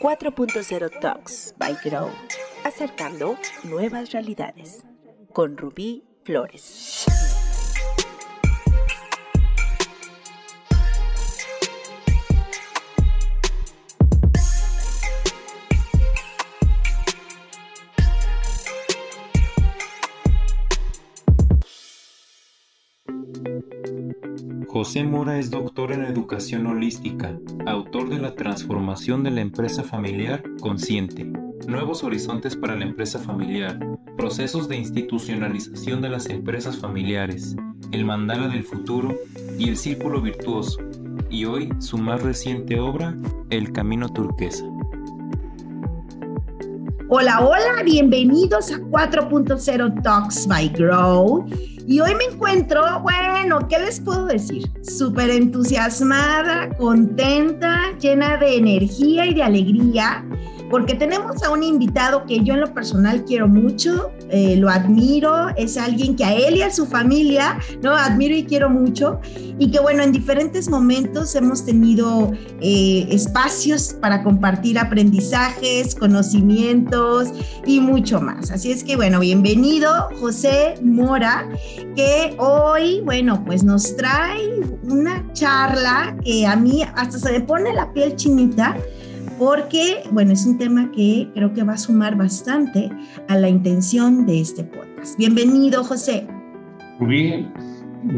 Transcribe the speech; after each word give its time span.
4.0 0.00 1.00
Talks 1.00 1.54
by 1.58 1.76
Grow, 1.82 2.10
acercando 2.64 3.36
nuevas 3.62 4.10
realidades, 4.12 4.84
con 5.32 5.56
Rubí 5.56 6.04
Flores. 6.24 7.03
José 24.94 25.08
Mora 25.08 25.40
es 25.40 25.50
doctor 25.50 25.90
en 25.90 26.04
educación 26.04 26.68
holística, 26.68 27.36
autor 27.66 28.10
de 28.10 28.20
La 28.20 28.36
transformación 28.36 29.24
de 29.24 29.32
la 29.32 29.40
empresa 29.40 29.82
familiar 29.82 30.40
consciente, 30.60 31.24
Nuevos 31.66 32.04
horizontes 32.04 32.54
para 32.54 32.76
la 32.76 32.84
empresa 32.84 33.18
familiar, 33.18 33.76
procesos 34.16 34.68
de 34.68 34.76
institucionalización 34.76 36.00
de 36.00 36.10
las 36.10 36.26
empresas 36.26 36.78
familiares, 36.78 37.56
El 37.90 38.04
mandala 38.04 38.46
del 38.46 38.62
futuro 38.62 39.16
y 39.58 39.68
El 39.68 39.76
círculo 39.76 40.20
virtuoso, 40.20 40.78
y 41.28 41.44
hoy 41.44 41.70
su 41.80 41.98
más 41.98 42.22
reciente 42.22 42.78
obra, 42.78 43.16
El 43.50 43.72
camino 43.72 44.08
turquesa. 44.08 44.64
Hola, 47.08 47.44
hola, 47.44 47.82
bienvenidos 47.84 48.70
a 48.70 48.78
4.0 48.78 50.02
Talks 50.04 50.46
by 50.46 50.68
Grow. 50.68 51.44
Y 51.86 52.00
hoy 52.00 52.14
me 52.14 52.24
encuentro, 52.24 52.82
bueno, 53.00 53.68
¿qué 53.68 53.78
les 53.78 54.00
puedo 54.00 54.24
decir? 54.26 54.70
Súper 54.82 55.28
entusiasmada, 55.30 56.70
contenta, 56.76 57.92
llena 58.00 58.38
de 58.38 58.56
energía 58.56 59.26
y 59.26 59.34
de 59.34 59.42
alegría 59.42 60.24
porque 60.74 60.94
tenemos 60.94 61.40
a 61.44 61.50
un 61.50 61.62
invitado 61.62 62.26
que 62.26 62.42
yo 62.42 62.54
en 62.54 62.60
lo 62.60 62.74
personal 62.74 63.24
quiero 63.24 63.46
mucho, 63.46 64.10
eh, 64.28 64.56
lo 64.56 64.68
admiro, 64.68 65.50
es 65.56 65.76
alguien 65.76 66.16
que 66.16 66.24
a 66.24 66.34
él 66.34 66.56
y 66.56 66.62
a 66.62 66.70
su 66.72 66.84
familia, 66.84 67.60
¿no? 67.80 67.92
Admiro 67.92 68.34
y 68.34 68.42
quiero 68.42 68.68
mucho, 68.68 69.20
y 69.56 69.70
que 69.70 69.78
bueno, 69.78 70.02
en 70.02 70.10
diferentes 70.10 70.68
momentos 70.68 71.32
hemos 71.36 71.64
tenido 71.64 72.32
eh, 72.60 73.06
espacios 73.08 73.94
para 74.00 74.24
compartir 74.24 74.76
aprendizajes, 74.76 75.94
conocimientos 75.94 77.28
y 77.64 77.78
mucho 77.78 78.20
más. 78.20 78.50
Así 78.50 78.72
es 78.72 78.82
que 78.82 78.96
bueno, 78.96 79.20
bienvenido 79.20 80.08
José 80.18 80.74
Mora, 80.82 81.48
que 81.94 82.34
hoy, 82.38 83.00
bueno, 83.02 83.44
pues 83.44 83.62
nos 83.62 83.94
trae 83.94 84.58
una 84.82 85.24
charla 85.34 86.16
que 86.24 86.44
a 86.44 86.56
mí 86.56 86.82
hasta 86.96 87.20
se 87.20 87.30
me 87.30 87.40
pone 87.42 87.72
la 87.72 87.92
piel 87.92 88.16
chinita 88.16 88.76
porque, 89.38 90.02
bueno, 90.10 90.32
es 90.32 90.46
un 90.46 90.58
tema 90.58 90.90
que 90.92 91.28
creo 91.34 91.52
que 91.52 91.62
va 91.62 91.74
a 91.74 91.78
sumar 91.78 92.16
bastante 92.16 92.90
a 93.28 93.36
la 93.36 93.48
intención 93.48 94.26
de 94.26 94.40
este 94.40 94.64
podcast. 94.64 95.18
Bienvenido, 95.18 95.82
José. 95.82 96.26
Rubí, 97.00 97.48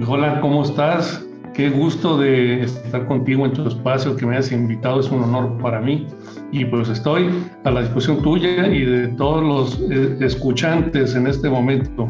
hola, 0.07 0.41
¿cómo 0.41 0.63
estás? 0.63 1.23
Qué 1.55 1.71
gusto 1.71 2.19
de 2.19 2.65
estar 2.65 3.07
contigo 3.07 3.47
en 3.47 3.53
tu 3.53 3.67
espacio, 3.67 4.15
que 4.15 4.27
me 4.27 4.37
hayas 4.37 4.53
invitado, 4.53 5.01
es 5.01 5.11
un 5.11 5.23
honor 5.23 5.57
para 5.63 5.81
mí. 5.81 6.07
Y 6.53 6.67
pues 6.67 6.89
estoy 6.91 7.31
a 7.65 7.71
la 7.71 7.81
disposición 7.81 8.23
tuya 8.23 8.67
y 8.69 8.85
de 8.85 9.09
todos 9.09 9.43
los 9.43 9.91
eh, 9.91 10.19
escuchantes 10.21 11.15
en 11.15 11.27
este 11.27 11.49
momento. 11.49 12.09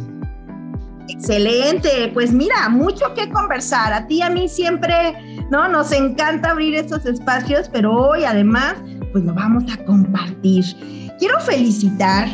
Excelente, 1.08 2.10
pues 2.12 2.32
mira, 2.32 2.68
mucho 2.68 3.14
que 3.14 3.30
conversar. 3.30 3.92
A 3.92 4.06
ti 4.08 4.16
y 4.16 4.22
a 4.22 4.30
mí 4.30 4.48
siempre, 4.48 5.14
¿no? 5.50 5.68
Nos 5.68 5.92
encanta 5.92 6.50
abrir 6.50 6.74
estos 6.74 7.06
espacios, 7.06 7.68
pero 7.72 7.92
hoy 7.92 8.24
además 8.24 8.76
pues 9.12 9.24
lo 9.24 9.34
vamos 9.34 9.64
a 9.72 9.82
compartir. 9.84 10.64
Quiero 11.18 11.40
felicitar, 11.40 12.28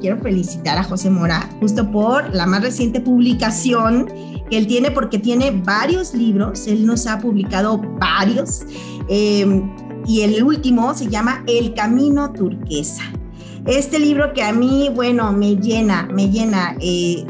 quiero 0.00 0.18
felicitar 0.18 0.78
a 0.78 0.84
José 0.84 1.10
Mora 1.10 1.48
justo 1.60 1.90
por 1.90 2.32
la 2.34 2.46
más 2.46 2.62
reciente 2.62 3.00
publicación 3.00 4.06
que 4.48 4.58
él 4.58 4.66
tiene, 4.66 4.90
porque 4.90 5.18
tiene 5.18 5.50
varios 5.50 6.14
libros, 6.14 6.66
él 6.66 6.86
nos 6.86 7.06
ha 7.06 7.18
publicado 7.18 7.78
varios, 7.98 8.60
em, 9.08 9.68
y 10.06 10.20
el 10.20 10.42
último 10.42 10.94
se 10.94 11.08
llama 11.08 11.42
El 11.46 11.74
Camino 11.74 12.32
Turquesa. 12.32 13.02
Este 13.66 13.98
libro 13.98 14.32
que 14.32 14.42
a 14.42 14.52
mí, 14.52 14.90
bueno, 14.94 15.32
me 15.32 15.56
llena, 15.56 16.08
me 16.12 16.28
llena. 16.28 16.76
Eh, 16.80 17.24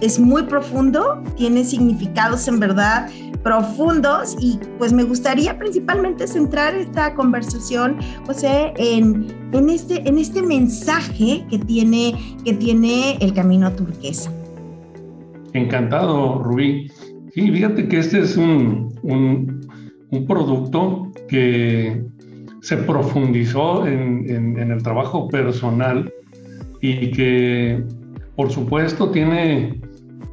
es 0.00 0.18
muy 0.18 0.44
profundo, 0.44 1.22
tiene 1.36 1.64
significados 1.64 2.48
en 2.48 2.58
verdad 2.58 3.08
profundos 3.44 4.36
y 4.40 4.58
pues 4.78 4.92
me 4.92 5.04
gustaría 5.04 5.56
principalmente 5.58 6.26
centrar 6.26 6.74
esta 6.74 7.14
conversación, 7.14 7.98
José, 8.26 8.72
en, 8.76 9.26
en, 9.52 9.70
este, 9.70 10.08
en 10.08 10.18
este 10.18 10.42
mensaje 10.42 11.44
que 11.50 11.58
tiene, 11.58 12.14
que 12.44 12.54
tiene 12.54 13.18
el 13.20 13.34
camino 13.34 13.70
turquesa. 13.72 14.32
Encantado, 15.52 16.42
Rubí. 16.42 16.90
Sí, 17.34 17.50
fíjate 17.52 17.86
que 17.86 17.98
este 17.98 18.20
es 18.20 18.36
un, 18.36 18.92
un, 19.02 20.26
producto 20.26 21.10
que 21.28 22.02
se 22.62 22.76
profundizó 22.78 23.86
en, 23.86 24.30
en 24.30 24.70
el 24.70 24.82
trabajo 24.82 25.28
personal 25.28 26.10
y 26.80 27.10
que 27.10 27.84
por 28.36 28.50
supuesto 28.50 29.10
tiene 29.10 29.80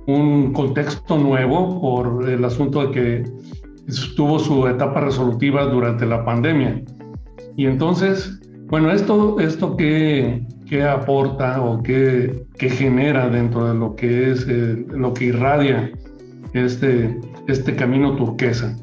un 0.07 0.53
contexto 0.53 1.17
nuevo 1.17 1.79
por 1.79 2.29
el 2.29 2.43
asunto 2.43 2.87
de 2.87 2.91
que 2.91 3.23
tuvo 4.15 4.39
su 4.39 4.67
etapa 4.67 5.01
resolutiva 5.01 5.65
durante 5.65 6.05
la 6.05 6.23
pandemia. 6.23 6.81
Y 7.57 7.65
entonces, 7.65 8.39
bueno, 8.67 8.91
esto, 8.91 9.39
esto 9.39 9.75
que, 9.75 10.45
que 10.67 10.83
aporta 10.83 11.61
o 11.61 11.81
que, 11.83 12.45
genera 12.57 13.27
dentro 13.27 13.67
de 13.67 13.73
lo 13.73 13.95
que 13.95 14.31
es 14.31 14.45
eh, 14.47 14.85
lo 14.89 15.13
que 15.13 15.25
irradia 15.25 15.91
este, 16.53 17.19
este 17.47 17.75
camino 17.75 18.15
turquesa. 18.15 18.75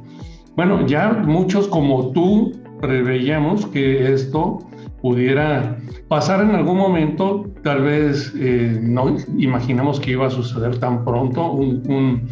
Bueno, 0.57 0.85
ya 0.87 1.13
muchos 1.13 1.69
como 1.69 2.11
tú 2.11 2.53
preveíamos 2.81 3.67
que 3.67 4.13
esto 4.13 4.59
pudiera 5.01 5.77
pasar 6.09 6.43
en 6.43 6.55
algún 6.55 6.79
momento, 6.79 7.51
tal 7.63 7.83
vez 7.83 8.33
eh, 8.37 8.79
no 8.83 9.17
imaginamos 9.37 10.01
que 10.01 10.13
iba 10.13 10.27
a 10.27 10.31
suceder 10.31 10.79
tan 10.79 11.05
pronto, 11.05 11.53
un, 11.53 12.29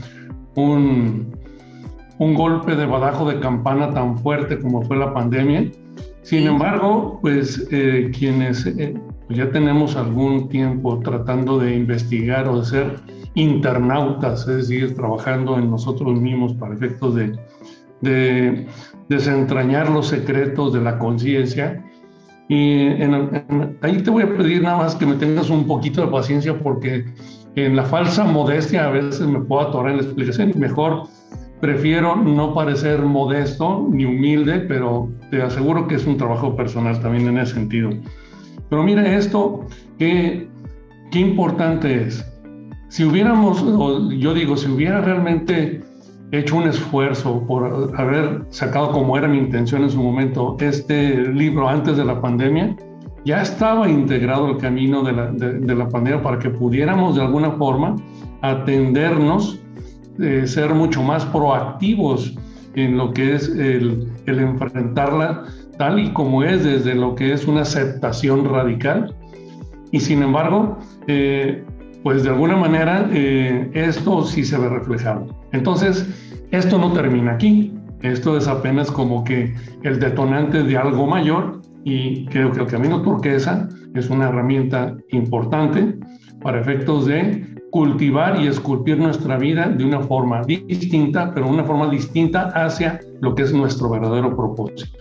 un, 0.57 1.33
un, 2.19 2.35
golpe 2.35 2.75
de 2.75 2.87
badajo 2.87 3.29
de 3.31 3.41
campana 3.41 3.93
tan 3.93 4.19
fuerte 4.19 4.59
como 4.59 4.83
fue 4.83 4.97
la 4.97 5.15
pandemia. 5.15 5.71
Sin 6.23 6.47
embargo, 6.47 7.21
pues 7.23 7.69
eh, 7.71 8.11
quienes 8.17 8.67
eh, 8.67 8.95
pues 9.27 9.39
ya 9.39 9.51
tenemos 9.51 9.97
algún 9.97 10.49
tiempo 10.49 10.99
tratando 11.01 11.59
de 11.59 11.75
investigar 11.75 12.49
o 12.49 12.61
de 12.61 12.65
ser 12.67 12.97
internautas, 13.35 14.41
es 14.49 14.69
decir, 14.69 14.95
trabajando 14.95 15.59
en 15.59 15.71
nosotros 15.71 16.21
mismos 16.21 16.55
para 16.55 16.75
efectos 16.75 17.15
de, 17.15 17.39
de 18.01 18.67
desentrañar 19.09 19.91
los 19.91 20.09
secretos 20.09 20.73
de 20.73 20.81
la 20.81 20.99
conciencia, 20.99 21.85
y 22.49 22.89
ahí 23.83 24.03
te 24.03 24.11
voy 24.11 24.23
a 24.23 24.37
pedir 24.37 24.63
nada 24.63 24.79
más 24.79 24.95
que 24.95 25.05
me 25.05 25.17
tengas 25.17 25.51
un 25.51 25.67
poquito 25.67 26.01
de 26.01 26.09
paciencia 26.09 26.57
porque 26.59 27.05
en 27.57 27.75
la 27.75 27.85
falsa 27.85 28.25
modestia 28.25 28.87
a 28.87 28.91
veces 28.91 29.27
me 29.27 29.41
puedo 29.41 29.69
atorar 29.69 29.93
en 29.93 29.97
la 29.99 30.03
explicación. 30.05 30.53
Mejor 30.57 31.05
prefiero 31.61 32.15
no 32.17 32.55
parecer 32.55 33.03
modesto 33.03 33.89
ni 33.91 34.05
humilde, 34.05 34.61
pero 34.61 35.09
te 35.31 35.43
aseguro 35.43 35.89
que 35.89 35.97
es 35.97 36.07
un 36.07 36.17
trabajo 36.17 36.55
personal 36.55 37.01
también 37.01 37.29
en 37.29 37.39
ese 37.39 37.55
sentido. 37.55 37.91
Pero 38.69 38.83
mire 38.83 39.17
esto, 39.17 39.67
qué, 39.99 40.49
qué 41.11 41.19
importante 41.19 42.07
es. 42.07 42.25
Si 42.89 43.05
hubiéramos, 43.05 43.65
yo 44.19 44.35
digo, 44.35 44.57
si 44.57 44.71
hubiera 44.71 45.01
realmente 45.01 45.83
hecho 46.33 46.57
un 46.57 46.65
esfuerzo 46.69 47.45
por 47.47 47.93
haber 47.97 48.43
sacado 48.51 48.91
como 48.93 49.17
era 49.17 49.29
mi 49.29 49.39
intención 49.39 49.83
en 49.83 49.91
su 49.91 50.03
momento 50.03 50.57
este 50.61 51.29
libro 51.33 51.69
antes 51.69 51.97
de 51.97 52.05
la 52.05 52.21
pandemia, 52.21 52.77
ya 53.25 53.43
estaba 53.43 53.89
integrado 53.89 54.51
el 54.51 54.57
camino 54.59 55.03
de 55.03 55.13
la, 55.13 55.27
de, 55.33 55.75
la 55.75 55.89
pandemia 55.89 56.23
para 56.23 56.39
que 56.39 56.49
pudiéramos 56.49 57.17
de 57.17 57.23
alguna 57.23 57.51
forma 57.53 57.97
atendernos, 58.43 59.61
eh, 60.21 60.47
ser 60.47 60.73
mucho 60.75 61.03
más 61.03 61.25
proactivos 61.27 62.35
en 62.77 62.97
lo 62.97 63.13
que 63.13 63.35
es 63.35 63.49
el, 63.49 64.09
el, 64.27 64.39
enfrentarla 64.39 65.45
tal 65.77 65.99
y 65.99 66.13
como 66.13 66.45
es 66.45 66.63
desde 66.63 66.95
lo 66.95 67.17
que 67.17 67.33
es 67.33 67.47
una 67.47 67.63
aceptación 67.63 68.45
radical. 68.45 69.15
Y 69.91 70.01
sin 70.01 70.23
embargo, 70.23 70.79
eh, 71.09 71.65
pues 72.07 72.23
de 72.23 72.29
alguna 72.29 72.57
manera 72.57 73.11
eh, 73.13 73.69
esto 73.75 74.25
sí 74.25 74.45
se 74.45 74.57
ve 74.57 74.69
reflejado. 74.69 75.27
Entonces, 75.51 76.07
esto 76.53 76.79
no 76.79 76.93
termina 76.93 77.33
aquí, 77.33 77.75
esto 78.01 78.37
es 78.37 78.47
apenas 78.47 78.93
como 78.93 79.25
que 79.25 79.53
el 79.83 79.99
detonante 79.99 80.63
de 80.63 80.77
algo 80.77 81.09
mayor 81.09 81.61
y 81.83 82.25
creo 82.27 82.53
que 82.53 82.61
el 82.61 82.69
camino 82.69 83.03
turquesa 83.03 83.69
es 83.97 84.09
una 84.09 84.29
herramienta 84.29 84.97
importante 85.11 85.99
para 86.43 86.61
efectos 86.61 87.07
de 87.07 87.45
cultivar 87.73 88.41
y 88.41 88.47
esculpir 88.47 88.99
nuestra 88.99 89.37
vida 89.37 89.69
de 89.69 89.85
una 89.85 89.99
forma 89.99 90.43
distinta, 90.43 91.35
pero 91.35 91.49
una 91.49 91.65
forma 91.65 91.91
distinta 91.91 92.53
hacia 92.55 93.01
lo 93.21 93.35
que 93.35 93.43
es 93.43 93.53
nuestro 93.53 93.91
verdadero 93.91 94.37
propósito. 94.37 94.97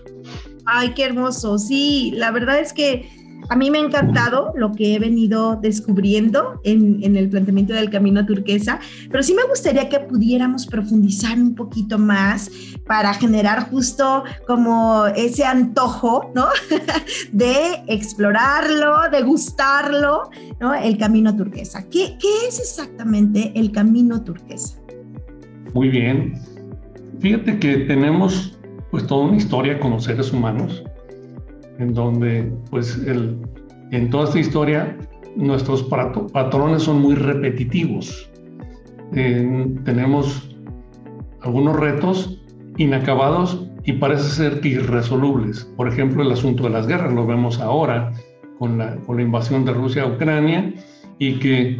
Ay, 0.66 0.96
qué 0.96 1.04
hermoso. 1.04 1.60
Sí, 1.60 2.14
la 2.16 2.32
verdad 2.32 2.60
es 2.60 2.74
que 2.74 3.08
a 3.50 3.56
mí 3.56 3.70
me 3.70 3.80
ha 3.80 3.82
encantado 3.82 4.54
lo 4.56 4.72
que 4.72 4.96
he 4.96 5.00
venido 5.00 5.56
descubriendo 5.56 6.60
en, 6.64 7.16
el 7.16 7.30
planteamiento 7.30 7.74
del 7.74 7.90
camino 7.90 8.26
turquesa, 8.26 8.80
pero 9.12 9.24
sí 9.24 9.34
me 9.34 9.44
gustaría 9.44 9.88
que 9.90 10.00
pudiéramos 10.00 10.66
profundizar 10.66 11.38
un 11.38 11.56
poquito 11.56 11.98
más 12.00 12.50
para 12.88 13.14
generar 13.14 13.70
justo 13.70 14.24
como 14.48 15.06
ese 15.16 15.46
antojo, 15.46 16.32
¿no? 16.34 16.48
de 17.32 17.84
explorarlo, 17.88 19.10
de 19.12 19.22
gustarlo, 19.24 20.30
¿no? 20.60 20.74
El 20.74 20.98
camino 20.98 21.36
turquesa. 21.36 21.88
¿Qué, 21.90 22.18
es 22.48 22.60
exactamente 22.60 23.52
el 23.56 23.72
camino 23.72 24.24
turquesa? 24.24 24.80
Muy 25.74 25.90
bien. 25.90 26.40
Fíjate 27.20 27.60
que 27.60 27.78
tenemos 27.78 28.58
pues 28.92 29.06
toda 29.08 29.26
una 29.26 29.38
historia 29.38 29.80
con 29.80 29.92
los 29.92 30.06
seres 30.06 30.32
humanos 30.32 30.84
en 31.80 31.94
donde 31.94 32.52
pues 32.70 33.02
en 33.06 34.10
toda 34.10 34.26
esta 34.26 34.40
historia 34.40 34.98
nuestros 35.36 35.84
patrones 35.84 36.84
son 36.84 37.02
muy 37.02 37.16
repetitivos. 37.16 38.30
tenemos 39.12 40.56
algunos 41.42 41.76
retos 41.80 42.42
inacabados 42.78 43.68
y 43.84 43.94
parece 43.94 44.24
ser 44.24 44.66
irresolubles. 44.66 45.64
Por 45.78 45.88
ejemplo, 45.88 46.24
el 46.24 46.32
asunto 46.32 46.64
de 46.64 46.72
las 46.72 46.88
guerras, 46.88 47.14
lo 47.14 47.26
vemos 47.26 47.60
ahora 47.60 48.12
con 48.58 48.78
la, 48.78 48.96
con 49.02 49.18
la 49.18 49.24
invasión 49.24 49.64
de 49.64 49.74
Rusia 49.74 50.04
a 50.04 50.08
Ucrania 50.08 50.74
y 51.20 51.40
que 51.40 51.80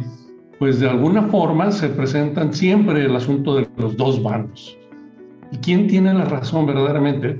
pues 0.58 0.80
de 0.80 0.88
alguna 0.88 1.22
forma 1.24 1.70
se 1.70 1.88
presentan 1.88 2.54
siempre 2.54 3.04
el 3.04 3.14
asunto 3.14 3.56
de 3.56 3.68
los 3.76 3.96
dos 3.96 4.22
bandos. 4.22 4.76
¿Y 5.52 5.58
quién 5.58 5.86
tiene 5.86 6.14
la 6.14 6.24
razón 6.24 6.66
verdaderamente? 6.66 7.38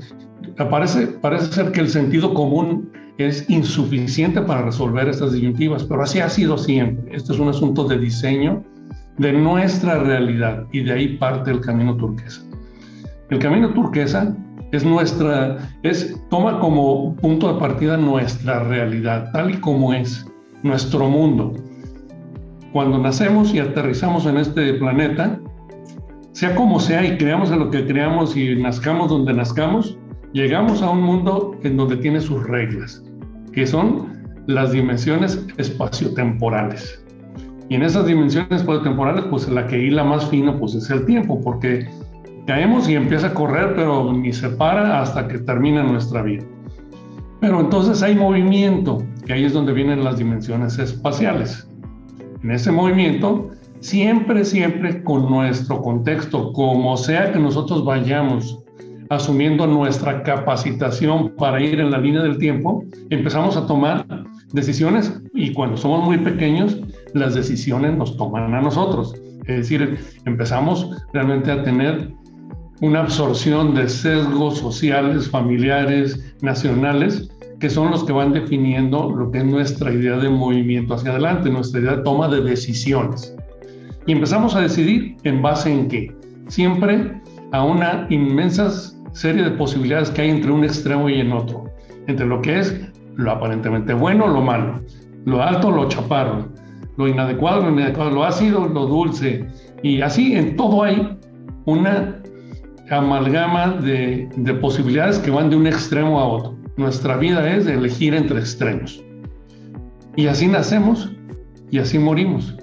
Parece, 0.65 1.07
parece 1.07 1.53
ser 1.53 1.73
que 1.73 1.81
el 1.81 1.89
sentido 1.89 2.33
común 2.33 2.91
es 3.19 3.49
insuficiente 3.49 4.41
para 4.41 4.63
resolver 4.63 5.09
estas 5.09 5.33
disyuntivas, 5.33 5.85
pero 5.85 6.03
así 6.03 6.21
ha 6.21 6.29
sido 6.29 6.57
siempre. 6.57 7.15
Este 7.15 7.33
es 7.33 7.39
un 7.39 7.49
asunto 7.49 7.85
de 7.85 7.99
diseño 7.99 8.65
de 9.19 9.33
nuestra 9.33 9.99
realidad 9.99 10.65
y 10.73 10.83
de 10.83 10.93
ahí 10.93 11.17
parte 11.17 11.51
el 11.51 11.61
camino 11.61 11.97
turquesa. 11.97 12.43
El 13.31 13.39
camino 13.39 13.73
turquesa 13.73 14.35
es 14.73 14.85
nuestra, 14.85 15.59
es, 15.83 16.19
toma 16.31 16.59
como 16.59 17.15
punto 17.17 17.53
de 17.53 17.61
partida 17.61 17.97
nuestra 17.97 18.61
realidad, 18.65 19.31
tal 19.33 19.51
y 19.51 19.61
como 19.61 19.93
es, 19.93 20.27
nuestro 20.63 21.09
mundo. 21.09 21.55
Cuando 22.73 22.99
nacemos 22.99 23.55
y 23.55 23.59
aterrizamos 23.59 24.27
en 24.27 24.37
este 24.39 24.75
planeta, 24.75 25.39
sea 26.33 26.55
como 26.55 26.79
sea 26.81 27.05
y 27.05 27.17
creamos 27.17 27.51
en 27.51 27.61
lo 27.61 27.71
que 27.71 27.87
creamos 27.87 28.37
y 28.37 28.57
nazcamos 28.57 29.09
donde 29.09 29.33
nazcamos, 29.33 29.97
llegamos 30.33 30.83
a 30.83 30.91
un 30.91 31.03
mundo 31.03 31.59
en 31.63 31.77
donde 31.77 31.97
tiene 31.97 32.21
sus 32.21 32.43
reglas, 32.45 33.03
que 33.53 33.67
son 33.67 34.17
las 34.47 34.73
dimensiones 34.73 35.45
espaciotemporales. 35.57 37.03
Y 37.69 37.75
en 37.75 37.83
esas 37.83 38.07
dimensiones 38.07 38.61
espaciotemporales, 38.61 39.25
pues 39.31 39.49
la 39.49 39.67
que 39.67 39.79
hila 39.79 40.05
más 40.05 40.29
fino, 40.29 40.59
pues 40.59 40.75
es 40.75 40.89
el 40.91 41.05
tiempo, 41.05 41.41
porque 41.43 41.89
caemos 42.47 42.89
y 42.89 42.95
empieza 42.95 43.29
a 43.29 43.35
correr, 43.35 43.75
pero 43.75 44.13
ni 44.13 44.33
se 44.33 44.49
para 44.51 45.01
hasta 45.03 45.27
que 45.27 45.39
termina 45.39 45.83
nuestra 45.83 46.23
vida. 46.23 46.45
Pero 47.41 47.61
entonces 47.61 48.03
hay 48.03 48.15
movimiento, 48.15 49.03
que 49.27 49.33
ahí 49.33 49.45
es 49.45 49.53
donde 49.53 49.73
vienen 49.73 50.05
las 50.05 50.19
dimensiones 50.19 50.79
espaciales. 50.79 51.69
En 52.43 52.53
ese 52.53 52.71
movimiento 52.71 53.51
siempre, 53.81 54.45
siempre 54.45 55.03
con 55.03 55.29
nuestro 55.29 55.83
contexto, 55.83 56.53
como 56.53 56.97
sea 56.97 57.33
que 57.33 57.39
nosotros 57.39 57.85
vayamos 57.85 58.63
asumiendo 59.11 59.67
nuestra 59.67 60.23
capacitación 60.23 61.35
para 61.37 61.61
ir 61.61 61.81
en 61.81 61.91
la 61.91 61.99
línea 61.99 62.23
del 62.23 62.39
tiempo, 62.39 62.85
empezamos 63.11 63.57
a 63.57 63.67
tomar 63.67 64.07
decisiones 64.53 65.21
y 65.35 65.53
cuando 65.53 65.77
somos 65.77 66.05
muy 66.05 66.19
pequeños, 66.19 66.79
las 67.15 67.35
decisiones 67.35 67.97
nos 67.97 68.17
toman 68.17 68.55
a 68.55 68.61
nosotros. 68.61 69.15
Es 69.47 69.59
decir, 69.59 69.99
empezamos 70.25 70.91
realmente 71.13 71.51
a 71.51 71.63
tener 71.63 72.13
una 72.81 73.01
absorción 73.01 73.75
de 73.75 73.89
sesgos 73.89 74.59
sociales, 74.59 75.31
familiares, 75.31 76.35
nacionales, 76.43 77.31
que 77.61 77.71
son 77.71 77.91
los 77.91 78.05
que 78.05 78.13
van 78.13 78.33
definiendo 78.33 79.11
lo 79.11 79.31
que 79.31 79.39
es 79.39 79.45
nuestra 79.45 79.93
idea 79.93 80.17
de 80.19 80.29
movimiento 80.29 80.95
hacia 80.95 81.13
adelante, 81.13 81.49
nuestra 81.49 81.81
idea 81.81 81.97
de 81.97 82.03
toma 82.03 82.29
de 82.29 82.43
decisiones. 82.43 83.35
Y 84.07 84.13
empezamos 84.13 84.55
a 84.55 84.61
decidir 84.61 85.17
en 85.25 85.41
base 85.41 85.73
en 85.73 85.89
qué. 85.89 86.15
Siempre 86.49 87.21
a 87.53 87.65
una 87.65 88.07
inmensa 88.11 88.71
serie 89.17 89.43
de 89.45 89.51
posibilidades 89.53 90.11
que 90.11 90.23
hay 90.23 90.31
entre 90.31 90.51
un 90.51 90.63
extremo 90.63 91.09
y 91.09 91.21
en 91.21 91.33
otro. 91.33 91.65
Entre 92.07 92.27
lo 92.27 92.43
que 92.43 92.59
es 92.59 92.79
lo 93.17 93.31
aparentemente 93.31 93.95
bueno, 93.95 94.29
lo 94.29 94.43
malo, 94.43 94.81
lo 95.25 95.43
alto, 95.43 95.71
lo 95.71 95.89
chaparro, 95.89 96.49
lo 96.99 97.09
inadecuado, 97.09 97.63
lo 97.63 97.71
inadecuado, 97.71 98.11
lo 98.11 98.25
ácido, 98.25 98.69
lo 98.69 98.87
dulce. 98.87 99.47
Y 99.83 100.03
así 100.03 100.37
en 100.37 100.57
todo 100.57 100.83
hay 100.83 101.19
una 101.65 102.21
amalgama 102.91 103.69
de, 103.69 104.29
de 104.37 104.55
posibilidades 104.55 105.19
que 105.19 105.31
van 105.31 105.49
de 105.49 105.57
un 105.57 105.67
extremo 105.67 106.21
a 106.21 106.27
otro. 106.27 106.55
Nuestra 106.77 107.17
vida 107.17 107.51
es 107.57 107.67
elegir 107.67 108.15
entre 108.15 108.39
extremos. 108.39 109.03
Y 110.15 110.27
así 110.27 110.47
nacemos 110.47 111.11
y 111.71 111.79
así 111.79 111.99
morimos. 111.99 112.55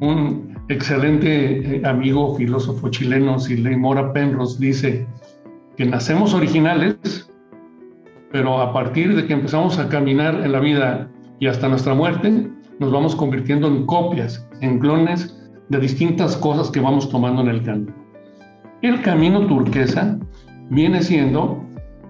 Un, 0.00 0.52
excelente 0.68 1.76
eh, 1.76 1.82
amigo 1.84 2.36
filósofo 2.36 2.88
chileno, 2.88 3.38
Siley 3.38 3.76
Mora 3.76 4.12
Penrose, 4.12 4.58
dice 4.58 5.06
que 5.76 5.86
nacemos 5.86 6.34
originales, 6.34 7.30
pero 8.30 8.60
a 8.60 8.72
partir 8.72 9.14
de 9.14 9.26
que 9.26 9.32
empezamos 9.32 9.78
a 9.78 9.88
caminar 9.88 10.34
en 10.44 10.52
la 10.52 10.60
vida 10.60 11.08
y 11.40 11.46
hasta 11.46 11.68
nuestra 11.68 11.94
muerte, 11.94 12.50
nos 12.78 12.92
vamos 12.92 13.14
convirtiendo 13.14 13.68
en 13.68 13.86
copias, 13.86 14.46
en 14.60 14.78
clones 14.78 15.38
de 15.68 15.78
distintas 15.78 16.36
cosas 16.36 16.70
que 16.70 16.80
vamos 16.80 17.08
tomando 17.08 17.42
en 17.42 17.48
el 17.48 17.62
camino. 17.62 17.94
El 18.82 19.00
camino 19.02 19.46
turquesa 19.46 20.18
viene 20.70 21.02
siendo 21.02 21.64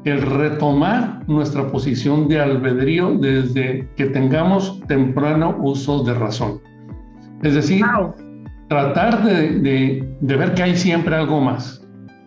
el 0.04 0.20
retomar 0.22 1.22
nuestra 1.28 1.70
posición 1.70 2.28
de 2.28 2.40
albedrío 2.40 3.14
desde 3.18 3.88
que 3.96 4.06
tengamos 4.06 4.80
temprano 4.88 5.56
uso 5.60 6.02
de 6.02 6.14
razón. 6.14 6.60
Es 7.42 7.54
decir, 7.54 7.84
tratar 8.68 9.22
de, 9.22 10.08
ver 10.20 10.54
que 10.54 10.62
hay 10.62 10.76
siempre 10.76 11.14
algo 11.14 11.40
más. 11.40 11.81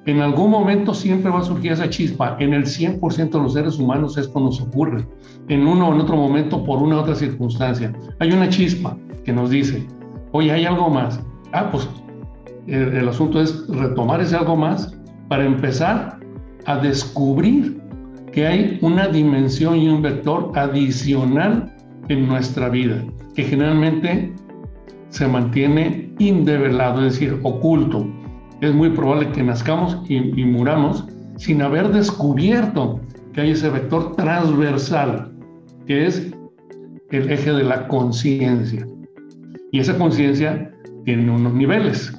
En 0.05 0.21
algún 0.21 0.51
momento 0.51 0.93
siempre 0.93 1.31
va 1.31 1.39
a 1.39 1.43
surgir 1.43 1.71
esa 1.71 1.89
chispa. 1.89 2.37
En 2.39 2.53
el 2.53 2.65
100% 2.65 3.29
de 3.29 3.39
los 3.39 3.53
seres 3.53 3.79
humanos 3.79 4.17
esto 4.17 4.39
nos 4.39 4.61
ocurre. 4.61 5.05
En 5.47 5.65
uno 5.65 5.89
o 5.89 5.93
en 5.93 6.01
otro 6.01 6.15
momento, 6.15 6.63
por 6.63 6.81
una 6.81 6.97
u 6.97 6.99
otra 6.99 7.15
circunstancia. 7.15 7.91
Hay 8.19 8.31
una 8.31 8.47
chispa 8.49 8.95
que 9.23 9.33
nos 9.33 9.49
dice, 9.49 9.85
oye, 10.31 10.51
hay 10.51 10.65
algo 10.65 10.89
más. 10.89 11.19
Ah, 11.53 11.69
pues 11.71 11.89
el, 12.67 12.95
el 12.95 13.09
asunto 13.09 13.41
es 13.41 13.67
retomar 13.67 14.21
ese 14.21 14.35
algo 14.35 14.55
más 14.55 14.95
para 15.27 15.45
empezar 15.45 16.19
a 16.65 16.77
descubrir 16.77 17.81
que 18.31 18.45
hay 18.45 18.77
una 18.81 19.07
dimensión 19.07 19.77
y 19.77 19.87
un 19.87 20.01
vector 20.01 20.51
adicional 20.55 21.73
en 22.09 22.27
nuestra 22.27 22.69
vida, 22.69 23.03
que 23.33 23.43
generalmente 23.43 24.33
se 25.09 25.27
mantiene 25.27 26.13
indevelado, 26.19 27.05
es 27.05 27.13
decir, 27.13 27.39
oculto. 27.43 28.05
Es 28.61 28.73
muy 28.73 28.89
probable 28.89 29.31
que 29.31 29.43
nazcamos 29.43 29.97
y, 30.09 30.19
muramos 30.45 31.05
sin 31.37 31.61
haber 31.61 31.89
descubierto 31.89 32.99
que 33.33 33.41
hay 33.41 33.51
ese 33.51 33.69
vector 33.69 34.15
transversal, 34.15 35.31
que 35.85 36.05
es 36.05 36.31
el 37.11 37.29
eje 37.29 37.51
de 37.51 37.63
la 37.63 37.87
conciencia. 37.87 38.87
Y 39.71 39.79
esa 39.79 39.97
conciencia 39.97 40.71
tiene 41.03 41.29
unos 41.29 41.53
niveles. 41.53 42.13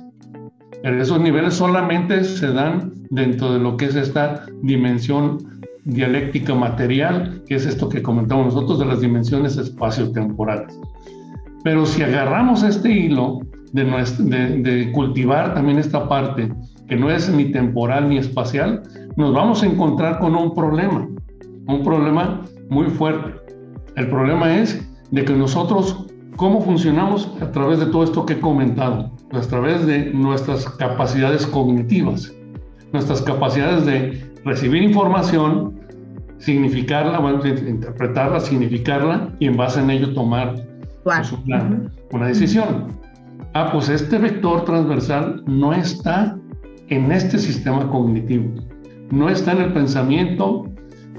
esos 0.83 1.21
niveles 1.21 1.55
solamente 1.55 2.23
se 2.23 2.53
dan 2.53 2.93
dentro 3.11 3.53
de 3.53 3.59
lo 3.59 3.77
que 3.77 3.87
es 3.87 3.97
esta 3.97 4.45
dimensión 4.63 5.39
dialéctica 5.85 6.55
material, 6.55 7.43
que 7.47 7.55
es 7.55 7.65
esto 7.65 7.89
que 7.89 8.03
comentamos 8.03 8.55
nosotros 8.55 8.81
de 8.81 8.87
las 8.87 9.01
dimensiones 9.01 9.57
espacio-temporales. 9.57 10.79
Pero 11.65 11.87
si 11.87 12.03
agarramos 12.03 12.63
este 12.63 12.93
hilo 12.93 13.41
de, 13.77 14.63
de, 14.63 14.93
cultivar 14.93 15.55
también 15.55 15.79
esta 15.79 16.09
parte, 16.09 16.53
que 16.89 16.97
no 16.97 17.11
es 17.11 17.29
ni 17.29 17.53
temporal 17.53 18.09
ni 18.09 18.19
espacial, 18.19 18.83
nos 19.17 19.35
vamos 19.35 19.63
a 19.63 19.67
encontrar 19.67 20.19
con 20.19 20.35
un 20.35 20.55
problema, 20.55 21.09
un 21.67 21.83
problema 21.85 22.43
muy 22.69 22.87
fuerte. 22.87 23.35
El 23.97 24.09
problema 24.09 24.57
es 24.57 24.87
de 25.11 25.25
que 25.25 25.33
nosotros, 25.33 26.07
¿cómo 26.37 26.61
funcionamos 26.61 27.33
a 27.41 27.51
través 27.53 27.79
de 27.79 27.87
todo 27.87 28.05
esto 28.05 28.27
que 28.27 28.35
he 28.35 28.41
comentado? 28.41 29.17
a 29.33 29.41
través 29.41 29.87
de 29.87 30.13
nuestras 30.13 30.69
capacidades 30.71 31.47
cognitivas, 31.47 32.33
nuestras 32.93 33.23
capacidades 33.23 33.85
de 33.87 34.25
recibir 34.45 34.83
información, 34.83 35.81
significarla, 36.39 37.21
interpretarla, 37.69 38.41
significarla 38.41 39.33
y 39.39 39.47
en 39.47 39.57
base 39.57 39.81
en 39.81 39.91
ello 39.91 40.15
tomar 40.15 40.55
una 42.13 42.27
decisión. 42.27 42.99
Ah, 43.55 43.71
pues 43.73 43.89
este 43.89 44.19
vector 44.19 44.65
transversal 44.65 45.43
no 45.47 45.73
está 45.73 46.39
en 46.89 47.11
este 47.11 47.39
sistema 47.39 47.89
cognitivo, 47.91 48.53
no 49.11 49.29
está 49.29 49.53
en 49.53 49.63
el 49.63 49.73
pensamiento 49.73 50.65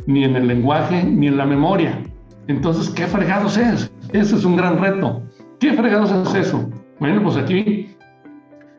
ni 0.05 0.23
en 0.23 0.35
el 0.35 0.47
lenguaje, 0.47 1.03
ni 1.03 1.27
en 1.27 1.37
la 1.37 1.45
memoria. 1.45 2.01
Entonces, 2.47 2.89
¿qué 2.89 3.07
fregados 3.07 3.57
es? 3.57 3.91
Ese 4.13 4.35
es 4.35 4.45
un 4.45 4.55
gran 4.55 4.79
reto. 4.79 5.21
¿Qué 5.59 5.73
fregados 5.73 6.11
es 6.11 6.47
eso? 6.47 6.69
Bueno, 6.99 7.21
pues 7.23 7.35
aquí 7.35 7.89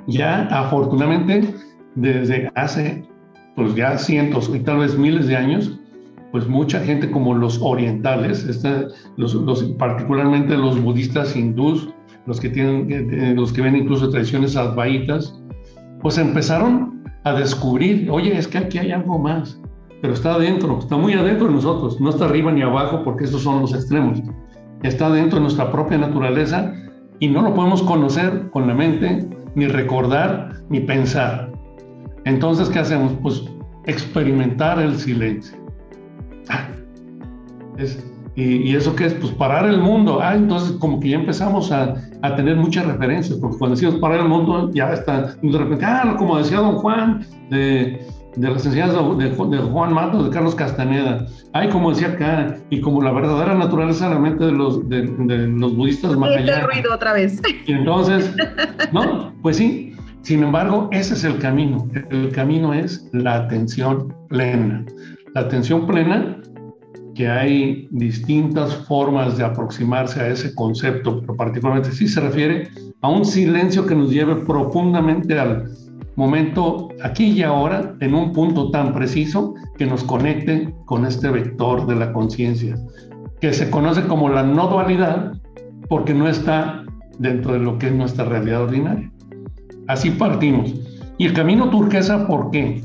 ya 0.07 0.47
afortunadamente 0.47 1.55
desde 1.95 2.51
hace 2.55 3.05
pues 3.55 3.75
ya 3.75 3.99
cientos 3.99 4.51
y 4.55 4.61
tal 4.61 4.79
vez 4.79 4.97
miles 4.97 5.27
de 5.27 5.37
años, 5.37 5.79
pues 6.31 6.47
mucha 6.47 6.79
gente 6.81 7.11
como 7.11 7.35
los 7.35 7.59
orientales, 7.61 8.47
los, 9.17 9.65
particularmente 9.79 10.57
los 10.57 10.81
budistas 10.81 11.35
hindús, 11.35 11.89
los 12.29 12.39
que 12.39 12.51
tienen, 12.51 12.93
eh, 12.93 13.09
eh, 13.11 13.35
los 13.35 13.53
que 13.53 13.63
ven 13.63 13.75
incluso 13.75 14.11
tradiciones 14.11 14.55
advaitas, 14.55 15.35
pues 16.01 16.19
empezaron 16.19 17.03
a 17.25 17.33
descubrir, 17.33 18.09
oye, 18.11 18.37
es 18.37 18.47
que 18.47 18.59
aquí 18.59 18.79
hay 18.79 18.93
algo 18.93 19.19
más, 19.19 19.59
pero 20.03 20.13
está 20.13 20.35
adentro, 20.35 20.79
está 20.79 20.97
muy 20.97 21.15
adentro 21.15 21.49
de 21.49 21.55
nosotros, 21.55 21.99
no 22.01 22.11
está 22.11 22.27
arriba 22.27 22.53
ni 22.53 22.61
abajo 22.61 23.03
porque 23.03 23.25
esos 23.25 23.43
son 23.43 23.63
los 23.63 23.75
extremos, 23.75 24.23
está 24.83 25.11
dentro 25.11 25.39
de 25.39 25.45
nuestra 25.45 25.73
propia 25.73 25.97
naturaleza 25.97 26.75
y 27.19 27.29
no 27.29 27.43
lo 27.43 27.55
podemos 27.55 27.83
conocer 27.83 28.51
con 28.51 28.69
la 28.69 28.75
mente, 28.75 29.27
ni 29.55 29.67
recordar, 29.67 30.53
ni 30.69 30.81
pensar. 30.81 31.51
Entonces, 32.27 32.69
¿qué 32.69 32.79
hacemos? 32.79 33.15
Pues 33.23 33.43
experimentar 33.87 34.79
el 34.79 34.97
silencio. 34.97 35.57
Ah, 36.51 36.69
y, 38.41 38.77
eso 38.77 38.95
qué 38.95 39.07
es? 39.07 39.15
Pues 39.15 39.33
parar 39.33 39.67
el 39.67 39.79
mundo. 39.79 40.21
Ah, 40.23 40.37
entonces 40.37 40.77
como 40.79 41.01
que 41.01 41.09
ya 41.09 41.17
empezamos 41.17 41.73
a, 41.73 41.95
a, 42.23 42.37
tener 42.37 42.55
muchas 42.55 42.87
referencias, 42.87 43.37
porque 43.41 43.59
cuando 43.59 43.75
decimos 43.75 43.97
parar 43.97 44.21
el 44.21 44.29
mundo, 44.29 44.71
ya 44.73 44.93
está, 44.93 45.35
de 45.43 45.59
repente, 45.59 45.85
ah, 45.85 46.15
como 46.17 46.39
decía 46.39 46.59
don 46.59 46.77
Juan, 46.77 47.27
de, 47.51 48.01
de 48.37 48.49
las 48.49 48.65
enseñanzas 48.65 49.19
de, 49.19 49.31
de, 49.31 49.59
Juan 49.59 49.93
Matos, 49.93 50.25
de 50.27 50.31
Carlos 50.31 50.55
Castaneda. 50.55 51.27
Ay, 51.53 51.69
como 51.71 51.91
decía 51.91 52.09
acá, 52.09 52.57
y 52.71 52.81
como 52.81 53.03
la 53.03 53.11
verdadera 53.11 53.55
naturaleza 53.55 54.09
realmente 54.09 54.45
de 54.45 54.53
los, 54.53 54.89
de, 54.89 55.03
de 55.03 55.49
los 55.49 55.75
budistas 55.75 56.13
este 56.13 56.61
ruido 56.61 56.95
otra 56.95 57.15
vez. 57.15 57.43
Y 57.67 57.73
entonces, 57.73 58.33
no, 58.93 59.35
pues 59.43 59.57
sí. 59.57 59.95
Sin 60.23 60.45
embargo, 60.45 60.89
ese 60.93 61.15
es 61.15 61.25
el 61.25 61.39
camino. 61.39 61.89
El 62.11 62.31
camino 62.31 62.73
es 62.73 63.09
la 63.13 63.35
atención 63.35 64.15
plena. 64.29 64.85
La 65.35 65.41
atención 65.43 65.87
plena 65.87 66.39
que 67.19 67.29
hay 67.29 67.89
distintas 67.91 68.73
formas 68.87 69.37
de 69.37 69.43
aproximarse 69.43 70.21
a 70.21 70.29
ese 70.29 70.55
concepto, 70.55 71.21
pero 71.21 71.35
particularmente 71.35 71.91
si 71.91 72.07
se 72.07 72.21
refiere 72.21 72.69
a 73.01 73.09
un 73.09 73.25
silencio 73.25 73.85
que 73.87 73.97
nos 73.97 74.13
lleve 74.13 74.37
profundamente 74.37 75.37
al 75.37 75.69
momento 76.15 76.91
aquí 77.03 77.25
y 77.25 77.43
ahora, 77.43 77.97
en 77.99 78.15
un 78.15 78.33
punto 78.33 78.71
tan 78.71 78.95
preciso 78.95 79.55
que 79.77 79.85
nos 79.85 80.05
conecte 80.05 80.73
con 80.85 81.05
este 81.05 81.29
vector 81.29 81.89
de 81.89 81.97
la 81.97 82.13
conciencia, 82.13 82.77
que 83.41 83.53
se 83.53 83.69
conoce 83.69 84.07
como 84.07 84.29
la 84.29 84.45
no 84.45 84.69
dualidad 84.69 85.33
porque 85.89 86.15
no 86.15 86.29
está 86.29 86.85
dentro 87.19 87.55
de 87.55 87.59
lo 87.59 87.79
que 87.79 87.89
es 87.89 87.95
nuestra 87.95 88.27
realidad 88.27 88.63
ordinaria. 88.63 89.11
Así 89.89 90.11
partimos. 90.11 90.73
Y 91.19 91.27
el 91.27 91.33
camino 91.33 91.69
turquesa, 91.69 92.29
¿por 92.29 92.53
qué? 92.53 92.81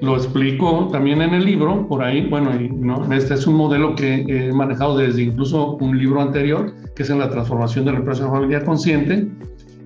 Lo 0.00 0.16
explico 0.16 0.88
también 0.90 1.20
en 1.20 1.34
el 1.34 1.44
libro, 1.44 1.86
por 1.86 2.02
ahí, 2.02 2.26
bueno, 2.26 2.50
¿no? 2.74 3.12
este 3.12 3.34
es 3.34 3.46
un 3.46 3.56
modelo 3.56 3.94
que 3.94 4.24
he 4.28 4.52
manejado 4.52 4.96
desde 4.96 5.22
incluso 5.22 5.76
un 5.76 5.98
libro 5.98 6.22
anterior, 6.22 6.72
que 6.94 7.02
es 7.02 7.10
en 7.10 7.18
la 7.18 7.28
transformación 7.28 7.84
de 7.84 7.92
la 7.92 7.98
empresa 7.98 8.28
familiar 8.30 8.64
consciente, 8.64 9.28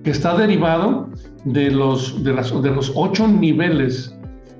que 0.03 0.11
está 0.11 0.37
derivado 0.37 1.09
de 1.43 1.69
los, 1.69 2.23
de 2.23 2.33
las, 2.33 2.61
de 2.61 2.71
los 2.71 2.93
ocho 2.95 3.27
niveles 3.27 4.15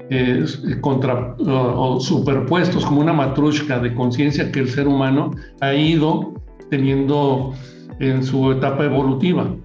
eh, 0.09 0.43
o, 0.83 1.99
superpuestos 1.99 2.85
como 2.85 3.01
una 3.01 3.13
matrushka 3.13 3.79
de 3.79 3.93
conciencia 3.95 4.51
que 4.51 4.59
el 4.59 4.69
ser 4.69 4.87
humano 4.87 5.31
ha 5.61 5.73
ido 5.73 6.33
teniendo 6.69 7.53
en 7.99 8.23
su 8.23 8.51
etapa 8.51 8.85
evolutiva 8.85 9.55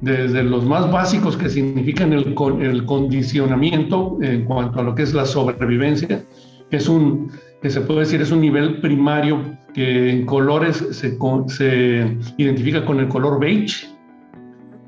desde 0.00 0.42
los 0.42 0.64
más 0.64 0.90
básicos 0.90 1.36
que 1.36 1.48
significan 1.48 2.12
el, 2.12 2.34
el 2.60 2.84
condicionamiento 2.84 4.18
en 4.20 4.44
cuanto 4.44 4.80
a 4.80 4.82
lo 4.82 4.94
que 4.94 5.02
es 5.02 5.14
la 5.14 5.24
sobrevivencia, 5.24 6.24
que 6.70 6.76
es 6.76 6.88
un, 6.88 7.30
que 7.62 7.70
se 7.70 7.80
puede 7.80 8.00
decir 8.00 8.20
es 8.20 8.30
un 8.30 8.40
nivel 8.40 8.80
primario 8.80 9.40
que 9.72 10.10
en 10.10 10.26
colores 10.26 10.76
se, 10.92 11.18
se 11.48 12.18
identifica 12.36 12.84
con 12.84 13.00
el 13.00 13.08
color 13.08 13.40
beige. 13.40 13.88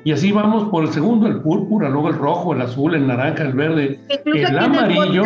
Y 0.05 0.13
así 0.13 0.31
vamos 0.31 0.69
por 0.69 0.85
el 0.85 0.91
segundo, 0.91 1.27
el 1.27 1.41
púrpura, 1.41 1.89
luego 1.89 2.09
el 2.09 2.15
rojo, 2.15 2.53
el 2.53 2.61
azul, 2.61 2.95
el 2.95 3.07
naranja, 3.09 3.43
el 3.43 3.55
verde, 3.55 4.01
el 4.25 4.59
amarillo. 4.59 5.25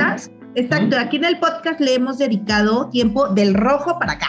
Exacto, 0.55 0.99
aquí 0.99 1.17
en 1.17 1.25
el 1.25 1.39
podcast 1.39 1.81
le 1.81 1.95
hemos 1.95 2.19
dedicado 2.19 2.89
tiempo 2.91 3.29
del 3.29 3.55
rojo 3.55 3.99
para 3.99 4.13
acá. 4.13 4.29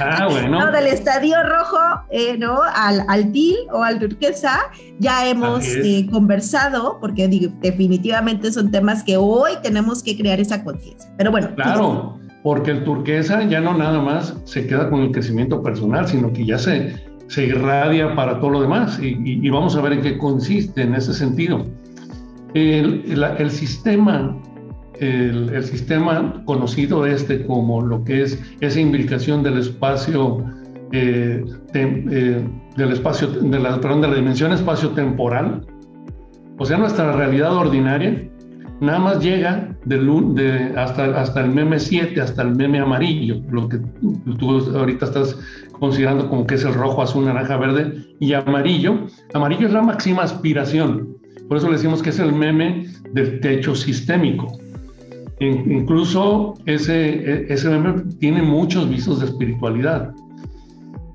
Ah, 0.00 0.26
bueno. 0.28 0.58
no, 0.60 0.72
del 0.72 0.88
estadio 0.88 1.36
rojo, 1.44 1.78
eh, 2.10 2.36
¿no? 2.36 2.58
Al, 2.74 3.04
al 3.08 3.32
til 3.32 3.56
o 3.72 3.82
al 3.82 3.98
turquesa, 3.98 4.58
ya 4.98 5.28
hemos 5.28 5.64
eh, 5.66 6.06
conversado, 6.10 6.98
porque 7.00 7.28
definitivamente 7.28 8.50
son 8.52 8.70
temas 8.70 9.04
que 9.04 9.16
hoy 9.16 9.52
tenemos 9.62 10.02
que 10.02 10.16
crear 10.16 10.40
esa 10.40 10.64
conciencia. 10.64 11.10
Pero 11.16 11.30
bueno. 11.30 11.54
Claro, 11.54 12.18
porque 12.42 12.72
el 12.72 12.84
turquesa 12.84 13.44
ya 13.44 13.60
no 13.60 13.76
nada 13.76 14.00
más 14.00 14.34
se 14.44 14.66
queda 14.66 14.90
con 14.90 15.00
el 15.00 15.12
crecimiento 15.12 15.62
personal, 15.62 16.08
sino 16.08 16.32
que 16.32 16.44
ya 16.44 16.58
se, 16.58 16.94
se 17.28 17.44
irradia 17.44 18.16
para 18.16 18.40
todo 18.40 18.50
lo 18.50 18.60
demás. 18.62 18.98
Y, 19.00 19.48
vamos 19.48 19.76
a 19.76 19.80
ver 19.80 19.92
en 19.92 20.02
qué 20.02 20.18
consiste 20.18 20.82
en 20.82 20.94
ese 20.94 21.14
sentido. 21.14 21.66
El, 22.54 23.04
el 23.38 23.50
sistema 23.52 24.36
el, 25.00 25.64
sistema 25.64 26.42
conocido 26.44 27.06
este 27.06 27.44
como 27.46 27.80
lo 27.80 28.04
que 28.04 28.22
es 28.22 28.40
esa 28.60 28.80
imbricación 28.80 29.42
del 29.42 29.58
espacio, 29.58 30.44
eh, 30.92 31.42
eh, 31.74 32.44
del 32.76 32.92
espacio, 32.92 33.28
de 33.28 33.58
la, 33.58 33.80
perdón, 33.80 34.02
de 34.02 34.08
la 34.08 34.14
dimensión 34.14 34.52
espacio-temporal, 34.52 35.66
o 36.58 36.66
sea, 36.66 36.76
nuestra 36.76 37.12
realidad 37.12 37.54
ordinaria, 37.54 38.28
nada 38.80 38.98
más 38.98 39.20
llega 39.20 39.74
de, 39.86 40.72
hasta, 40.76 41.18
hasta 41.18 41.40
el 41.40 41.50
meme 41.50 41.78
7, 41.78 42.20
hasta 42.20 42.42
el 42.42 42.54
meme 42.54 42.78
amarillo, 42.78 43.40
lo 43.50 43.68
que 43.68 43.78
tú 44.38 44.58
ahorita 44.76 45.06
estás 45.06 45.38
considerando 45.78 46.28
como 46.28 46.46
que 46.46 46.56
es 46.56 46.64
el 46.64 46.74
rojo, 46.74 47.00
azul, 47.00 47.24
naranja, 47.24 47.56
verde 47.56 48.04
y 48.20 48.34
amarillo. 48.34 49.06
Amarillo 49.32 49.66
es 49.66 49.72
la 49.72 49.80
máxima 49.80 50.22
aspiración, 50.22 51.16
por 51.48 51.56
eso 51.56 51.68
le 51.68 51.76
decimos 51.76 52.02
que 52.02 52.10
es 52.10 52.18
el 52.18 52.32
meme 52.32 52.86
del 53.12 53.40
techo 53.40 53.74
sistémico. 53.74 54.58
Incluso 55.40 56.54
ese, 56.66 57.50
ese 57.52 57.70
meme 57.70 58.02
tiene 58.18 58.42
muchos 58.42 58.88
visos 58.88 59.20
de 59.20 59.26
espiritualidad. 59.26 60.12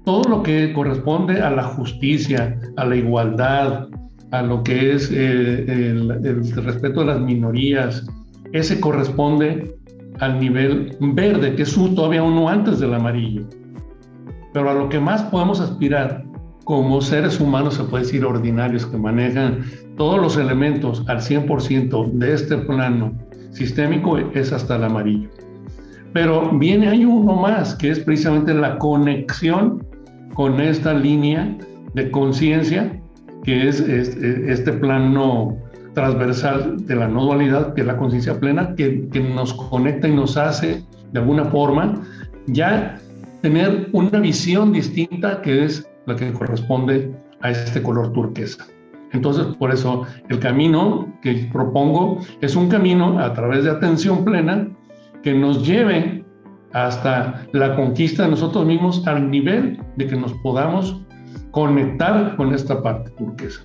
Todo 0.04 0.24
lo 0.28 0.44
que 0.44 0.74
corresponde 0.74 1.42
a 1.42 1.52
la 1.52 1.64
justicia, 1.64 2.60
a 2.76 2.86
la 2.86 2.96
igualdad, 2.96 3.88
a 4.32 4.42
lo 4.42 4.64
que 4.64 4.94
es 4.94 5.12
eh, 5.12 5.66
el, 5.68 6.12
el, 6.26 6.52
respeto 6.64 7.02
de 7.02 7.06
las 7.06 7.22
minorías, 7.22 8.06
ese 8.52 8.80
corresponde 8.80 9.76
al 10.20 10.40
nivel 10.40 10.96
verde, 11.00 11.56
que 11.56 11.62
es 11.62 11.76
todavía 11.76 12.24
uno 12.24 12.50
antes 12.50 12.80
del 12.80 12.96
amarillo. 12.96 13.44
Pero 14.54 14.72
a 14.72 14.74
lo 14.74 14.90
que 14.90 15.00
más 15.00 15.22
podemos 15.24 15.60
aspirar 15.60 16.24
como 16.66 17.00
seres 17.00 17.40
humanos, 17.40 17.76
se 17.76 17.84
puede 17.84 18.04
decir 18.04 18.26
ordinarios, 18.26 18.86
que 18.88 18.98
manejan 18.98 19.64
todos 19.98 20.20
los 20.20 20.36
elementos 20.36 21.04
al 21.08 21.20
100% 21.20 22.12
de 22.14 22.34
este 22.34 22.58
plano 22.58 23.14
sistémico 23.52 24.18
es 24.18 24.52
hasta 24.52 24.76
el 24.76 24.84
amarillo. 24.84 25.30
Pero 26.12 26.58
viene 26.58 26.90
hay 26.90 27.06
uno 27.06 27.36
más, 27.36 27.76
que 27.76 27.92
es 27.92 28.00
precisamente 28.00 28.54
la 28.54 28.78
conexión 28.80 29.86
con 30.34 30.60
esta 30.60 30.94
línea 30.94 31.56
de 31.94 32.10
conciencia, 32.10 33.00
que 33.44 33.68
es, 33.68 33.80
este 33.80 34.74
plano 34.74 35.56
transversal 35.94 36.84
de 36.88 36.96
la 36.96 37.08
no 37.08 37.26
dualidad, 37.26 37.76
que 37.76 37.82
es 37.82 37.88
la 37.88 37.98
conciencia 37.98 38.40
plena, 38.40 38.74
que, 38.76 39.08
que 39.10 39.20
nos 39.20 39.54
conecta 39.54 40.08
y 40.08 40.16
nos 40.16 40.36
hace, 40.36 40.84
de 41.12 41.20
alguna 41.20 41.46
forma, 41.46 42.02
ya 42.48 42.98
tener 43.42 43.88
una 43.94 44.20
visión 44.20 44.74
distinta 44.74 45.42
que 45.44 45.66
es 45.66 45.88
la 46.06 46.16
que 46.16 46.32
corresponde 46.32 47.14
a 47.42 47.52
este 47.52 47.82
color 47.82 48.12
turquesa. 48.14 48.66
Entonces, 49.12 49.46
por 49.58 49.72
eso 49.72 50.04
el 50.30 50.40
camino 50.40 51.14
que 51.22 51.50
propongo 51.52 52.20
es 52.42 52.56
un 52.56 52.68
camino 52.70 53.20
a 53.20 53.34
través 53.34 53.64
de 53.64 53.72
atención 53.72 54.26
plena 54.26 54.68
que 55.24 55.34
nos 55.34 55.66
lleve 55.66 56.24
hasta 56.74 57.46
la 57.54 57.76
conquista 57.76 58.24
de 58.24 58.32
nosotros 58.32 58.66
mismos 58.66 59.08
al 59.08 59.32
nivel 59.32 59.80
de 59.96 60.08
que 60.08 60.16
nos 60.16 60.34
podamos 60.36 61.02
conectar 61.52 62.36
con 62.36 62.54
esta 62.54 62.84
parte 62.84 63.10
turquesa. 63.12 63.62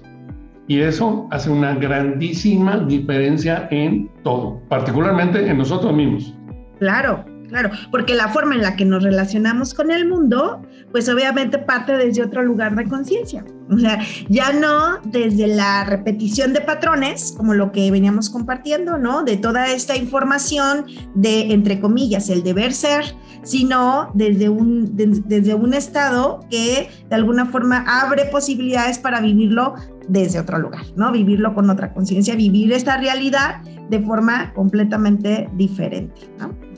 Y 0.69 0.79
eso 0.79 1.27
hace 1.33 1.51
una 1.51 1.75
grandísima 1.75 2.79
diferencia 2.79 3.67
en 3.73 4.09
todo, 4.23 4.61
particularmente 4.69 5.45
en 5.51 5.59
nosotros 5.59 5.93
mismos. 5.93 6.33
Claro, 6.79 7.25
Claro, 7.51 7.71
porque 7.91 8.15
la 8.15 8.29
forma 8.29 8.55
en 8.55 8.63
la 8.63 8.77
que 8.77 8.85
nos 8.85 9.03
relacionamos 9.03 9.75
con 9.75 9.91
el 9.91 10.09
mundo, 10.09 10.63
pues 10.93 11.09
obviamente 11.09 11.59
parte 11.59 11.97
desde 11.97 12.23
otro 12.23 12.45
lugar 12.45 12.77
de 12.77 12.85
conciencia. 12.85 13.45
O 13.69 13.77
sea, 13.79 13.99
ya 14.29 14.53
no 14.53 15.01
desde 15.05 15.49
la 15.49 15.85
repetición 15.85 16.53
de 16.53 16.61
patrones, 16.61 17.35
como 17.37 17.55
lo 17.55 17.73
que 17.73 17.91
veníamos 17.91 18.31
compartiendo, 18.31 18.99
¿no? 18.99 19.25
De 19.25 19.37
toda 19.37 19.71
esta 19.73 19.97
información 19.97 20.87
de, 21.15 21.53
entre 21.53 21.81
comillas, 21.81 22.29
el 22.31 22.45
deber 22.45 22.73
ser, 22.73 23.17
sino 23.43 24.11
desde 24.15 24.49
un, 24.49 24.97
desde 24.97 25.55
un 25.55 25.75
estado 25.75 26.47
que 26.51 26.89
de 27.09 27.15
alguna 27.17 27.47
forma 27.47 27.85
abre 27.87 28.27
posibilidades 28.27 28.99
para 28.99 29.21
vivirlo 29.21 29.75
desde 30.09 30.39
otro 30.39 30.59
lugar, 30.59 30.85
¿no? 30.95 31.11
Vivirlo 31.11 31.53
con 31.55 31.69
otra 31.69 31.93
conciencia, 31.93 32.37
vivir 32.37 32.73
esta 32.73 32.97
realidad 32.97 33.63
de 33.89 34.01
forma 34.01 34.53
completamente 34.55 35.49
diferente, 35.57 36.23
¿no? 36.39 36.70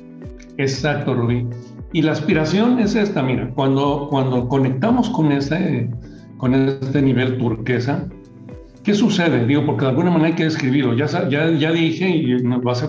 Exacto, 0.59 1.14
Rubí. 1.14 1.47
Y 1.92 2.02
la 2.02 2.12
aspiración 2.12 2.78
es 2.78 2.94
esta, 2.94 3.23
mira, 3.23 3.50
cuando, 3.54 4.09
cuando 4.11 4.49
conectamos 4.49 5.11
con 5.11 5.30
ese, 5.30 5.90
con 6.38 6.54
este 6.54 7.02
nivel 7.02 7.37
turquesa, 7.37 8.09
¿qué 8.82 8.94
sucede? 8.94 9.47
Digo, 9.47 9.66
porque 9.66 9.85
de 9.85 9.90
alguna 9.90 10.11
manera 10.11 10.28
hay 10.28 10.35
que 10.35 10.44
describirlo. 10.44 10.94
Ya, 10.94 11.06
ya, 11.28 11.50
ya 11.50 11.71
dije, 11.71 12.09
y 12.09 12.37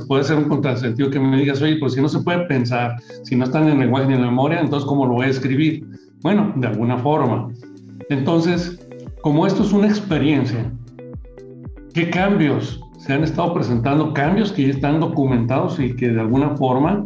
puede 0.07 0.23
ser 0.23 0.37
un 0.37 0.45
contrasentido 0.45 1.09
que 1.09 1.19
me 1.19 1.37
digas, 1.37 1.61
oye, 1.61 1.77
pues 1.77 1.93
si 1.93 2.01
no 2.01 2.07
se 2.07 2.19
puede 2.21 2.45
pensar, 2.45 2.95
si 3.23 3.35
no 3.35 3.43
están 3.43 3.63
en 3.63 3.73
el 3.73 3.79
lenguaje 3.79 4.07
ni 4.07 4.13
en 4.13 4.21
la 4.21 4.27
memoria, 4.27 4.59
entonces 4.59 4.87
¿cómo 4.87 5.05
lo 5.05 5.15
voy 5.15 5.25
a 5.25 5.29
escribir? 5.29 5.85
Bueno, 6.21 6.53
de 6.55 6.67
alguna 6.67 6.97
forma. 6.97 7.49
Entonces, 8.09 8.79
como 9.21 9.45
esto 9.45 9.63
es 9.63 9.73
una 9.73 9.87
experiencia, 9.87 10.71
¿qué 11.93 12.09
cambios 12.09 12.81
se 12.99 13.13
han 13.13 13.23
estado 13.23 13.53
presentando? 13.53 14.13
Cambios 14.13 14.53
que 14.53 14.63
ya 14.63 14.69
están 14.69 15.01
documentados 15.01 15.77
y 15.79 15.93
que 15.93 16.09
de 16.09 16.21
alguna 16.21 16.55
forma 16.55 17.05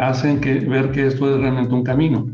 hacen 0.00 0.40
que, 0.40 0.60
ver 0.60 0.90
que 0.92 1.06
esto 1.06 1.34
es 1.34 1.40
realmente 1.40 1.74
un 1.74 1.82
camino. 1.82 2.26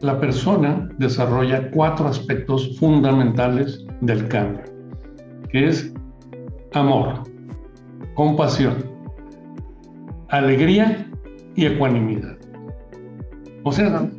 La 0.00 0.18
persona 0.18 0.88
desarrolla 0.98 1.70
cuatro 1.70 2.08
aspectos 2.08 2.76
fundamentales 2.78 3.84
del 4.00 4.26
cambio, 4.28 4.62
que 5.50 5.68
es 5.68 5.92
amor, 6.74 7.22
compasión, 8.14 8.74
alegría 10.28 11.06
y 11.54 11.66
ecuanimidad. 11.66 12.36
O 13.64 13.70
sea, 13.70 14.10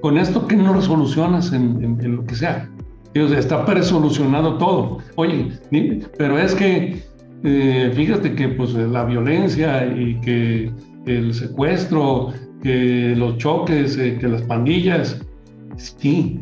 con 0.00 0.16
esto 0.16 0.46
que 0.46 0.56
no 0.56 0.72
resolucionas 0.72 1.52
en, 1.52 2.16
lo 2.16 2.24
que 2.24 2.34
sea. 2.34 2.70
está 3.14 3.64
presolucionado 3.64 4.56
todo. 4.56 4.98
Oye, 5.16 5.52
pero 6.16 6.38
es 6.38 6.54
que 6.54 7.02
eh, 7.44 7.92
fíjate 7.94 8.34
que 8.34 8.48
pues 8.48 8.72
la 8.72 9.04
violencia 9.04 9.86
y 9.86 10.18
que 10.20 10.72
el 11.06 11.32
secuestro, 11.32 12.32
que 12.62 13.14
los 13.16 13.38
choques, 13.38 13.96
eh, 13.96 14.18
que 14.20 14.28
las 14.28 14.42
pandillas. 14.42 15.20
Sí, 15.76 16.40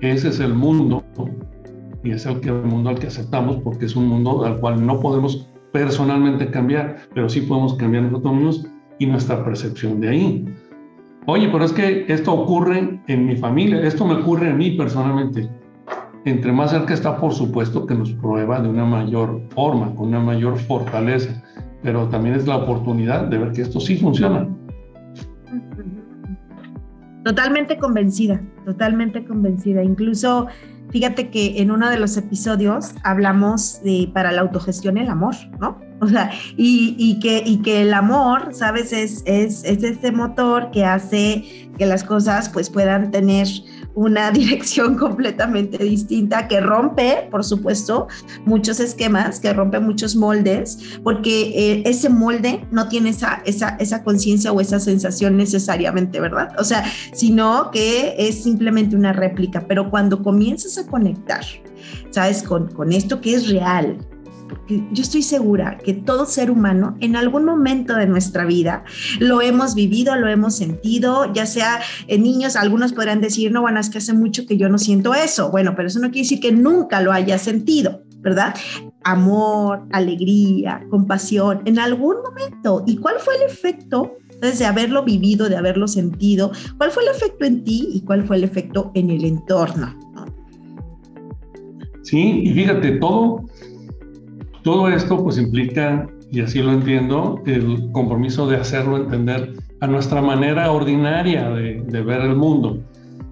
ese 0.00 0.28
es 0.28 0.40
el 0.40 0.54
mundo 0.54 1.04
y 2.02 2.12
es 2.12 2.26
el, 2.26 2.40
que, 2.40 2.48
el 2.48 2.62
mundo 2.62 2.90
al 2.90 2.98
que 2.98 3.08
aceptamos 3.08 3.56
porque 3.58 3.86
es 3.86 3.96
un 3.96 4.08
mundo 4.08 4.44
al 4.44 4.60
cual 4.60 4.84
no 4.84 5.00
podemos 5.00 5.48
personalmente 5.72 6.50
cambiar, 6.50 6.96
pero 7.14 7.28
sí 7.28 7.42
podemos 7.42 7.74
cambiar 7.74 8.04
nosotros 8.04 8.34
mismos 8.34 8.66
y 8.98 9.06
nuestra 9.06 9.44
percepción 9.44 10.00
de 10.00 10.08
ahí. 10.08 10.44
Oye, 11.26 11.48
pero 11.50 11.64
es 11.64 11.72
que 11.72 12.06
esto 12.08 12.32
ocurre 12.32 13.00
en 13.08 13.26
mi 13.26 13.36
familia, 13.36 13.80
esto 13.82 14.06
me 14.06 14.14
ocurre 14.14 14.50
a 14.50 14.54
mí 14.54 14.70
personalmente. 14.72 15.50
Entre 16.24 16.52
más 16.52 16.70
cerca 16.70 16.94
está, 16.94 17.16
por 17.18 17.32
supuesto, 17.32 17.86
que 17.86 17.94
nos 17.94 18.12
prueba 18.12 18.60
de 18.60 18.68
una 18.68 18.84
mayor 18.84 19.40
forma, 19.50 19.94
con 19.94 20.08
una 20.08 20.20
mayor 20.20 20.56
fortaleza 20.56 21.42
pero 21.86 22.08
también 22.08 22.34
es 22.34 22.48
la 22.48 22.56
oportunidad 22.56 23.28
de 23.28 23.38
ver 23.38 23.52
que 23.52 23.62
esto 23.62 23.78
sí 23.78 23.96
funciona. 23.96 24.48
Totalmente 27.24 27.78
convencida, 27.78 28.42
totalmente 28.64 29.24
convencida. 29.24 29.84
Incluso, 29.84 30.48
fíjate 30.90 31.30
que 31.30 31.62
en 31.62 31.70
uno 31.70 31.88
de 31.88 32.00
los 32.00 32.16
episodios 32.16 32.92
hablamos 33.04 33.80
de 33.84 34.10
para 34.12 34.32
la 34.32 34.40
autogestión 34.40 34.98
el 34.98 35.08
amor, 35.08 35.36
¿no? 35.60 35.78
O 35.98 36.08
sea, 36.08 36.30
y, 36.58 37.18
que, 37.20 37.42
y 37.46 37.62
que 37.62 37.80
el 37.80 37.94
amor, 37.94 38.48
¿sabes? 38.52 38.92
Es, 38.92 39.22
es, 39.24 39.64
es 39.64 39.82
este 39.82 40.12
motor 40.12 40.70
que 40.70 40.84
hace 40.84 41.70
que 41.78 41.86
las 41.86 42.04
cosas 42.04 42.50
pues 42.50 42.68
puedan 42.68 43.10
tener 43.10 43.46
una 43.96 44.30
dirección 44.32 44.96
completamente 44.96 45.78
distinta 45.82 46.46
que 46.46 46.60
rompe, 46.60 47.26
por 47.30 47.44
supuesto, 47.44 48.06
muchos 48.44 48.78
esquemas, 48.78 49.40
que 49.40 49.52
rompe 49.52 49.80
muchos 49.80 50.14
moldes, 50.14 50.78
porque 51.02 51.52
eh, 51.56 51.82
ese 51.84 52.08
molde 52.08 52.64
no 52.70 52.88
tiene 52.88 53.10
esa, 53.10 53.42
esa, 53.44 53.70
esa 53.80 54.04
conciencia 54.04 54.52
o 54.52 54.60
esa 54.60 54.78
sensación 54.78 55.36
necesariamente, 55.36 56.20
¿verdad? 56.20 56.54
O 56.58 56.64
sea, 56.64 56.84
sino 57.12 57.70
que 57.72 58.14
es 58.16 58.44
simplemente 58.44 58.94
una 58.94 59.12
réplica, 59.12 59.66
pero 59.66 59.90
cuando 59.90 60.22
comienzas 60.22 60.78
a 60.78 60.86
conectar, 60.86 61.44
¿sabes? 62.10 62.42
Con, 62.42 62.68
con 62.68 62.92
esto 62.92 63.20
que 63.20 63.34
es 63.34 63.48
real, 63.48 63.98
porque 64.48 64.84
yo 64.92 65.02
estoy 65.02 65.22
segura 65.22 65.78
que 65.78 65.92
todo 65.92 66.26
ser 66.26 66.50
humano 66.50 66.96
en 67.00 67.16
algún 67.16 67.44
momento 67.44 67.94
de 67.94 68.06
nuestra 68.06 68.44
vida 68.44 68.84
lo 69.18 69.40
hemos 69.40 69.74
vivido, 69.74 70.16
lo 70.16 70.28
hemos 70.28 70.56
sentido, 70.56 71.32
ya 71.32 71.46
sea 71.46 71.80
en 72.06 72.22
niños, 72.22 72.56
algunos 72.56 72.92
podrán 72.92 73.20
decir, 73.20 73.52
no, 73.52 73.62
bueno, 73.62 73.80
es 73.80 73.90
que 73.90 73.98
hace 73.98 74.12
mucho 74.12 74.46
que 74.46 74.56
yo 74.56 74.68
no 74.68 74.78
siento 74.78 75.14
eso. 75.14 75.50
Bueno, 75.50 75.74
pero 75.76 75.88
eso 75.88 75.98
no 75.98 76.08
quiere 76.08 76.22
decir 76.22 76.40
que 76.40 76.52
nunca 76.52 77.00
lo 77.00 77.12
haya 77.12 77.38
sentido, 77.38 78.02
¿verdad? 78.18 78.54
Amor, 79.04 79.86
alegría, 79.92 80.82
compasión, 80.90 81.62
en 81.64 81.78
algún 81.78 82.16
momento. 82.22 82.84
¿Y 82.86 82.96
cuál 82.96 83.16
fue 83.18 83.36
el 83.36 83.42
efecto? 83.42 84.16
de 84.40 84.66
haberlo 84.66 85.02
vivido, 85.02 85.48
de 85.48 85.56
haberlo 85.56 85.88
sentido, 85.88 86.52
¿cuál 86.76 86.90
fue 86.90 87.04
el 87.04 87.08
efecto 87.08 87.46
en 87.46 87.64
ti 87.64 87.88
y 87.94 88.02
cuál 88.02 88.26
fue 88.26 88.36
el 88.36 88.44
efecto 88.44 88.92
en 88.94 89.10
el 89.10 89.24
entorno? 89.24 89.94
Sí, 92.02 92.42
y 92.44 92.52
fíjate, 92.52 92.92
todo, 92.92 93.48
todo 94.66 94.88
esto 94.88 95.22
pues 95.22 95.38
implica, 95.38 96.08
y 96.32 96.40
así 96.40 96.60
lo 96.60 96.72
entiendo, 96.72 97.40
el 97.46 97.88
compromiso 97.92 98.48
de 98.48 98.56
hacerlo 98.56 98.96
entender 98.96 99.54
a 99.80 99.86
nuestra 99.86 100.20
manera 100.20 100.72
ordinaria 100.72 101.48
de, 101.50 102.02
ver 102.02 102.22
el 102.22 102.34
mundo. 102.34 102.82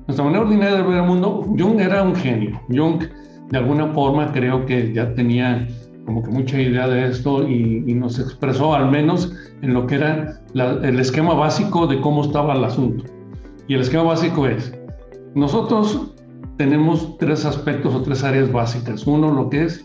Nuestra 0.06 0.24
manera 0.24 0.44
ordinaria 0.44 0.76
de 0.76 0.82
ver 0.84 0.98
el 0.98 1.02
mundo, 1.02 1.42
Jung 1.58 1.80
era 1.80 2.04
un 2.04 2.14
genio. 2.14 2.60
Jung 2.68 3.02
de 3.50 3.58
alguna 3.58 3.88
forma 3.88 4.30
creo 4.30 4.64
que 4.64 4.92
ya 4.94 5.12
tenía 5.14 5.66
como 6.06 6.22
que 6.22 6.30
mucha 6.30 6.60
idea 6.60 6.86
de 6.86 7.08
esto 7.08 7.48
y, 7.48 7.80
nos 7.94 8.20
expresó 8.20 8.72
al 8.72 8.92
menos 8.92 9.34
en 9.62 9.74
lo 9.74 9.88
que 9.88 9.96
era 9.96 10.40
el 10.54 11.00
esquema 11.00 11.34
básico 11.34 11.88
de 11.88 12.00
cómo 12.00 12.22
estaba 12.22 12.54
el 12.54 12.62
asunto. 12.62 13.06
Y 13.66 13.74
el 13.74 13.80
esquema 13.80 14.04
básico 14.04 14.46
es, 14.46 14.72
nosotros 15.34 16.14
tenemos 16.58 17.18
tres 17.18 17.44
aspectos 17.44 17.92
o 17.92 18.02
tres 18.02 18.22
áreas 18.22 18.52
básicas. 18.52 19.04
Uno, 19.04 19.32
lo 19.32 19.50
que 19.50 19.64
es 19.64 19.84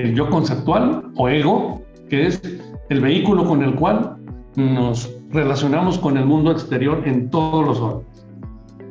el 0.00 0.14
yo 0.14 0.28
conceptual 0.30 1.12
o 1.16 1.28
ego, 1.28 1.82
que 2.08 2.26
es 2.26 2.40
el 2.88 3.00
vehículo 3.00 3.44
con 3.44 3.62
el 3.62 3.74
cual 3.74 4.16
nos 4.56 5.14
relacionamos 5.30 5.98
con 5.98 6.16
el 6.16 6.26
mundo 6.26 6.52
exterior 6.52 7.02
en 7.06 7.30
todos 7.30 7.66
los 7.66 7.80
órdenes. 7.80 8.26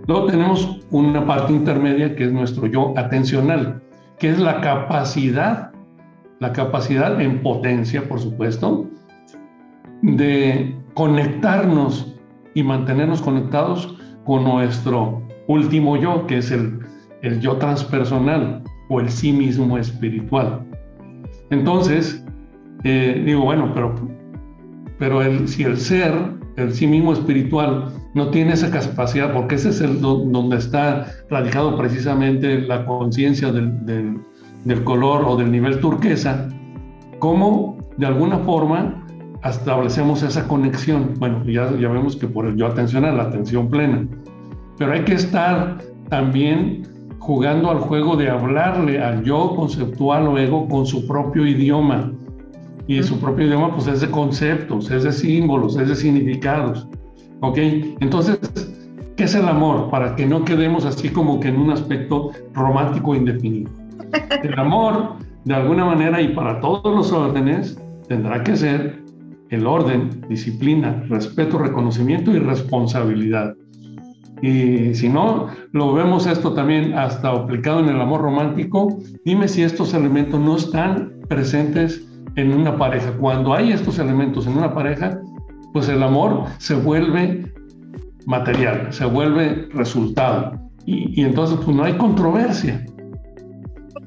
Luego 0.08 0.26
tenemos 0.26 0.80
una 0.90 1.26
parte 1.26 1.54
intermedia 1.54 2.16
que 2.16 2.26
es 2.26 2.32
nuestro 2.32 2.68
yo 2.68 2.94
atencional, 2.98 3.82
que 4.18 4.30
es 4.30 4.40
la 4.40 4.60
capacidad, 4.62 5.72
la 6.40 6.52
capacidad 6.54 7.22
en 7.22 7.42
potencia, 7.44 8.08
por 8.08 8.20
supuesto, 8.20 8.88
de 10.02 10.76
conectarnos 10.96 12.16
y 12.56 12.64
mantenernos 12.64 13.22
conectados 13.22 13.96
con 14.26 14.44
nuestro 14.44 15.22
último 15.48 15.98
yo, 15.98 16.26
que 16.26 16.40
es 16.40 16.52
el, 16.52 16.80
el 17.22 17.40
yo 17.40 17.58
transpersonal 17.58 18.64
o 18.90 19.00
el 19.00 19.10
sí 19.10 19.32
mismo 19.32 19.78
espiritual. 19.78 20.66
Entonces, 21.52 22.24
eh, 22.84 23.22
digo, 23.26 23.42
bueno, 23.42 23.72
pero, 23.74 23.94
pero 24.98 25.22
el, 25.22 25.48
si 25.48 25.64
el 25.64 25.78
ser, 25.78 26.14
el 26.56 26.74
sí 26.74 26.88
mismo 26.88 27.14
espiritual, 27.14 27.94
no 28.14 28.30
tiene 28.30 28.54
esa 28.54 28.72
capacidad, 28.72 29.34
porque 29.34 29.56
ese 29.56 29.70
es 29.70 29.82
el 29.82 30.02
donde 30.02 30.58
está 30.58 31.08
radicado 31.30 31.78
precisamente 31.78 32.62
la 32.62 32.86
conciencia 32.86 33.52
del, 33.52 33.86
del, 33.86 34.84
color 34.84 35.24
o 35.26 35.38
del 35.38 35.52
nivel 35.52 35.80
turquesa, 35.80 36.50
¿cómo 37.20 37.78
de 37.98 38.06
alguna 38.06 38.40
forma 38.40 39.06
establecemos 39.44 40.24
esa 40.24 40.48
conexión? 40.48 41.14
Bueno, 41.20 41.44
ya, 41.46 41.72
ya 41.78 41.90
vemos 41.90 42.16
que 42.16 42.28
por 42.28 42.46
el 42.46 42.56
yo 42.58 42.68
atencional, 42.68 43.18
la 43.18 43.24
atención 43.24 43.70
plena, 43.70 44.06
pero 44.78 44.94
hay 44.94 45.04
que 45.04 45.14
estar 45.14 45.78
también 46.10 46.84
jugando 47.22 47.70
al 47.70 47.78
juego 47.78 48.16
de 48.16 48.30
hablarle 48.30 49.00
al 49.00 49.24
yo 49.24 49.56
conceptual 49.56 50.28
o 50.28 50.40
ego 50.40 50.68
con 50.68 50.88
su 50.88 51.06
propio 51.08 51.46
idioma. 51.46 52.12
Y 52.88 53.02
su 53.04 53.20
propio 53.20 53.46
idioma 53.46 53.74
pues 53.76 53.88
es 53.88 54.02
de 54.02 54.10
conceptos, 54.10 54.90
es 54.90 55.04
de 55.04 55.12
símbolos, 55.12 55.78
es 55.78 55.88
de 55.88 55.96
significados. 55.96 56.88
¿Ok? 57.42 57.58
Entonces, 58.00 58.40
¿qué 59.16 59.26
es 59.26 59.36
el 59.36 59.48
amor? 59.48 59.92
Para 59.92 60.16
que 60.16 60.26
no 60.26 60.44
quedemos 60.44 60.84
así 60.84 61.10
como 61.10 61.40
que 61.40 61.50
en 61.50 61.58
un 61.58 61.70
aspecto 61.70 62.32
romántico 62.54 63.16
indefinido. 63.16 63.72
El 64.44 64.60
amor, 64.60 65.16
de 65.46 65.54
alguna 65.54 65.86
manera 65.86 66.22
y 66.22 66.30
para 66.30 66.60
todos 66.60 66.94
los 66.94 67.12
órdenes, 67.12 67.80
tendrá 68.08 68.44
que 68.44 68.58
ser 68.58 69.00
el 69.50 69.68
orden, 69.68 70.26
disciplina, 70.28 71.04
respeto, 71.08 71.60
reconocimiento 71.60 72.32
y 72.32 72.40
responsabilidad. 72.40 73.56
Y 74.42 74.96
si 74.96 75.08
no, 75.08 75.48
lo 75.72 75.94
vemos 75.94 76.26
esto 76.26 76.54
también 76.54 76.94
hasta 76.96 77.30
aplicado 77.30 77.80
en 77.80 77.90
el 77.90 78.02
amor 78.02 78.22
romántico. 78.22 78.98
Dime 79.24 79.48
si 79.48 79.62
estos 79.62 79.94
elementos 79.94 80.40
no 80.40 80.58
están 80.58 81.14
presentes 81.30 82.08
en 82.36 82.54
una 82.54 82.78
pareja. 82.78 83.12
Cuando 83.20 83.54
hay 83.54 83.72
estos 83.72 84.00
elementos 84.00 84.48
en 84.48 84.58
una 84.58 84.74
pareja, 84.74 85.20
pues 85.74 85.90
el 85.90 86.02
amor 86.02 86.46
se 86.58 86.76
vuelve 86.76 87.54
material, 88.26 88.92
se 88.92 89.06
vuelve 89.06 89.70
resultado. 89.74 90.60
Y, 90.86 91.22
entonces 91.24 91.60
pues 91.64 91.76
no 91.76 91.84
hay 91.84 91.94
controversia. 91.98 92.84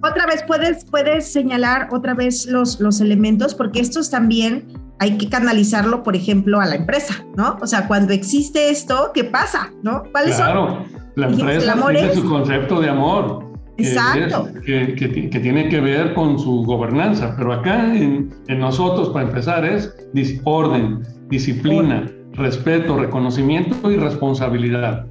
Otra 0.02 0.26
vez, 0.26 0.42
puedes, 0.46 0.84
puedes 0.84 1.32
señalar 1.32 1.88
otra 1.92 2.14
vez 2.14 2.46
los, 2.46 2.80
los 2.80 3.00
elementos, 3.00 3.54
porque 3.54 3.80
estos 3.80 4.10
también 4.10 4.66
hay 5.04 5.18
que 5.18 5.28
canalizarlo, 5.28 6.02
por 6.02 6.16
ejemplo, 6.16 6.60
a 6.60 6.66
la 6.66 6.76
empresa, 6.76 7.26
¿no? 7.36 7.58
O 7.60 7.66
sea, 7.66 7.86
cuando 7.86 8.14
existe 8.14 8.70
esto, 8.70 9.10
¿qué 9.12 9.24
pasa? 9.24 9.70
¿No? 9.82 10.02
¿Cuáles 10.10 10.36
claro, 10.36 10.84
la 11.14 11.26
empresa 11.28 11.74
tiene 11.90 12.14
su 12.14 12.26
concepto 12.26 12.80
de 12.80 12.88
amor. 12.88 13.52
Exacto. 13.76 14.48
Que, 14.64 14.94
que, 14.94 15.40
tiene 15.40 15.68
que 15.68 15.80
ver 15.80 16.14
con 16.14 16.38
su 16.38 16.62
gobernanza, 16.62 17.34
pero 17.36 17.52
acá 17.52 17.94
en, 17.94 18.30
en 18.48 18.58
nosotros, 18.58 19.10
para 19.10 19.26
empezar, 19.26 19.64
es 19.64 19.94
orden, 20.44 21.02
disciplina, 21.28 22.06
respeto, 22.32 22.96
reconocimiento 22.96 23.90
y 23.90 23.96
responsabilidad. 23.96 25.06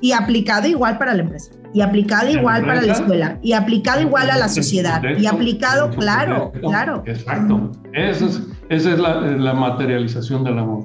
Y 0.00 0.12
aplicado 0.12 0.68
igual 0.68 0.96
para 0.96 1.12
la 1.12 1.22
empresa, 1.22 1.50
y 1.72 1.80
aplicado 1.80 2.30
igual 2.30 2.64
para 2.64 2.82
la 2.82 2.92
escuela, 2.92 3.38
y 3.42 3.52
aplicado 3.52 4.00
igual 4.00 4.30
a 4.30 4.36
la 4.36 4.48
sociedad, 4.48 5.02
y 5.18 5.26
aplicado, 5.26 5.90
claro, 5.90 6.52
claro. 6.60 7.02
Exacto. 7.06 7.70
Esa 7.92 8.26
es, 8.26 8.42
esa 8.68 8.92
es 8.92 8.98
la, 8.98 9.20
la 9.20 9.54
materialización 9.54 10.44
del 10.44 10.58
amor. 10.58 10.84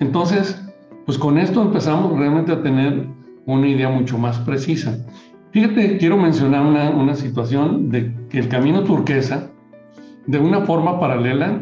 Entonces, 0.00 0.60
pues 1.06 1.18
con 1.18 1.38
esto 1.38 1.62
empezamos 1.62 2.18
realmente 2.18 2.52
a 2.52 2.62
tener 2.62 3.06
una 3.46 3.68
idea 3.68 3.88
mucho 3.88 4.18
más 4.18 4.38
precisa. 4.38 4.96
Fíjate, 5.52 5.98
quiero 5.98 6.16
mencionar 6.16 6.62
una, 6.66 6.90
una, 6.90 7.14
situación 7.14 7.90
de 7.90 8.12
que 8.28 8.38
el 8.40 8.48
camino 8.48 8.82
turquesa, 8.82 9.50
de 10.26 10.38
una 10.38 10.62
forma 10.62 10.98
paralela, 10.98 11.60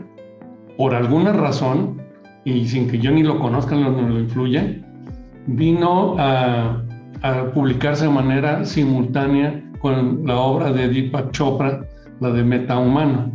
por 0.79 0.95
alguna 0.95 1.33
razón, 1.33 2.01
y 2.45 2.67
sin 2.67 2.89
que 2.89 2.99
yo 2.99 3.11
ni 3.11 3.23
lo 3.23 3.39
conozca 3.39 3.77
ni 3.77 3.83
lo, 3.83 4.19
influye, 4.19 4.83
vino 5.47 6.17
a, 6.19 6.83
a, 7.23 7.45
publicarse 7.53 8.05
de 8.05 8.11
manera 8.11 8.65
simultánea 8.65 9.63
con 9.81 10.27
la 10.27 10.37
obra 10.37 10.73
de 10.73 10.89
Deepak 10.89 11.33
Chopra, 11.33 11.85
la 12.21 12.31
de 12.31 12.43
Metahumano. 12.43 13.31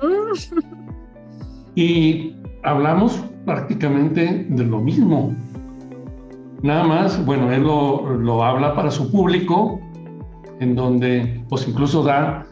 y 1.74 2.34
hablamos 2.62 3.24
prácticamente 3.44 4.46
de 4.48 4.64
lo 4.64 4.80
mismo. 4.80 5.34
Nada 6.62 6.84
más, 6.84 7.24
bueno, 7.24 7.50
él 7.52 7.62
lo, 7.62 8.16
lo 8.18 8.44
habla 8.44 8.74
para 8.74 8.90
su 8.90 9.10
público, 9.10 9.80
en 10.60 10.74
donde 10.74 11.42
pues 11.48 11.66
incluso 11.66 12.02
da 12.02 12.46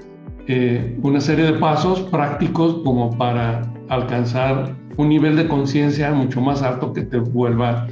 eh, 0.46 0.98
una 1.02 1.20
serie 1.20 1.44
de 1.44 1.52
pasos 1.58 2.00
prácticos 2.00 2.80
como 2.82 3.10
para 3.18 3.70
alcanzar 3.90 4.74
un 4.96 5.10
nivel 5.10 5.36
de 5.36 5.46
conciencia 5.46 6.10
mucho 6.12 6.40
más 6.40 6.62
alto 6.62 6.94
que 6.94 7.02
te 7.02 7.18
vuelva 7.18 7.86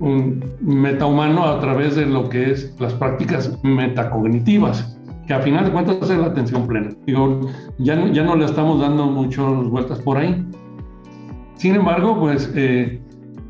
un 0.00 0.44
metahumano 0.60 1.44
a 1.44 1.60
través 1.60 1.96
de 1.96 2.06
lo 2.06 2.28
que 2.28 2.50
es 2.50 2.74
las 2.78 2.92
prácticas 2.94 3.58
metacognitivas, 3.62 4.96
que 5.26 5.34
a 5.34 5.40
final 5.40 5.64
de 5.64 5.70
cuentas 5.72 5.96
es 6.02 6.18
la 6.18 6.26
atención 6.26 6.66
plena. 6.66 6.90
Digo, 7.06 7.40
ya, 7.78 8.06
ya 8.12 8.22
no 8.22 8.36
le 8.36 8.44
estamos 8.44 8.80
dando 8.80 9.06
muchas 9.06 9.44
vueltas 9.68 9.98
por 10.00 10.18
ahí. 10.18 10.44
Sin 11.56 11.74
embargo, 11.74 12.18
pues 12.18 12.50
eh, 12.54 13.00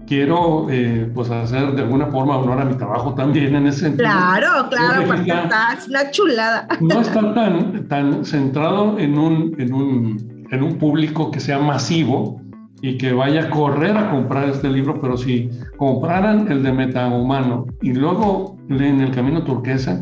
quiero 0.06 0.68
eh, 0.70 1.11
pues 1.14 1.30
hacer 1.30 1.72
de 1.72 1.82
alguna 1.82 2.06
forma 2.06 2.38
honor 2.38 2.61
a 2.61 2.64
mi 2.64 2.76
trabajo 2.76 3.14
también 3.14 3.54
en 3.54 3.66
ese 3.66 3.80
sentido. 3.80 4.09
Claro, 4.09 4.68
claro, 4.70 5.02
porque 5.06 5.30
está 5.30 5.78
una 5.88 6.11
chulada. 6.11 6.68
No 6.80 7.00
está 7.00 7.35
tan, 7.35 7.88
tan 7.88 8.24
centrado 8.24 8.98
en 8.98 9.18
un, 9.18 9.54
en 9.59 9.74
un 9.74 10.37
en 10.50 10.62
un 10.62 10.78
público 10.78 11.30
que 11.30 11.40
sea 11.40 11.59
masivo 11.59 12.40
y 12.83 12.99
que 12.99 13.12
vaya 13.12 13.45
a 13.45 13.51
correr 13.51 13.97
a 13.97 14.11
comprar 14.11 14.49
este 14.49 14.69
libro, 14.69 15.01
pero 15.01 15.17
si 15.17 15.49
compraran 15.77 16.51
el 16.51 16.62
de 16.62 16.73
Metahumano 16.73 17.67
y 17.83 17.93
luego 17.93 18.57
leen 18.69 19.01
El 19.01 19.12
Camino 19.12 19.43
Turquesa, 19.45 20.01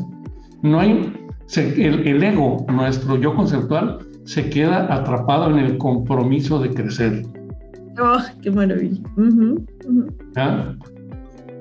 no 0.63 0.81
hay, 0.81 1.13
el, 1.57 2.23
ego, 2.23 2.65
nuestro 2.69 3.17
yo 3.17 3.35
conceptual, 3.35 3.99
se 4.25 4.49
queda 4.49 4.93
atrapado 4.93 5.51
en 5.51 5.59
el 5.59 5.79
compromiso 5.79 6.59
de 6.59 6.71
crecer. 6.71 7.23
¡Oh, 8.01 8.19
qué 8.43 8.51
maravilla! 8.51 9.03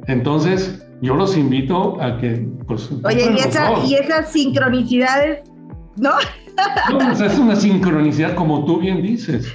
Entonces, 0.07 0.85
yo 1.01 1.15
los 1.15 1.37
invito 1.37 2.01
a 2.01 2.17
que... 2.17 2.47
Pues, 2.65 2.89
Oye, 3.03 3.31
y, 3.35 3.39
esa, 3.39 3.85
y 3.85 3.95
esas 3.95 4.31
sincronicidades, 4.31 5.41
¿no? 5.97 6.11
es 7.25 7.37
una 7.37 7.55
sincronicidad, 7.55 8.35
como 8.35 8.65
tú 8.65 8.79
bien 8.79 9.01
dices. 9.01 9.53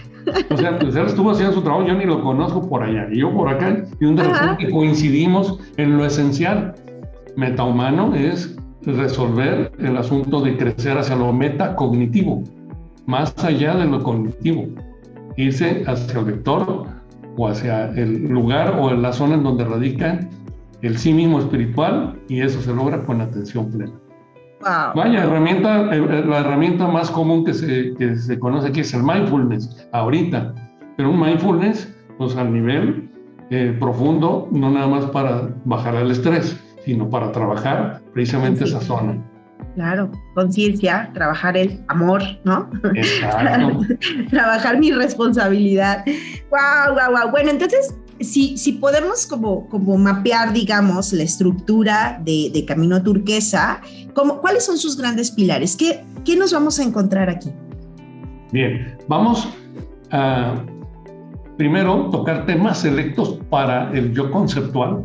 O 0.50 0.56
sea, 0.56 0.78
pues 0.78 0.94
él 0.96 1.06
estuvo 1.06 1.30
haciendo 1.30 1.54
su 1.54 1.62
trabajo, 1.62 1.86
yo 1.86 1.94
ni 1.94 2.04
lo 2.04 2.22
conozco 2.22 2.68
por 2.68 2.82
allá, 2.82 3.08
y 3.10 3.20
yo 3.20 3.32
por 3.32 3.48
acá, 3.48 3.84
y 4.00 4.04
un 4.04 4.16
de 4.16 4.24
repente 4.24 4.70
coincidimos 4.70 5.58
en 5.76 5.96
lo 5.96 6.04
esencial. 6.04 6.74
Metahumano 7.36 8.14
es 8.14 8.56
resolver 8.82 9.72
el 9.78 9.96
asunto 9.96 10.40
de 10.40 10.56
crecer 10.56 10.98
hacia 10.98 11.16
lo 11.16 11.32
metacognitivo, 11.32 12.42
más 13.06 13.32
allá 13.44 13.74
de 13.76 13.86
lo 13.86 14.02
cognitivo, 14.02 14.66
irse 15.36 15.84
hacia 15.86 16.18
el 16.20 16.26
vector 16.26 16.84
o 17.36 17.48
hacia 17.48 17.90
el 17.90 18.28
lugar 18.28 18.78
o 18.80 18.90
en 18.90 19.02
la 19.02 19.12
zona 19.12 19.34
en 19.34 19.44
donde 19.44 19.64
radica 19.64 20.20
el 20.82 20.98
sí 20.98 21.12
mismo 21.12 21.38
espiritual, 21.40 22.18
y 22.28 22.40
eso 22.40 22.60
se 22.60 22.74
logra 22.74 23.04
con 23.04 23.20
atención 23.20 23.70
plena. 23.70 23.92
Vaya, 24.60 25.22
herramienta, 25.22 25.94
eh, 25.94 25.98
eh, 25.98 26.24
la 26.26 26.40
herramienta 26.40 26.86
más 26.88 27.10
común 27.10 27.44
que 27.44 27.54
se, 27.54 27.94
que 27.94 28.16
se 28.16 28.38
conoce 28.38 28.68
aquí 28.68 28.80
es 28.80 28.92
el 28.92 29.02
mindfulness, 29.02 29.88
ahorita. 29.92 30.54
Pero 30.96 31.10
un 31.10 31.20
mindfulness, 31.20 31.94
pues 32.18 32.36
al 32.36 32.52
nivel 32.52 33.08
eh, 33.50 33.76
profundo, 33.78 34.48
no 34.50 34.70
nada 34.70 34.88
más 34.88 35.06
para 35.06 35.48
bajar 35.64 35.94
el 35.94 36.10
estrés, 36.10 36.58
sino 36.84 37.08
para 37.08 37.30
trabajar 37.32 38.00
precisamente 38.12 38.64
esa 38.64 38.80
zona. 38.80 39.16
Claro, 39.74 40.10
conciencia, 40.34 41.10
trabajar 41.14 41.56
el 41.56 41.80
amor, 41.88 42.22
¿no? 42.44 42.68
Exacto. 42.94 43.80
trabajar 44.30 44.78
mi 44.78 44.90
responsabilidad. 44.90 46.04
Wow, 46.50 46.94
wow, 46.94 47.16
wow. 47.16 47.30
Bueno, 47.30 47.50
entonces 47.50 47.96
si, 48.20 48.56
si 48.56 48.72
podemos 48.72 49.26
como, 49.26 49.68
como 49.68 49.96
mapear, 49.96 50.52
digamos, 50.52 51.12
la 51.12 51.22
estructura 51.22 52.20
de, 52.24 52.50
de 52.52 52.64
Camino 52.64 53.02
Turquesa, 53.02 53.80
como, 54.14 54.40
¿cuáles 54.40 54.64
son 54.64 54.78
sus 54.78 54.96
grandes 54.96 55.30
pilares? 55.30 55.76
¿Qué, 55.76 56.04
¿Qué 56.24 56.36
nos 56.36 56.52
vamos 56.52 56.78
a 56.78 56.82
encontrar 56.82 57.30
aquí? 57.30 57.50
Bien, 58.52 58.96
vamos 59.08 59.48
a 60.10 60.54
primero 61.56 62.08
tocar 62.10 62.46
temas 62.46 62.78
selectos 62.78 63.38
para 63.50 63.92
el 63.92 64.12
yo 64.14 64.30
conceptual. 64.30 65.04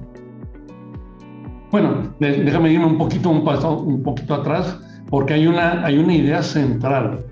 Bueno, 1.72 2.14
déjame 2.20 2.72
irme 2.72 2.86
un 2.86 2.98
poquito, 2.98 3.30
un 3.30 3.44
paso, 3.44 3.80
un 3.80 4.04
poquito 4.04 4.36
atrás, 4.36 4.80
porque 5.10 5.34
hay 5.34 5.48
una, 5.48 5.84
hay 5.84 5.98
una 5.98 6.14
idea 6.14 6.44
central, 6.44 7.26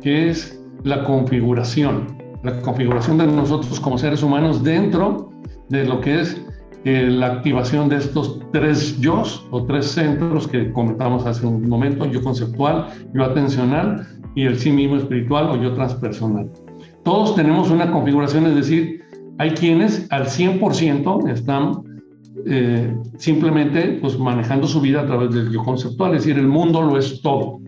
que 0.00 0.30
es 0.30 0.60
la 0.84 1.02
configuración 1.04 2.21
la 2.42 2.60
configuración 2.60 3.18
de 3.18 3.26
nosotros 3.26 3.78
como 3.80 3.98
seres 3.98 4.22
humanos 4.22 4.62
dentro 4.62 5.30
de 5.68 5.84
lo 5.84 6.00
que 6.00 6.20
es 6.20 6.40
eh, 6.84 7.08
la 7.08 7.26
activación 7.34 7.88
de 7.88 7.96
estos 7.96 8.40
tres 8.52 8.98
yo 8.98 9.22
o 9.50 9.64
tres 9.64 9.86
centros 9.86 10.48
que 10.48 10.72
comentamos 10.72 11.24
hace 11.26 11.46
un 11.46 11.68
momento, 11.68 12.06
yo 12.06 12.22
conceptual, 12.22 12.88
yo 13.14 13.24
atencional 13.24 14.06
y 14.34 14.44
el 14.44 14.58
sí 14.58 14.72
mismo 14.72 14.96
espiritual 14.96 15.50
o 15.50 15.62
yo 15.62 15.74
transpersonal. 15.74 16.50
Todos 17.04 17.36
tenemos 17.36 17.70
una 17.70 17.92
configuración, 17.92 18.46
es 18.46 18.56
decir, 18.56 19.02
hay 19.38 19.50
quienes 19.50 20.10
al 20.10 20.26
100% 20.26 21.30
están 21.30 21.82
eh, 22.46 22.96
simplemente 23.16 23.98
pues, 24.00 24.18
manejando 24.18 24.66
su 24.66 24.80
vida 24.80 25.02
a 25.02 25.06
través 25.06 25.32
del 25.32 25.52
yo 25.52 25.62
conceptual, 25.62 26.14
es 26.14 26.24
decir, 26.24 26.38
el 26.38 26.48
mundo 26.48 26.82
lo 26.82 26.98
es 26.98 27.22
todo 27.22 27.60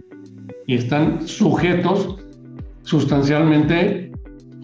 y 0.67 0.75
están 0.75 1.27
sujetos 1.27 2.17
sustancialmente 2.83 4.11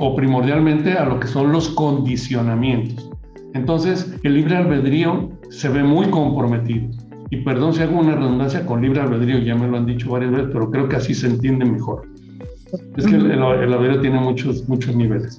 o 0.01 0.17
primordialmente 0.17 0.95
a 0.95 1.05
lo 1.05 1.21
que 1.21 1.29
son 1.29 1.53
los 1.53 1.69
condicionamientos. 1.69 3.11
Entonces, 3.53 4.17
el 4.23 4.35
libre 4.35 4.57
albedrío 4.57 5.31
se 5.51 5.69
ve 5.69 5.83
muy 5.83 6.07
comprometido. 6.07 6.89
Y 7.29 7.37
perdón 7.43 7.75
si 7.75 7.83
hago 7.83 8.01
una 8.01 8.17
redundancia 8.17 8.65
con 8.65 8.81
libre 8.81 9.01
albedrío, 9.01 9.39
ya 9.39 9.55
me 9.55 9.69
lo 9.69 9.77
han 9.77 9.87
dicho 9.87 10.11
varias 10.11 10.33
veces, 10.33 10.49
pero 10.53 10.71
creo 10.71 10.89
que 10.89 10.97
así 10.97 11.15
se 11.15 11.27
entiende 11.27 11.67
mejor. 11.67 12.09
Es 12.97 13.07
que 13.07 13.15
el, 13.15 13.43
albedrío 13.43 14.01
tiene 14.01 14.21
muchos, 14.21 14.67
muchos 14.69 14.97
niveles. 14.97 15.37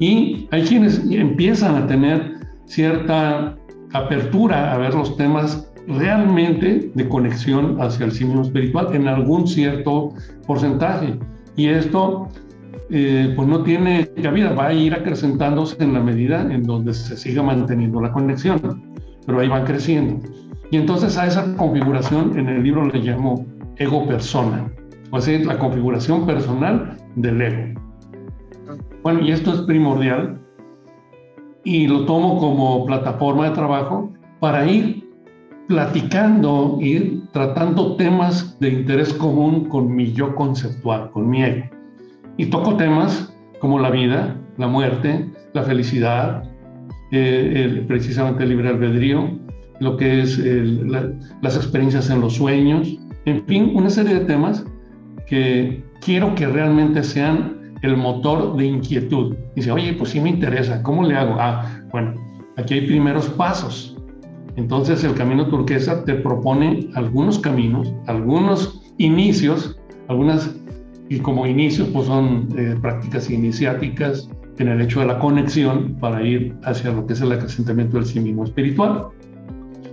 Y 0.00 0.48
hay 0.50 0.62
quienes 0.62 1.00
empiezan 1.10 1.76
a 1.76 1.86
tener 1.86 2.34
cierta 2.66 3.56
apertura 3.92 4.74
a 4.74 4.78
ver 4.78 4.92
los 4.92 5.16
temas 5.16 5.70
realmente 5.86 6.90
de 6.94 7.08
conexión 7.08 7.80
hacia 7.80 8.06
el 8.06 8.12
signo 8.12 8.42
espiritual 8.42 8.88
en 8.92 9.06
algún 9.06 9.46
cierto 9.46 10.12
porcentaje. 10.46 11.14
Y 11.56 11.68
esto 11.68 12.28
eh, 12.90 13.32
pues 13.36 13.46
no 13.46 13.62
tiene 13.62 14.08
cabida, 14.22 14.52
va 14.52 14.68
a 14.68 14.72
ir 14.72 14.94
acrecentándose 14.94 15.76
en 15.82 15.92
la 15.92 16.00
medida 16.00 16.40
en 16.40 16.62
donde 16.62 16.94
se 16.94 17.16
siga 17.16 17.42
manteniendo 17.42 18.00
la 18.00 18.12
conexión, 18.12 18.60
pero 19.26 19.40
ahí 19.40 19.48
van 19.48 19.66
creciendo. 19.66 20.26
Y 20.70 20.76
entonces 20.76 21.18
a 21.18 21.26
esa 21.26 21.54
configuración 21.56 22.38
en 22.38 22.48
el 22.48 22.62
libro 22.62 22.86
le 22.86 23.00
llamo 23.00 23.44
ego 23.76 24.06
persona, 24.06 24.70
o 25.10 25.20
sea, 25.20 25.38
la 25.40 25.58
configuración 25.58 26.24
personal 26.24 26.96
del 27.16 27.42
ego. 27.42 27.80
Bueno, 29.02 29.20
y 29.20 29.32
esto 29.32 29.52
es 29.52 29.60
primordial 29.62 30.40
y 31.64 31.86
lo 31.86 32.06
tomo 32.06 32.38
como 32.38 32.86
plataforma 32.86 33.50
de 33.50 33.54
trabajo 33.54 34.12
para 34.40 34.66
ir 34.66 35.06
platicando, 35.66 36.78
ir 36.80 37.22
tratando 37.32 37.96
temas 37.96 38.58
de 38.60 38.70
interés 38.70 39.12
común 39.12 39.66
con 39.66 39.94
mi 39.94 40.12
yo 40.12 40.34
conceptual, 40.34 41.10
con 41.10 41.28
mi 41.28 41.42
ego. 41.42 41.77
Y 42.38 42.46
toco 42.46 42.76
temas 42.76 43.30
como 43.58 43.78
la 43.78 43.90
vida, 43.90 44.34
la 44.56 44.68
muerte, 44.68 45.28
la 45.52 45.62
felicidad, 45.64 46.44
eh, 47.12 47.84
precisamente 47.86 48.44
el 48.44 48.50
libre 48.50 48.68
albedrío, 48.70 49.38
lo 49.80 49.96
que 49.96 50.22
es 50.22 50.38
las 51.42 51.56
experiencias 51.56 52.08
en 52.10 52.20
los 52.20 52.34
sueños, 52.34 52.96
en 53.26 53.44
fin, 53.46 53.72
una 53.74 53.90
serie 53.90 54.14
de 54.14 54.24
temas 54.24 54.64
que 55.26 55.84
quiero 56.00 56.34
que 56.34 56.46
realmente 56.46 57.02
sean 57.02 57.74
el 57.82 57.96
motor 57.96 58.56
de 58.56 58.66
inquietud. 58.66 59.36
Dice, 59.54 59.70
oye, 59.70 59.92
pues 59.92 60.10
sí 60.10 60.20
me 60.20 60.30
interesa, 60.30 60.82
¿cómo 60.82 61.04
le 61.04 61.16
hago? 61.16 61.36
Ah, 61.38 61.82
bueno, 61.92 62.14
aquí 62.56 62.74
hay 62.74 62.86
primeros 62.86 63.28
pasos. 63.30 63.96
Entonces 64.56 65.04
el 65.04 65.14
camino 65.14 65.46
turquesa 65.46 66.04
te 66.04 66.14
propone 66.14 66.90
algunos 66.94 67.38
caminos, 67.38 67.92
algunos 68.06 68.82
inicios, 68.98 69.78
algunas, 70.08 70.56
y 71.08 71.18
como 71.20 71.46
inicios 71.46 71.88
pues 71.88 72.06
son 72.06 72.48
eh, 72.56 72.76
prácticas 72.80 73.30
iniciáticas 73.30 74.28
en 74.58 74.68
el 74.68 74.80
hecho 74.80 75.00
de 75.00 75.06
la 75.06 75.18
conexión 75.18 75.96
para 76.00 76.22
ir 76.22 76.54
hacia 76.64 76.90
lo 76.90 77.06
que 77.06 77.12
es 77.12 77.20
el 77.20 77.32
acrecentamiento 77.32 77.96
del 77.96 78.06
sí 78.06 78.20
mismo 78.20 78.44
espiritual. 78.44 79.08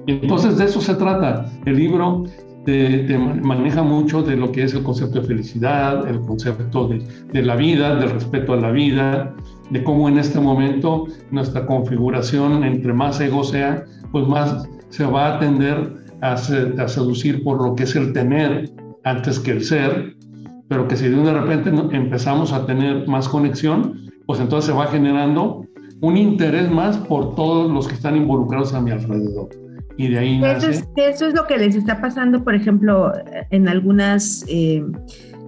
Entonces 0.08 0.58
de 0.58 0.66
eso 0.66 0.82
se 0.82 0.96
trata. 0.96 1.46
El 1.66 1.78
libro 1.78 2.24
te, 2.66 3.18
maneja 3.18 3.84
mucho 3.84 4.24
de 4.24 4.36
lo 4.36 4.52
que 4.52 4.64
es 4.64 4.74
el 4.74 4.84
concepto 4.84 5.22
de 5.22 5.28
felicidad, 5.28 6.08
el 6.08 6.20
concepto 6.22 6.90
de, 6.90 7.42
la 7.44 7.56
vida, 7.56 7.96
del 7.96 8.10
respeto 8.10 8.54
a 8.54 8.58
la 8.58 8.72
vida, 8.72 9.34
de 9.70 9.84
cómo 9.84 10.10
en 10.10 10.18
este 10.18 10.40
momento 10.40 11.06
nuestra 11.32 11.66
configuración, 11.66 12.64
entre 12.64 12.94
más 12.94 13.22
ego 13.22 13.44
sea, 13.44 13.84
pues 14.12 14.28
más 14.28 14.68
se 14.90 15.06
va 15.06 15.36
a 15.36 15.40
tender 15.40 16.04
a 16.22 16.38
seducir 16.38 17.44
por 17.44 17.62
lo 17.62 17.76
que 17.76 17.84
es 17.84 17.96
el 17.96 18.14
tener 18.14 18.72
antes 19.04 19.40
que 19.40 19.52
el 19.52 19.64
ser, 19.64 20.15
pero 20.68 20.88
que 20.88 20.96
si 20.96 21.10
de 21.10 21.34
repente 21.34 21.70
empezamos 21.96 22.52
a 22.54 22.66
tener 22.66 23.08
más 23.08 23.30
conexión, 23.30 24.10
pues 24.26 24.40
entonces 24.40 24.72
se 24.72 24.78
va 24.78 24.88
generando 24.88 25.66
un 26.02 26.18
interés 26.18 26.70
más 26.70 26.98
por 26.98 27.36
todos 27.36 27.72
los 27.72 27.88
que 27.88 27.94
están 27.94 28.16
involucrados 28.16 28.74
a 28.74 28.82
mi 28.82 28.92
alrededor. 28.92 29.50
Y 29.98 30.10
de 30.10 30.20
ahí 30.20 30.44
eso, 30.44 30.70
es, 30.70 30.88
eso 30.98 31.28
es 31.28 31.34
lo 31.34 31.48
que 31.48 31.58
les 31.58 31.76
está 31.76 32.02
pasando, 32.02 32.44
por 32.44 32.54
ejemplo, 32.54 33.14
en 33.50 33.70
algunas 33.70 34.46
eh, 34.50 34.84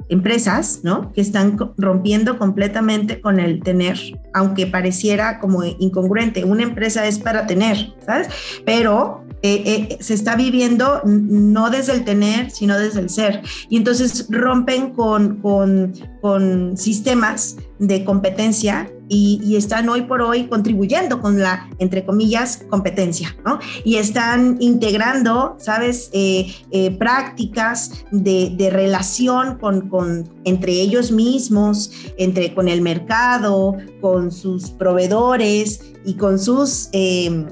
empresas, 0.10 0.82
¿no? 0.84 1.12
Que 1.14 1.22
están 1.22 1.58
rompiendo 1.78 2.38
completamente 2.38 3.22
con 3.22 3.40
el 3.40 3.62
tener, 3.62 4.00
aunque 4.34 4.68
pareciera 4.68 5.40
como 5.40 5.64
incongruente. 5.64 6.44
Una 6.46 6.64
empresa 6.64 7.06
es 7.08 7.20
para 7.20 7.48
tener, 7.48 7.94
¿sabes? 8.06 8.30
Pero 8.66 9.26
eh, 9.44 9.64
eh, 9.66 9.98
se 10.00 10.14
está 10.14 10.36
viviendo 10.36 11.02
no 11.06 11.70
desde 11.70 11.94
el 11.94 12.06
tener, 12.06 12.52
sino 12.52 12.78
desde 12.78 13.02
el 13.02 13.10
ser. 13.10 13.42
Y 13.70 13.78
entonces 13.78 14.28
rompen 14.30 14.92
con, 14.94 15.38
con, 15.42 15.94
con 16.22 16.78
sistemas 16.78 17.58
de 17.80 18.04
competencia 18.04 18.90
y, 19.10 19.56
están 19.56 19.88
hoy 19.90 20.02
por 20.02 20.22
hoy 20.22 20.48
contribuyendo 20.48 21.22
con 21.22 21.40
la, 21.40 21.70
entre 21.80 22.06
comillas, 22.06 22.66
competencia, 22.70 23.36
¿no? 23.46 23.60
Y 23.84 23.96
están 23.96 24.58
integrando, 24.60 25.56
¿sabes?, 25.60 26.10
eh, 26.14 26.54
eh, 26.72 26.92
prácticas 26.92 28.06
de, 28.12 28.54
de 28.58 28.70
relación 28.70 29.58
con, 29.60 29.90
con, 29.90 30.30
entre 30.44 30.74
ellos 30.74 31.12
mismos, 31.12 31.92
entre, 32.18 32.54
con 32.54 32.68
el 32.68 32.82
mercado, 32.82 33.78
con 34.02 34.32
sus 34.32 34.72
proveedores 34.72 35.82
y 36.06 36.16
con 36.16 36.40
sus... 36.40 36.90
Eh, 36.92 37.46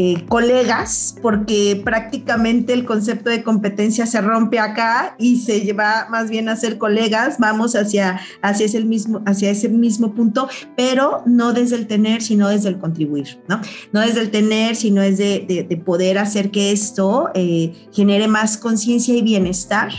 eh, 0.00 0.24
colegas, 0.28 1.16
porque 1.20 1.82
prácticamente 1.84 2.72
el 2.72 2.84
concepto 2.84 3.30
de 3.30 3.42
competencia 3.42 4.06
se 4.06 4.20
rompe 4.20 4.60
acá 4.60 5.16
y 5.18 5.40
se 5.40 5.60
lleva 5.62 6.06
más 6.08 6.30
bien 6.30 6.48
a 6.48 6.54
ser 6.54 6.78
colegas, 6.78 7.38
vamos 7.40 7.74
hacia, 7.74 8.20
hacia, 8.40 8.66
ese, 8.66 8.84
mismo, 8.84 9.22
hacia 9.26 9.50
ese 9.50 9.68
mismo 9.68 10.14
punto, 10.14 10.48
pero 10.76 11.24
no 11.26 11.52
desde 11.52 11.74
el 11.74 11.88
tener, 11.88 12.22
sino 12.22 12.48
desde 12.48 12.68
el 12.68 12.78
contribuir, 12.78 13.40
¿no? 13.48 13.60
No 13.90 14.00
desde 14.02 14.20
el 14.20 14.30
tener, 14.30 14.76
sino 14.76 15.00
desde 15.00 15.40
de, 15.40 15.66
de 15.68 15.76
poder 15.76 16.18
hacer 16.18 16.52
que 16.52 16.70
esto 16.70 17.32
eh, 17.34 17.72
genere 17.92 18.28
más 18.28 18.56
conciencia 18.56 19.16
y 19.16 19.22
bienestar, 19.22 19.90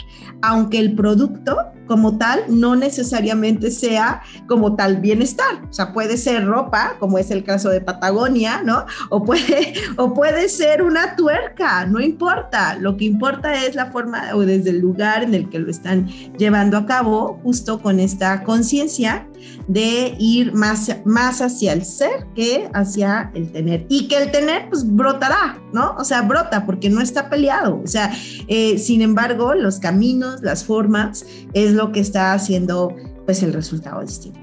aunque 0.41 0.79
el 0.79 0.95
producto 0.95 1.57
como 1.89 2.19
tal 2.19 2.43
no 2.47 2.75
necesariamente 2.75 3.71
sea 3.71 4.21
como 4.47 4.75
tal 4.75 4.97
bienestar. 4.97 5.65
O 5.67 5.73
sea, 5.73 5.91
puede 5.91 6.17
ser 6.17 6.45
ropa, 6.45 6.95
como 6.99 7.17
es 7.17 7.31
el 7.31 7.43
caso 7.43 7.69
de 7.69 7.81
Patagonia, 7.81 8.61
¿no? 8.63 8.85
O 9.09 9.23
puede, 9.25 9.73
o 9.97 10.13
puede 10.13 10.47
ser 10.49 10.83
una 10.83 11.15
tuerca, 11.15 11.87
no 11.87 11.99
importa. 11.99 12.75
Lo 12.75 12.95
que 12.95 13.05
importa 13.05 13.65
es 13.65 13.73
la 13.73 13.87
forma 13.87 14.35
o 14.35 14.41
desde 14.41 14.69
el 14.69 14.79
lugar 14.79 15.23
en 15.23 15.33
el 15.33 15.49
que 15.49 15.57
lo 15.57 15.71
están 15.71 16.07
llevando 16.37 16.77
a 16.77 16.85
cabo, 16.85 17.39
justo 17.41 17.81
con 17.81 17.99
esta 17.99 18.43
conciencia 18.43 19.27
de 19.67 20.15
ir 20.19 20.53
más, 20.53 20.91
más 21.05 21.41
hacia 21.41 21.73
el 21.73 21.85
ser 21.85 22.27
que 22.35 22.69
hacia 22.73 23.31
el 23.33 23.51
tener. 23.51 23.85
Y 23.89 24.07
que 24.07 24.17
el 24.17 24.31
tener, 24.31 24.69
pues 24.69 24.85
brotará, 24.85 25.59
¿no? 25.73 25.95
O 25.97 26.03
sea, 26.03 26.21
brota 26.21 26.65
porque 26.65 26.89
no 26.89 27.01
está 27.01 27.29
peleado. 27.29 27.81
O 27.83 27.87
sea, 27.87 28.11
eh, 28.47 28.77
sin 28.77 29.01
embargo, 29.01 29.53
los 29.55 29.79
caminos, 29.79 30.41
las 30.41 30.63
formas, 30.63 31.25
es 31.53 31.73
lo 31.79 31.91
que 31.91 31.99
está 31.99 32.33
haciendo, 32.33 32.95
pues, 33.25 33.41
el 33.43 33.53
resultado 33.53 34.01
distinto. 34.01 34.39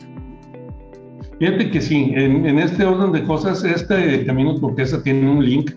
Fíjate 1.38 1.70
que 1.70 1.80
sí, 1.80 2.12
en, 2.14 2.46
en 2.46 2.58
este 2.58 2.84
orden 2.84 3.12
de 3.12 3.22
cosas, 3.24 3.62
este 3.62 4.24
camino 4.24 4.54
turquesa 4.54 5.02
tiene 5.02 5.30
un 5.30 5.44
link 5.44 5.70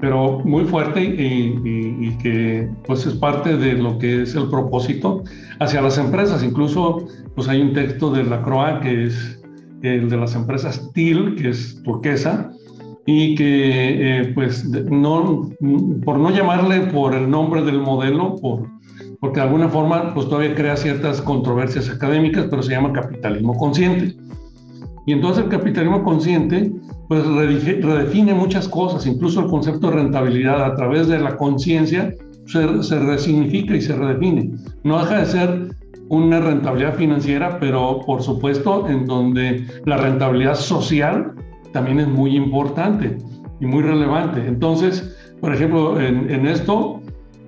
pero 0.00 0.40
muy 0.40 0.64
fuerte 0.64 1.02
y, 1.02 2.16
que 2.22 2.68
pues 2.86 3.06
es 3.06 3.14
parte 3.14 3.56
de 3.56 3.74
lo 3.74 3.98
que 3.98 4.22
es 4.22 4.34
el 4.34 4.48
propósito 4.48 5.22
hacia 5.60 5.82
las 5.82 5.98
empresas. 5.98 6.42
Incluso 6.42 7.06
pues 7.34 7.48
hay 7.48 7.60
un 7.60 7.74
texto 7.74 8.10
de 8.10 8.24
la 8.24 8.42
CROA 8.42 8.80
que 8.80 9.06
es 9.06 9.42
el 9.82 10.08
de 10.08 10.16
las 10.16 10.34
empresas 10.34 10.90
TIL, 10.94 11.36
que 11.36 11.50
es 11.50 11.82
turquesa, 11.82 12.50
y 13.06 13.34
que 13.34 14.20
eh, 14.20 14.32
pues 14.34 14.64
no, 14.68 15.50
por 16.04 16.18
no 16.18 16.30
llamarle 16.30 16.80
por 16.92 17.14
el 17.14 17.30
nombre 17.30 17.62
del 17.62 17.80
modelo, 17.80 18.36
por, 18.36 18.68
porque 19.20 19.40
de 19.40 19.46
alguna 19.46 19.68
forma 19.68 20.14
pues 20.14 20.28
todavía 20.28 20.54
crea 20.54 20.76
ciertas 20.76 21.20
controversias 21.20 21.88
académicas, 21.90 22.46
pero 22.50 22.62
se 22.62 22.72
llama 22.72 22.92
capitalismo 22.92 23.56
consciente. 23.56 24.16
Y 25.06 25.12
entonces 25.12 25.44
el 25.44 25.50
capitalismo 25.50 26.02
consciente 26.02 26.72
pues 27.08 27.26
redefine 27.26 28.34
muchas 28.34 28.68
cosas, 28.68 29.06
incluso 29.06 29.40
el 29.40 29.46
concepto 29.46 29.90
de 29.90 29.96
rentabilidad 29.96 30.64
a 30.64 30.74
través 30.74 31.08
de 31.08 31.18
la 31.18 31.36
conciencia 31.36 32.14
se, 32.46 32.98
resignifica 32.98 33.76
y 33.76 33.80
se 33.80 33.94
redefine. 33.94 34.52
No 34.84 35.00
deja 35.00 35.18
de 35.18 35.26
ser 35.26 35.76
una 36.08 36.40
rentabilidad 36.40 36.94
financiera, 36.94 37.58
pero 37.60 38.00
por 38.06 38.22
supuesto 38.22 38.88
en 38.88 39.06
donde 39.06 39.66
la 39.84 39.96
rentabilidad 39.96 40.54
social 40.54 41.32
también 41.72 42.00
es 42.00 42.08
muy 42.08 42.36
importante 42.36 43.18
y 43.60 43.66
muy 43.66 43.82
relevante. 43.82 44.46
Entonces, 44.46 45.16
por 45.40 45.54
ejemplo, 45.54 46.00
en 46.00 46.46
esto, 46.46 46.99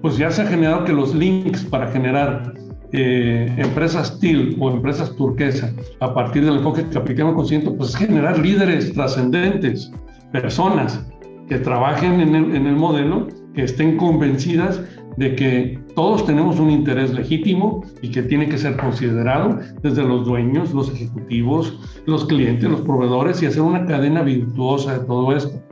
pues 0.03 0.19
ya 0.19 0.31
se 0.31 0.43
ha 0.43 0.47
generado 0.47 0.85
que 0.85 0.93
los 0.93 1.15
links 1.15 1.65
para 1.65 1.87
generar 1.87 2.53
eh, 2.93 3.51
empresas 3.57 4.19
TIL 4.19 4.57
o 4.61 4.71
empresas 4.71 5.15
turquesa 5.17 5.73
a 6.01 6.13
partir 6.13 6.45
del 6.45 6.57
enfoque 6.57 6.85
capitalismo 6.93 7.35
consciente, 7.35 7.71
pues 7.71 7.91
es 7.91 7.97
generar 7.97 8.39
líderes 8.39 8.93
trascendentes, 8.93 9.91
personas 10.33 11.07
que 11.49 11.59
trabajen 11.59 12.21
en 12.21 12.35
el, 12.35 12.57
en 12.57 12.67
el 12.67 12.77
modelo, 12.77 13.29
que 13.55 13.63
estén 13.63 13.97
convencidas 13.97 14.83
de 15.17 15.35
que 15.37 15.79
todos 15.95 16.25
tenemos 16.27 16.59
un 16.59 16.71
interés 16.71 17.13
legítimo 17.13 17.85
y 18.01 18.11
que 18.11 18.23
tiene 18.23 18.49
que 18.49 18.59
ser 18.59 18.77
considerado 18.77 19.59
desde 19.83 20.03
los 20.03 20.27
dueños, 20.27 20.73
los 20.73 20.93
ejecutivos, 20.93 21.79
los 22.07 22.25
clientes, 22.25 22.69
los 22.69 22.81
proveedores 22.81 23.43
y 23.43 23.47
hacer 23.47 23.63
una 23.63 23.85
cadena 23.87 24.23
virtuosa 24.23 24.99
de 24.99 25.05
todo 25.05 25.37
esto. 25.37 25.63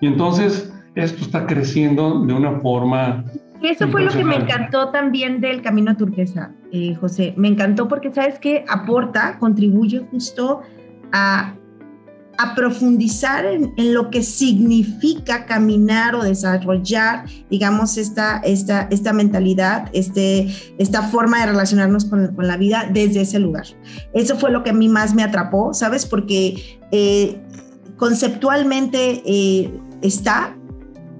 Y 0.00 0.06
entonces 0.06 0.72
esto 0.94 1.22
está 1.22 1.46
creciendo 1.46 2.24
de 2.24 2.32
una 2.32 2.58
forma 2.60 3.24
eso 3.62 3.88
fue 3.88 4.02
lo 4.02 4.10
que 4.10 4.24
me 4.24 4.36
encantó 4.36 4.90
también 4.90 5.40
del 5.40 5.62
Camino 5.62 5.96
Turquesa, 5.96 6.52
eh, 6.72 6.94
José. 6.94 7.34
Me 7.36 7.48
encantó 7.48 7.88
porque, 7.88 8.12
¿sabes 8.12 8.38
qué? 8.38 8.64
Aporta, 8.68 9.38
contribuye 9.38 10.00
justo 10.10 10.62
a, 11.12 11.54
a, 12.38 12.54
profundizar 12.54 13.44
en, 13.44 13.74
lo 13.92 14.10
que 14.10 14.22
significa 14.22 15.44
caminar 15.44 16.14
o 16.14 16.22
desarrollar, 16.24 17.26
digamos, 17.50 17.98
esta, 17.98 18.38
esta, 18.38 18.88
esta 18.90 19.12
mentalidad, 19.12 19.90
este, 19.92 20.48
esta 20.78 21.02
forma 21.02 21.40
de 21.40 21.46
relacionarnos 21.46 22.06
con, 22.06 22.34
la 22.38 22.56
vida 22.56 22.88
desde 22.90 23.22
ese 23.22 23.38
lugar. 23.38 23.66
Eso 24.14 24.36
fue 24.36 24.50
lo 24.50 24.62
que 24.62 24.70
a 24.70 24.74
mí 24.74 24.88
más 24.88 25.14
me 25.14 25.22
atrapó, 25.22 25.74
¿sabes? 25.74 26.06
Porque 26.06 26.78
eh, 26.92 27.38
conceptualmente 27.96 29.22
eh, 29.26 29.70
está, 30.00 30.56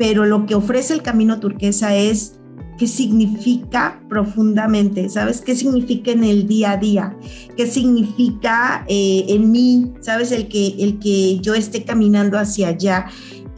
pero 0.01 0.25
lo 0.25 0.47
que 0.47 0.55
ofrece 0.55 0.95
el 0.95 1.03
camino 1.03 1.41
turquesa 1.41 1.95
es 1.95 2.41
qué 2.79 2.87
significa 2.87 4.03
profundamente, 4.09 5.11
¿sabes? 5.11 5.43
¿Qué 5.43 5.55
significa 5.55 6.11
en 6.11 6.25
el 6.25 6.47
día 6.47 6.71
a 6.71 6.77
día? 6.79 7.19
¿Qué 7.55 7.67
significa 7.67 8.87
eh, 8.89 9.27
en 9.29 9.53
mí, 9.53 9.93
¿sabes? 10.01 10.33
El 10.33 10.49
que, 10.49 10.69
el 10.79 10.99
que 11.01 11.41
yo 11.41 11.55
esté 11.55 11.85
caminando 11.85 12.39
hacia 12.39 12.69
allá. 12.69 13.09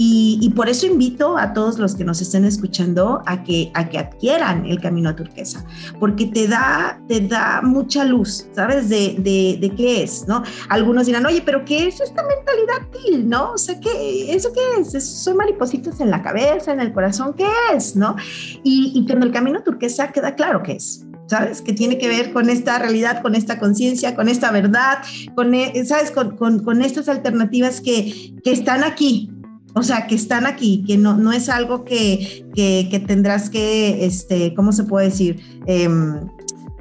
Y, 0.04 0.50
por 0.56 0.68
eso 0.68 0.86
invito 0.86 1.38
a 1.38 1.52
todos 1.52 1.78
los 1.78 1.94
que 1.94 2.04
nos 2.04 2.20
estén 2.20 2.44
escuchando 2.44 3.22
a 3.24 3.44
que, 3.44 3.70
a 3.74 3.88
que 3.88 3.98
adquieran 3.98 4.66
el 4.66 4.80
camino 4.80 5.10
a 5.10 5.14
turquesa, 5.14 5.64
porque 6.00 6.26
te 6.26 6.48
da, 6.48 7.00
te 7.06 7.20
da 7.20 7.60
mucha 7.62 8.04
luz, 8.04 8.48
¿sabes? 8.52 8.88
De, 8.88 9.14
de, 9.60 9.74
qué 9.76 10.02
es, 10.02 10.26
¿no? 10.26 10.42
Algunos 10.70 11.06
dirán, 11.06 11.24
oye, 11.24 11.40
pero 11.46 11.64
¿qué 11.64 11.86
es 11.86 12.00
esta 12.00 12.24
mentalidad 12.24 12.88
til, 12.90 13.28
¿no? 13.28 13.52
O 13.52 13.58
sea, 13.58 13.78
¿qué, 13.78 14.34
¿eso 14.34 14.52
qué 14.52 14.80
es? 14.80 15.04
¿Son 15.04 15.36
maripositas 15.36 16.00
en 16.00 16.10
la 16.10 16.20
cabeza, 16.20 16.72
en 16.72 16.80
el 16.80 16.92
corazón? 16.92 17.34
¿Qué 17.34 17.46
es, 17.72 17.94
no? 17.94 18.16
Y, 18.64 18.90
y 18.96 19.06
con 19.06 19.22
el 19.22 19.30
camino 19.30 19.62
turquesa 19.62 20.10
queda 20.10 20.34
claro 20.34 20.64
qué 20.64 20.72
es. 20.72 21.06
¿sabes? 21.32 21.62
Que 21.62 21.72
tiene 21.72 21.96
que 21.96 22.08
ver 22.08 22.32
con 22.32 22.50
esta 22.50 22.78
realidad, 22.78 23.22
con 23.22 23.34
esta 23.34 23.58
conciencia, 23.58 24.14
con 24.14 24.28
esta 24.28 24.50
verdad, 24.50 24.98
con, 25.34 25.54
e, 25.54 25.82
¿sabes? 25.86 26.10
Con, 26.10 26.36
con, 26.36 26.62
con, 26.62 26.82
estas 26.82 27.08
alternativas 27.08 27.80
que, 27.80 28.34
que 28.44 28.52
están 28.52 28.84
aquí, 28.84 29.30
o 29.74 29.82
sea, 29.82 30.06
que 30.06 30.14
están 30.14 30.46
aquí, 30.46 30.85
que 30.87 30.98
no, 30.98 31.16
no 31.16 31.32
es 31.32 31.48
algo 31.48 31.85
que, 31.85 32.44
que, 32.54 33.04
tendrás 33.06 33.48
que, 33.48 34.04
este, 34.04 34.54
¿cómo 34.54 34.72
se 34.72 34.85
puede 34.85 35.06
decir? 35.06 35.40
Em, 35.66 36.28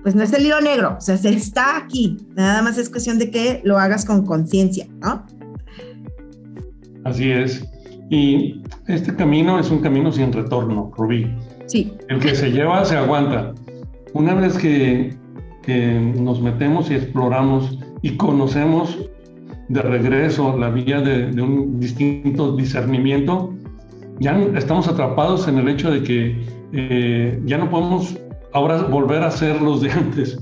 pues 0.04 0.15
no 0.15 0.23
es 0.23 0.34
el 0.34 0.45
hilo 0.45 0.60
negro, 0.62 0.95
o 0.97 1.01
sea, 1.01 1.17
se 1.17 1.30
está 1.30 1.77
aquí. 1.77 2.17
Nada 2.36 2.62
más 2.62 2.77
es 2.77 2.89
cuestión 2.89 3.17
de 3.19 3.30
que 3.30 3.62
lo 3.63 3.77
hagas 3.77 4.04
con 4.04 4.25
conciencia, 4.25 4.88
¿no? 4.99 5.25
Así 7.06 7.32
es. 7.32 7.65
Y 8.10 8.62
este 8.88 9.15
camino 9.15 9.60
es 9.60 9.69
un 9.71 9.80
camino 9.80 10.12
sin 10.12 10.34
retorno, 10.34 10.91
Rubí. 10.97 11.34
Sí. 11.67 11.93
El 12.10 12.19
que 12.19 12.36
se 12.36 12.51
lleva 12.51 12.84
se 12.84 12.97
aguanta. 12.97 13.54
Una 14.13 14.34
vez 14.34 14.58
que, 14.58 15.15
que 15.62 15.93
nos 15.93 16.41
metemos 16.41 16.91
y 16.91 16.95
exploramos 16.95 17.77
y 18.01 18.17
conocemos 18.17 18.97
de 19.71 19.81
regreso, 19.81 20.57
la 20.57 20.69
vía 20.69 20.99
de, 20.99 21.41
un 21.41 21.79
distinto 21.79 22.55
discernimiento, 22.55 23.53
ya 24.19 24.38
estamos 24.55 24.88
atrapados 24.88 25.47
en 25.47 25.60
el 25.60 25.69
hecho 25.69 25.89
de 25.91 26.03
que 26.03 26.45
eh, 26.73 27.41
ya 27.45 27.57
no 27.57 27.69
podemos 27.69 28.17
ahora 28.53 28.84
volver 28.84 29.23
a 29.23 29.31
ser 29.31 29.62
los 29.62 29.81
de 29.81 29.91
antes, 29.91 30.38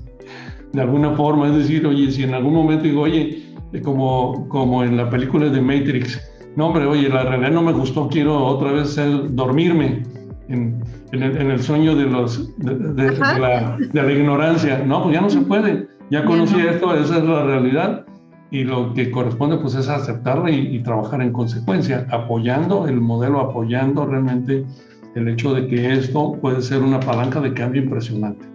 de 0.73 0.81
alguna 0.81 1.11
forma. 1.11 1.47
Es 1.47 1.55
decir, 1.55 1.85
oye, 1.85 2.11
si 2.11 2.23
en 2.23 2.33
algún 2.33 2.55
momento 2.55 2.85
digo, 2.85 3.01
oye, 3.01 3.43
como, 3.83 4.47
como 4.49 4.83
en 4.83 4.97
la 4.97 5.07
película 5.09 5.47
de 5.47 5.61
Matrix, 5.61 6.19
no, 6.55 6.67
hombre, 6.67 6.85
oye, 6.85 7.07
la 7.07 7.23
realidad 7.23 7.51
no 7.51 7.61
me 7.61 7.71
gustó, 7.71 8.09
quiero 8.09 8.43
otra 8.43 8.71
vez 8.71 8.95
ser, 8.95 9.35
dormirme 9.35 10.03
en, 10.47 10.83
en, 11.11 11.51
el, 11.51 11.61
sueño 11.61 11.95
de, 11.95 12.05
los, 12.05 12.57
de, 12.57 13.11
la, 13.11 13.77
de, 13.77 14.03
la, 14.03 14.11
ignorancia. 14.11 14.83
No, 14.83 15.03
pues 15.03 15.13
ya 15.13 15.21
no 15.21 15.29
se 15.29 15.41
puede. 15.41 15.87
Ya 16.09 16.25
conocí 16.25 16.59
esto, 16.59 16.95
esa 16.95 17.17
es 17.19 17.23
la 17.23 17.43
realidad 17.43 18.05
y 18.51 18.63
lo 18.63 18.93
que 18.93 19.11
corresponde 19.11 19.57
pues 19.57 19.75
es 19.75 19.87
aceptarla 19.89 20.49
y, 20.49 20.81
trabajar 20.81 21.21
en 21.21 21.31
consecuencia, 21.31 22.07
apoyando 22.09 22.87
el 22.87 22.99
modelo, 22.99 23.39
apoyando 23.39 24.05
realmente 24.05 24.65
el 25.15 25.27
hecho 25.27 25.53
de 25.53 25.67
que 25.67 25.93
esto 25.93 26.37
puede 26.41 26.61
ser 26.61 26.81
una 26.81 26.99
palanca 26.99 27.39
de 27.41 27.53
cambio 27.53 27.83
impresionante. 27.83 28.47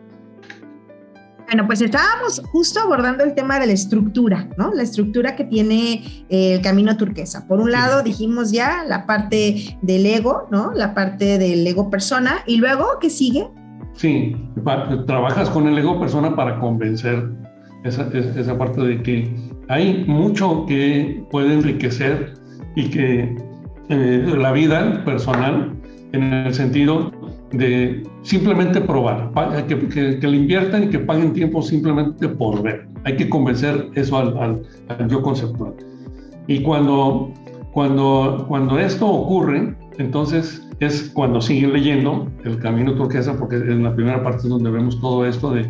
Bueno, 1.47 1.67
pues 1.67 1.83
estábamos 1.83 2.43
justo 2.51 2.81
abordando 2.81 3.23
el 3.23 3.35
tema 3.35 3.61
de 3.61 3.67
la 3.67 3.75
estructura, 3.75 4.49
¿no? 4.57 4.73
La 4.73 4.83
estructura 4.83 5.37
que 5.37 5.45
tiene 5.45 6.25
eh, 6.29 6.55
el 6.55 6.63
camino 6.63 6.97
turquesa. 6.97 7.47
Por 7.47 7.61
un 7.61 7.71
lado, 7.71 8.03
dijimos 8.03 8.51
ya 8.51 8.83
la 8.85 9.07
parte 9.07 9.79
del 9.83 10.07
ego, 10.07 10.49
¿no? 10.51 10.73
La 10.73 10.95
parte 10.95 11.39
del 11.39 11.65
ego 11.65 11.91
persona. 11.91 12.39
Y 12.47 12.57
luego, 12.57 12.99
¿qué 13.01 13.11
sigue? 13.11 13.49
Sí, 13.93 14.35
trabajas 15.07 15.49
con 15.51 15.69
el 15.69 15.79
ego 15.79 16.01
persona 16.01 16.35
para 16.35 16.59
convencer 16.59 17.31
esa, 17.85 18.09
esa 18.13 18.59
parte 18.59 18.81
de 18.81 19.03
que 19.03 19.54
hay 19.69 20.05
mucho 20.07 20.67
que 20.67 21.23
puede 21.31 21.55
enriquecer 21.55 22.35
y 22.77 22.89
que 22.91 23.37
eh, 23.89 24.35
la 24.37 24.53
vida 24.53 25.05
personal 25.05 25.73
en 26.13 26.33
el 26.33 26.55
sentido 26.55 27.11
de 27.53 28.03
simplemente 28.23 28.81
probar, 28.81 29.31
que, 29.67 29.89
que, 29.89 30.27
le 30.27 30.37
inviertan 30.37 30.85
y 30.85 30.89
que 30.89 30.99
paguen 30.99 31.33
tiempo 31.33 31.63
simplemente 31.63 32.29
por 32.29 32.63
ver. 32.63 32.89
Hay 33.05 33.17
que 33.17 33.29
convencer 33.29 33.91
eso 33.95 34.17
al, 34.19 34.63
al, 34.89 35.09
yo 35.09 35.23
conceptual. 35.23 35.75
Y 36.47 36.63
cuando, 36.63 37.33
cuando, 37.73 38.45
cuando 38.49 38.79
esto 38.79 39.07
ocurre, 39.07 39.75
entonces 39.99 40.67
es 40.81 41.11
cuando 41.15 41.41
siguen 41.41 41.73
leyendo 41.73 42.29
el 42.45 42.59
camino 42.59 42.95
turquesa, 42.95 43.37
porque 43.39 43.57
en 43.57 43.85
la 43.85 43.95
primera 43.95 44.23
parte 44.23 44.39
es 44.39 44.49
donde 44.49 44.71
vemos 44.71 45.01
todo 45.01 45.25
esto 45.25 45.51
de 45.51 45.69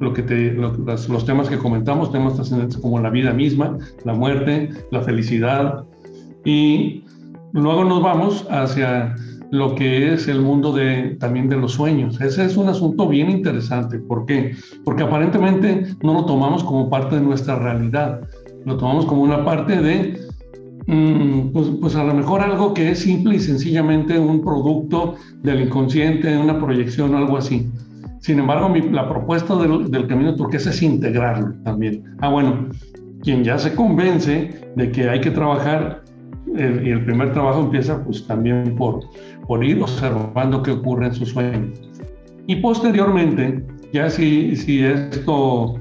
lo 0.00 0.12
que 0.12 0.22
los, 0.52 1.24
temas 1.24 1.48
que 1.48 1.58
comentamos, 1.58 2.12
temas 2.12 2.34
trascendentes 2.34 2.78
como 2.78 3.00
la 3.00 3.10
vida 3.10 3.32
misma, 3.32 3.78
la 4.04 4.14
muerte, 4.14 4.70
la 4.90 5.02
felicidad, 5.02 5.84
y 6.44 7.04
luego 7.52 7.84
nos 7.84 8.02
vamos 8.02 8.46
hacia 8.50 9.14
lo 9.50 9.74
que 9.74 10.12
es 10.12 10.28
el 10.28 10.40
mundo 10.40 10.72
de, 10.72 11.16
también 11.20 11.48
de 11.48 11.56
los 11.56 11.72
sueños. 11.72 12.20
Ese 12.20 12.44
es 12.44 12.56
un 12.56 12.68
asunto 12.68 13.08
bien 13.08 13.30
interesante. 13.30 13.98
¿Por 13.98 14.26
qué? 14.26 14.54
Porque 14.84 15.04
aparentemente 15.04 15.94
no 16.02 16.14
lo 16.14 16.24
tomamos 16.24 16.64
como 16.64 16.90
parte 16.90 17.16
de 17.16 17.22
nuestra 17.22 17.58
realidad, 17.58 18.20
lo 18.64 18.76
tomamos 18.76 19.06
como 19.06 19.22
una 19.22 19.44
parte 19.44 19.80
de, 19.80 20.20
mm, 20.86 21.52
pues, 21.52 21.68
pues, 21.80 21.96
a 21.96 22.04
lo 22.04 22.14
mejor 22.14 22.40
algo 22.40 22.74
que 22.74 22.90
es 22.90 22.98
simple 23.00 23.36
y 23.36 23.40
sencillamente 23.40 24.18
un 24.18 24.42
producto 24.42 25.14
del 25.42 25.62
inconsciente, 25.62 26.36
una 26.36 26.58
proyección 26.58 27.14
o 27.14 27.18
algo 27.18 27.36
así. 27.36 27.68
Sin 28.26 28.40
embargo, 28.40 28.74
la 28.90 29.08
propuesta 29.08 29.54
del, 29.54 30.08
camino 30.08 30.34
turquesa 30.34 30.70
es 30.70 30.82
integrarlo 30.82 31.54
también. 31.62 32.02
Ah, 32.18 32.28
bueno, 32.28 32.70
quien 33.22 33.44
ya 33.44 33.56
se 33.56 33.72
convence 33.72 34.68
de 34.74 34.90
que 34.90 35.08
hay 35.08 35.20
que 35.20 35.30
trabajar, 35.30 36.02
y 36.48 36.90
el 36.90 37.04
primer 37.04 37.32
trabajo 37.32 37.60
empieza 37.60 38.02
pues 38.02 38.26
también 38.26 38.74
por, 38.74 38.98
por 39.46 39.64
ir 39.64 39.80
observando 39.80 40.60
qué 40.60 40.72
ocurre 40.72 41.06
en 41.06 41.14
sus 41.14 41.28
sueños. 41.28 41.80
Y 42.48 42.56
posteriormente, 42.56 43.64
ya 43.92 44.10
si, 44.10 44.56
si 44.56 44.82
esto 44.82 45.76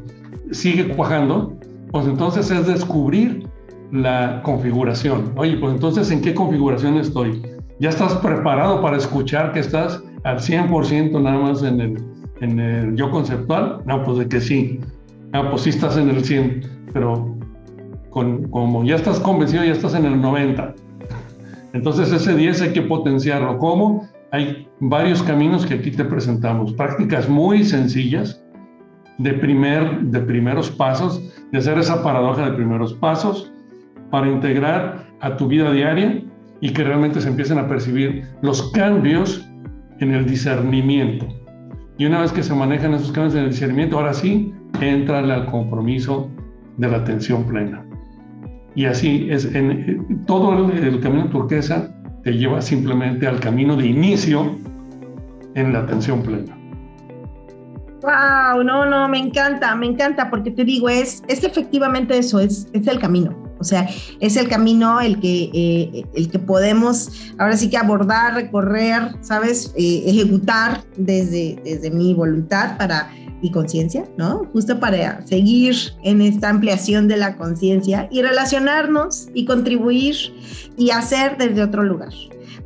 sigue 0.52 0.90
cuajando, 0.90 1.58
pues 1.92 2.06
entonces 2.06 2.52
es 2.52 2.68
descubrir 2.68 3.50
la 3.92 4.44
configuración. 4.44 5.34
Oye, 5.36 5.58
pues 5.58 5.74
entonces, 5.74 6.12
¿en 6.12 6.22
qué 6.22 6.36
configuración 6.36 6.98
estoy? 6.98 7.42
¿Ya 7.80 7.90
estás 7.90 8.14
preparado 8.18 8.84
para 8.84 8.98
escuchar 8.98 9.52
que 9.52 9.62
estás 9.62 10.04
al 10.26 10.38
100% 10.38 11.20
nada 11.20 11.40
más 11.40 11.64
en 11.64 11.82
el, 11.82 12.15
en 12.46 12.60
el 12.60 12.96
yo 12.96 13.12
conceptual, 13.12 13.82
no, 13.86 14.04
pues 14.04 14.20
de 14.20 14.28
que 14.28 14.40
sí. 14.40 14.80
Ah, 15.34 15.50
pues 15.50 15.64
sí 15.64 15.70
estás 15.70 15.98
en 15.98 16.10
el 16.10 16.24
100, 16.24 16.90
pero 16.94 17.36
con, 18.10 18.48
como 18.50 18.84
ya 18.86 18.96
estás 18.96 19.20
convencido, 19.20 19.64
ya 19.64 19.74
estás 19.74 19.96
en 19.96 20.06
el 20.06 20.22
90. 20.22 20.74
Entonces 21.74 22.12
ese 22.12 22.36
10 22.36 22.62
hay 22.62 22.74
que 22.74 22.84
potenciarlo. 22.84 23.58
¿Cómo? 23.58 24.08
Hay 24.32 24.68
varios 24.80 25.22
caminos 25.24 25.66
que 25.66 25.74
aquí 25.74 25.92
te 25.92 26.06
presentamos. 26.06 26.74
Prácticas 26.74 27.28
muy 27.28 27.64
sencillas 27.64 28.42
de, 29.18 29.34
primer, 29.34 30.02
de 30.02 30.20
primeros 30.22 30.70
pasos, 30.70 31.22
de 31.52 31.58
hacer 31.58 31.78
esa 31.78 32.02
paradoja 32.04 32.50
de 32.50 32.52
primeros 32.54 32.94
pasos 32.94 33.52
para 34.12 34.30
integrar 34.30 35.06
a 35.20 35.36
tu 35.36 35.48
vida 35.48 35.72
diaria 35.72 36.24
y 36.62 36.72
que 36.72 36.84
realmente 36.84 37.20
se 37.20 37.28
empiecen 37.28 37.58
a 37.58 37.68
percibir 37.68 38.26
los 38.42 38.72
cambios 38.72 39.46
en 40.00 40.14
el 40.14 40.26
discernimiento. 40.26 41.28
Y 41.98 42.06
una 42.06 42.22
vez 42.22 42.32
que 42.32 42.44
se 42.44 42.54
manejan 42.54 42.94
esos 42.94 43.12
cambios 43.12 43.36
en 43.36 43.44
el 43.44 43.50
discernimiento, 43.52 43.98
ahora 43.98 44.14
sí, 44.14 44.54
entra 44.82 45.20
al 45.20 45.46
compromiso 45.46 46.30
de 46.78 46.90
la 46.90 46.98
atención 46.98 47.46
plena. 47.46 47.86
Y 48.76 48.86
así 48.86 49.28
es, 49.30 49.46
en, 49.56 50.26
todo 50.26 50.70
el, 50.70 51.00
camino 51.00 51.30
turquesa 51.30 51.90
te 52.24 52.34
lleva 52.34 52.62
simplemente 52.62 53.26
al 53.26 53.40
camino 53.40 53.78
de 53.78 53.88
inicio 53.88 54.58
en 55.54 55.72
la 55.72 55.80
atención 55.80 56.22
plena. 56.22 56.58
Wow, 58.02 58.64
no, 58.64 58.86
no, 58.86 59.08
me 59.08 59.18
encanta, 59.18 59.74
me 59.76 59.86
encanta, 59.86 60.30
porque 60.30 60.52
te 60.52 60.66
digo, 60.66 60.90
es, 60.90 61.24
es 61.30 61.44
efectivamente 61.46 62.18
eso, 62.18 62.40
es, 62.40 62.68
es 62.74 62.86
el 62.88 63.00
camino. 63.00 63.45
O 63.66 63.68
sea, 63.68 63.90
es 64.20 64.38
el 64.38 64.48
camino 64.48 65.02
el 65.02 65.20
que, 65.20 65.50
eh, 65.52 66.06
el 66.14 66.30
que 66.30 66.38
podemos 66.38 67.10
ahora 67.40 67.58
sí 67.58 67.68
que 67.68 67.78
abordar, 67.78 68.36
recorrer, 68.36 69.16
¿sabes? 69.22 69.74
Eh, 69.76 70.04
ejecutar 70.06 70.84
desde, 70.98 71.60
desde 71.64 71.90
mi 71.90 72.14
voluntad 72.14 72.78
para 72.78 73.12
y 73.42 73.50
conciencia, 73.50 74.06
¿no? 74.18 74.46
Justo 74.54 74.80
para 74.80 75.26
seguir 75.26 75.76
en 76.04 76.22
esta 76.22 76.50
ampliación 76.50 77.08
de 77.08 77.18
la 77.18 77.38
conciencia 77.38 78.08
y 78.12 78.22
relacionarnos 78.22 79.30
y 79.34 79.46
contribuir 79.46 80.16
y 80.78 80.92
hacer 80.92 81.38
desde 81.38 81.64
otro 81.64 81.84
lugar. 81.84 82.14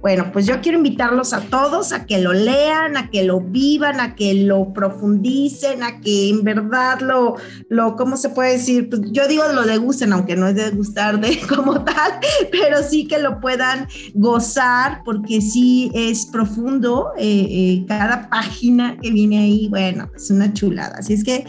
Bueno, 0.02 0.30
pues 0.32 0.46
yo 0.46 0.62
quiero 0.62 0.78
invitarlos 0.78 1.34
a 1.34 1.42
todos 1.42 1.92
a 1.92 2.06
que 2.06 2.20
lo 2.20 2.32
lean, 2.32 2.96
a 2.96 3.10
que 3.10 3.24
lo 3.24 3.42
vivan, 3.42 4.00
a 4.00 4.16
que 4.16 4.34
lo 4.34 4.72
profundicen, 4.72 5.84
a 5.84 6.00
que 6.00 6.30
en 6.30 6.44
verdad 6.44 7.02
lo, 7.02 7.36
lo 7.68 7.98
¿cómo 7.98 8.16
se 8.16 8.30
puede 8.30 8.54
decir? 8.54 8.90
Pues 8.90 9.02
yo 9.12 9.28
digo 9.28 9.44
lo 9.54 9.64
degusten, 9.64 10.14
aunque 10.14 10.38
no 10.38 10.48
es 10.48 10.56
de 10.56 10.70
gustar 10.72 11.20
de 11.20 11.38
como 11.50 11.84
tal, 11.84 12.14
pero 12.52 12.82
sí 12.82 13.08
que 13.08 13.20
lo 13.20 13.42
puedan 13.42 13.88
gozar 14.14 15.02
porque 15.04 15.42
sí 15.42 15.92
es 15.94 16.26
profundo 16.28 17.12
eh, 17.18 17.48
eh, 17.50 17.86
cada 17.88 18.30
página 18.30 18.98
que 19.02 19.12
viene 19.12 19.40
ahí, 19.40 19.68
bueno, 19.70 20.10
es 20.16 20.30
una 20.32 20.54
chulada. 20.54 20.96
Así 21.00 21.14
es 21.14 21.24
que, 21.26 21.46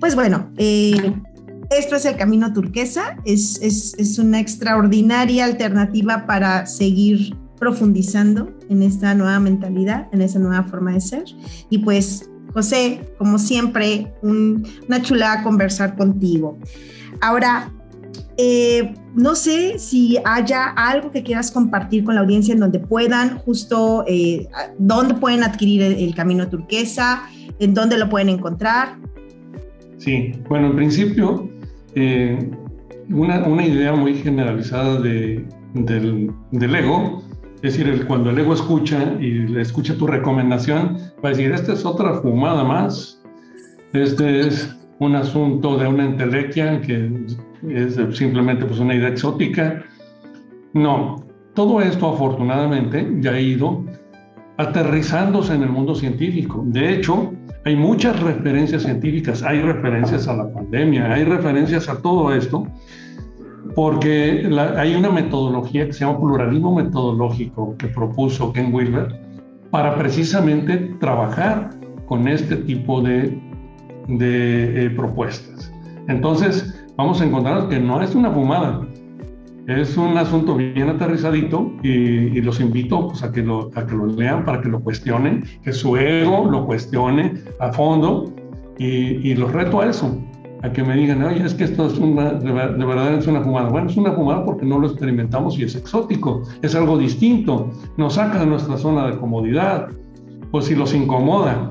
pues 0.00 0.14
bueno, 0.14 0.52
eh, 0.58 1.14
esto 1.70 1.96
es 1.96 2.04
el 2.04 2.16
camino 2.16 2.52
turquesa, 2.52 3.16
es, 3.24 3.60
es, 3.62 3.94
es, 3.98 4.18
una 4.18 4.38
extraordinaria 4.38 5.44
alternativa 5.44 6.26
para 6.26 6.66
seguir 6.66 7.34
profundizando 7.58 8.52
en 8.68 8.82
esta 8.82 9.14
nueva 9.14 9.38
mentalidad, 9.40 10.08
en 10.12 10.22
esa 10.22 10.38
nueva 10.38 10.64
forma 10.64 10.92
de 10.92 11.00
ser. 11.00 11.24
Y 11.70 11.78
pues, 11.78 12.30
José, 12.52 13.00
como 13.18 13.38
siempre, 13.38 14.12
una 14.22 15.02
chulada 15.02 15.42
conversar 15.42 15.96
contigo. 15.96 16.58
Ahora, 17.20 17.72
eh, 18.38 18.94
no 19.14 19.34
sé 19.34 19.78
si 19.78 20.18
haya 20.24 20.66
algo 20.76 21.10
que 21.10 21.22
quieras 21.22 21.50
compartir 21.50 22.04
con 22.04 22.16
la 22.16 22.20
audiencia 22.20 22.52
en 22.52 22.60
donde 22.60 22.78
puedan, 22.78 23.38
justo, 23.38 24.04
eh, 24.06 24.46
dónde 24.78 25.14
pueden 25.14 25.42
adquirir 25.42 25.82
el, 25.82 26.14
camino 26.14 26.48
turquesa, 26.48 27.22
en 27.58 27.72
dónde 27.72 27.96
lo 27.96 28.10
pueden 28.10 28.28
encontrar. 28.28 28.98
Sí, 29.96 30.32
bueno, 30.48 30.68
en 30.68 30.76
principio, 30.76 31.48
eh, 31.94 32.50
una, 33.08 33.42
una, 33.44 33.64
idea 33.64 33.94
muy 33.94 34.16
generalizada 34.16 35.00
de, 35.00 35.46
del, 35.72 36.30
del, 36.50 36.74
ego 36.74 37.22
es 37.62 37.76
decir, 37.76 38.06
cuando 38.06 38.30
el 38.30 38.38
ego 38.38 38.54
escucha 38.54 39.14
y 39.18 39.46
le 39.48 39.62
escucha 39.62 39.96
tu 39.96 40.06
recomendación, 40.06 40.98
va 41.24 41.28
a 41.28 41.32
decir, 41.32 41.52
esta 41.52 41.72
es 41.72 41.84
otra 41.84 42.14
fumada 42.14 42.64
más, 42.64 43.22
este 43.92 44.40
es 44.40 44.76
un 44.98 45.14
asunto 45.14 45.76
de 45.76 45.86
una 45.86 46.04
entelequia 46.04 46.80
que 46.80 47.10
es 47.68 47.98
simplemente 48.16 48.64
pues, 48.66 48.78
una 48.78 48.94
idea 48.94 49.08
exótica. 49.08 49.84
No, 50.74 51.24
todo 51.54 51.80
esto 51.80 52.08
afortunadamente 52.12 53.08
ya 53.20 53.32
ha 53.32 53.40
ido 53.40 53.84
aterrizándose 54.58 55.54
en 55.54 55.62
el 55.62 55.70
mundo 55.70 55.94
científico. 55.94 56.62
De 56.66 56.94
hecho, 56.94 57.32
hay 57.64 57.76
muchas 57.76 58.20
referencias 58.20 58.82
científicas, 58.82 59.42
hay 59.42 59.60
referencias 59.60 60.28
a 60.28 60.36
la 60.36 60.52
pandemia, 60.52 61.12
hay 61.12 61.24
referencias 61.24 61.88
a 61.88 62.00
todo 62.00 62.32
esto, 62.34 62.66
porque 63.74 64.48
hay 64.76 64.94
una 64.94 65.10
metodología 65.10 65.86
que 65.86 65.92
se 65.92 66.04
llama 66.04 66.20
pluralismo 66.20 66.74
metodológico 66.74 67.76
que 67.76 67.88
propuso 67.88 68.52
Ken 68.52 68.72
Wilber 68.72 69.20
para 69.70 69.96
precisamente 69.96 70.94
trabajar 71.00 71.70
con 72.06 72.28
este 72.28 72.56
tipo 72.56 73.02
de, 73.02 73.38
de 74.08 74.86
eh, 74.86 74.90
propuestas. 74.90 75.72
Entonces, 76.08 76.86
vamos 76.96 77.20
a 77.20 77.24
encontrar 77.24 77.68
que 77.68 77.78
no 77.78 78.00
es 78.00 78.14
una 78.14 78.30
fumada, 78.30 78.86
es 79.66 79.96
un 79.96 80.16
asunto 80.16 80.54
bien 80.54 80.88
aterrizadito 80.88 81.72
y, 81.82 82.40
los 82.40 82.60
invito 82.60 83.08
pues, 83.08 83.22
a, 83.24 83.32
que 83.32 83.42
lo, 83.42 83.70
a 83.74 83.84
que 83.84 83.94
lo 83.94 84.06
lean 84.06 84.44
para 84.44 84.60
que 84.60 84.68
lo 84.68 84.80
cuestionen, 84.80 85.44
que 85.62 85.72
su 85.72 85.96
ego 85.96 86.48
lo 86.48 86.64
cuestione 86.64 87.34
a 87.58 87.72
fondo 87.72 88.32
y, 88.78 88.86
y 89.28 89.34
los 89.34 89.50
reto 89.52 89.80
a 89.80 89.86
eso, 89.86 90.16
a 90.62 90.72
que 90.72 90.82
me 90.82 90.94
digan, 90.96 91.22
oye, 91.22 91.44
es 91.44 91.54
que 91.54 91.64
esto 91.64 91.86
es 91.86 91.98
una, 91.98 92.32
de, 92.32 92.52
verdad 92.52 93.14
es 93.14 93.26
una 93.26 93.42
fumada. 93.42 93.68
Bueno, 93.68 93.88
es 93.90 93.96
una 93.96 94.12
fumada 94.12 94.44
porque 94.44 94.64
no 94.64 94.78
lo 94.78 94.88
experimentamos 94.88 95.58
y 95.58 95.64
es 95.64 95.74
exótico, 95.74 96.42
es 96.62 96.74
algo 96.74 96.98
distinto, 96.98 97.70
nos 97.96 98.14
saca 98.14 98.38
de 98.38 98.46
nuestra 98.46 98.76
zona 98.76 99.06
de 99.06 99.18
comodidad, 99.18 99.88
pues 100.50 100.66
si 100.66 100.74
los 100.74 100.94
incomoda. 100.94 101.70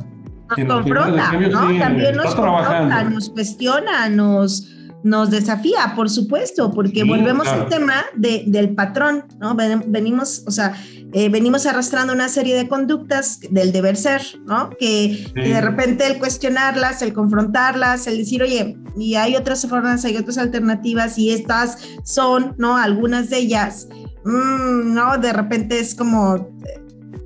Nos 0.58 0.68
confronta, 0.68 1.32
¿no? 1.34 1.80
También 1.80 2.16
nos 2.16 2.36
confronta, 2.36 3.04
nos 3.06 3.30
cuestiona, 3.30 4.10
nos 4.10 4.72
nos 5.06 5.30
desafía, 5.30 5.94
por 5.96 6.10
supuesto, 6.10 6.72
porque 6.72 7.04
volvemos 7.04 7.48
al 7.48 7.70
tema 7.70 8.06
de, 8.16 8.44
del 8.48 8.74
patrón, 8.74 9.26
¿no? 9.40 9.56
Venimos, 9.86 10.44
o 10.48 10.52
sea, 10.52 10.76
eh, 11.14 11.30
venimos 11.30 11.66
arrastrando 11.66 12.14
una 12.14 12.30
serie 12.30 12.56
de 12.56 12.68
conductas 12.68 13.40
del 13.50 13.72
deber 13.72 13.96
ser, 13.96 14.22
¿no? 14.46 14.70
Que, 14.80 15.26
de 15.34 15.62
repente 15.62 16.06
el 16.08 16.18
cuestionarlas, 16.18 17.02
el 17.02 17.14
confrontarlas, 17.14 18.08
el 18.08 18.18
decir, 18.18 18.44
oye, 18.44 18.78
y 18.98 19.16
hay 19.16 19.36
otras 19.36 19.66
formas, 19.68 20.04
hay 20.06 20.18
otras 20.18 20.38
alternativas 20.38 21.18
y 21.18 21.32
estas 21.32 21.78
son, 22.04 22.56
¿no? 22.58 22.78
Algunas 22.78 23.30
de 23.30 23.38
ellas, 23.38 23.88
mm, 24.26 24.94
¿no? 24.94 25.18
De 25.18 25.32
repente 25.32 25.80
es 25.80 25.96
como, 25.96 26.50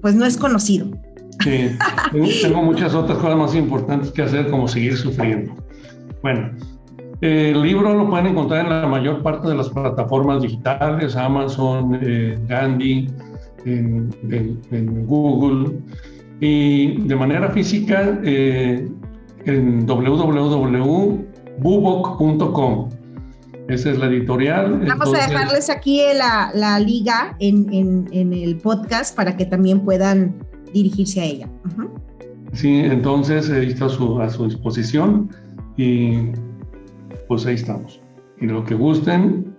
pues 0.02 0.16
no 0.16 0.26
es 0.26 0.38
conocido. 0.38 0.90
Sí, 1.44 1.70
tengo 2.42 2.62
muchas 2.62 2.94
otras 2.94 3.18
cosas 3.18 3.38
más 3.38 3.56
importantes 3.56 4.12
que 4.12 4.24
hacer, 4.24 4.50
como 4.50 4.68
seguir 4.68 4.98
sufriendo. 4.98 5.56
Bueno, 6.22 6.52
el 7.22 7.62
libro 7.62 7.94
lo 7.94 8.10
pueden 8.10 8.28
encontrar 8.28 8.66
en 8.66 8.70
la 8.70 8.88
mayor 8.88 9.22
parte 9.24 9.48
de 9.48 9.56
las 9.56 9.70
plataformas 9.70 10.42
digitales, 10.42 11.16
Amazon, 11.16 12.00
eh, 12.02 12.38
Gandhi, 12.48 13.08
en, 13.66 15.06
Google, 15.06 15.80
y 16.40 17.02
de 17.08 17.16
manera 17.16 17.50
física 17.52 18.20
eh, 18.24 18.88
en 19.46 19.86
www.bubok.com. 19.86 21.30
Esa 23.68 23.92
es 23.92 24.00
la 24.00 24.08
editorial. 24.08 24.84
Vamos 24.88 25.14
a 25.14 25.28
dejarles 25.28 25.70
aquí 25.70 26.02
la, 26.18 26.50
la 26.56 26.80
liga 26.80 27.36
en, 27.40 28.08
en, 28.12 28.34
el 28.34 28.58
podcast 28.58 29.16
para 29.16 29.38
que 29.38 29.46
también 29.46 29.82
puedan 29.82 30.34
dirigirse 30.74 31.22
a 31.22 31.26
ella. 31.26 31.48
Sí, 32.54 32.80
entonces 32.80 33.48
está 33.50 33.86
a 33.86 33.90
su, 33.90 34.20
a 34.20 34.30
su 34.30 34.46
disposición 34.46 35.30
y 35.78 36.32
pues 37.28 37.46
ahí 37.46 37.56
estamos. 37.56 38.02
Y 38.42 38.48
lo 38.48 38.64
que 38.66 38.74
gusten, 38.74 39.56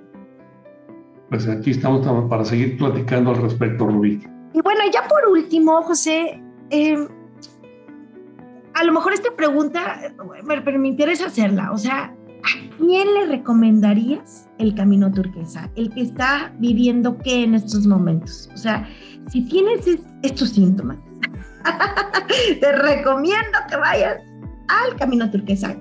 pues 1.30 1.48
aquí 1.48 1.70
estamos 1.70 2.06
para 2.28 2.44
seguir 2.44 2.76
platicando 2.76 3.30
al 3.30 3.36
respecto, 3.36 3.86
Rubí. 3.86 4.20
Y 4.52 4.60
bueno, 4.62 4.80
ya 4.92 5.06
por 5.06 5.28
último, 5.28 5.80
José, 5.82 6.42
eh, 6.70 7.08
a 8.74 8.84
lo 8.84 8.92
mejor 8.92 9.12
esta 9.12 9.30
pregunta, 9.36 10.12
me 10.44 10.88
interesa 10.88 11.26
hacerla. 11.26 11.70
O 11.70 11.78
sea, 11.78 12.04
¿a 12.06 12.76
quién 12.78 13.14
le 13.14 13.26
recomendarías 13.26 14.48
el 14.58 14.74
camino 14.74 15.12
turquesa? 15.12 15.70
El 15.76 15.90
que 15.90 16.02
está 16.02 16.52
viviendo 16.58 17.16
qué 17.18 17.44
en 17.44 17.54
estos 17.54 17.86
momentos. 17.86 18.50
O 18.52 18.56
sea, 18.56 18.88
si 19.28 19.42
tienes 19.42 19.86
estos 20.22 20.50
síntomas, 20.50 20.98
te 22.60 22.72
recomiendo 22.72 23.58
que 23.68 23.76
vayas 23.76 24.18
al 24.66 24.96
camino 24.96 25.30
turquesa 25.30 25.76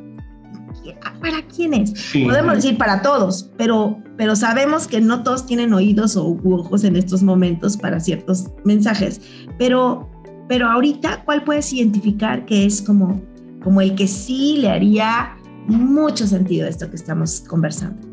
¿para 1.22 1.42
quién 1.44 1.74
es? 1.74 1.94
Podemos 2.24 2.56
decir 2.56 2.78
para 2.78 3.02
todos, 3.02 3.50
pero, 3.58 3.98
pero 4.18 4.36
sabemos 4.36 4.88
que 4.88 5.02
no 5.02 5.24
todos 5.24 5.46
tienen 5.46 5.74
oídos 5.74 6.16
o 6.16 6.38
ojos 6.44 6.84
en 6.84 6.96
estos 6.96 7.24
momentos 7.24 7.78
para 7.78 8.00
ciertos 8.00 8.46
mensajes. 8.64 9.22
Pero, 9.58 10.10
pero 10.48 10.68
ahorita, 10.68 11.24
¿cuál 11.26 11.44
puedes 11.44 11.72
identificar 11.74 12.46
que 12.46 12.66
es 12.66 12.82
como, 12.82 13.22
como 13.64 13.82
el 13.82 13.96
que 13.96 14.08
sí 14.08 14.58
le 14.58 14.70
haría 14.70 15.36
mucho 15.68 16.26
sentido 16.28 16.68
esto 16.68 16.90
que 16.90 16.96
estamos 16.96 17.42
conversando? 17.42 18.08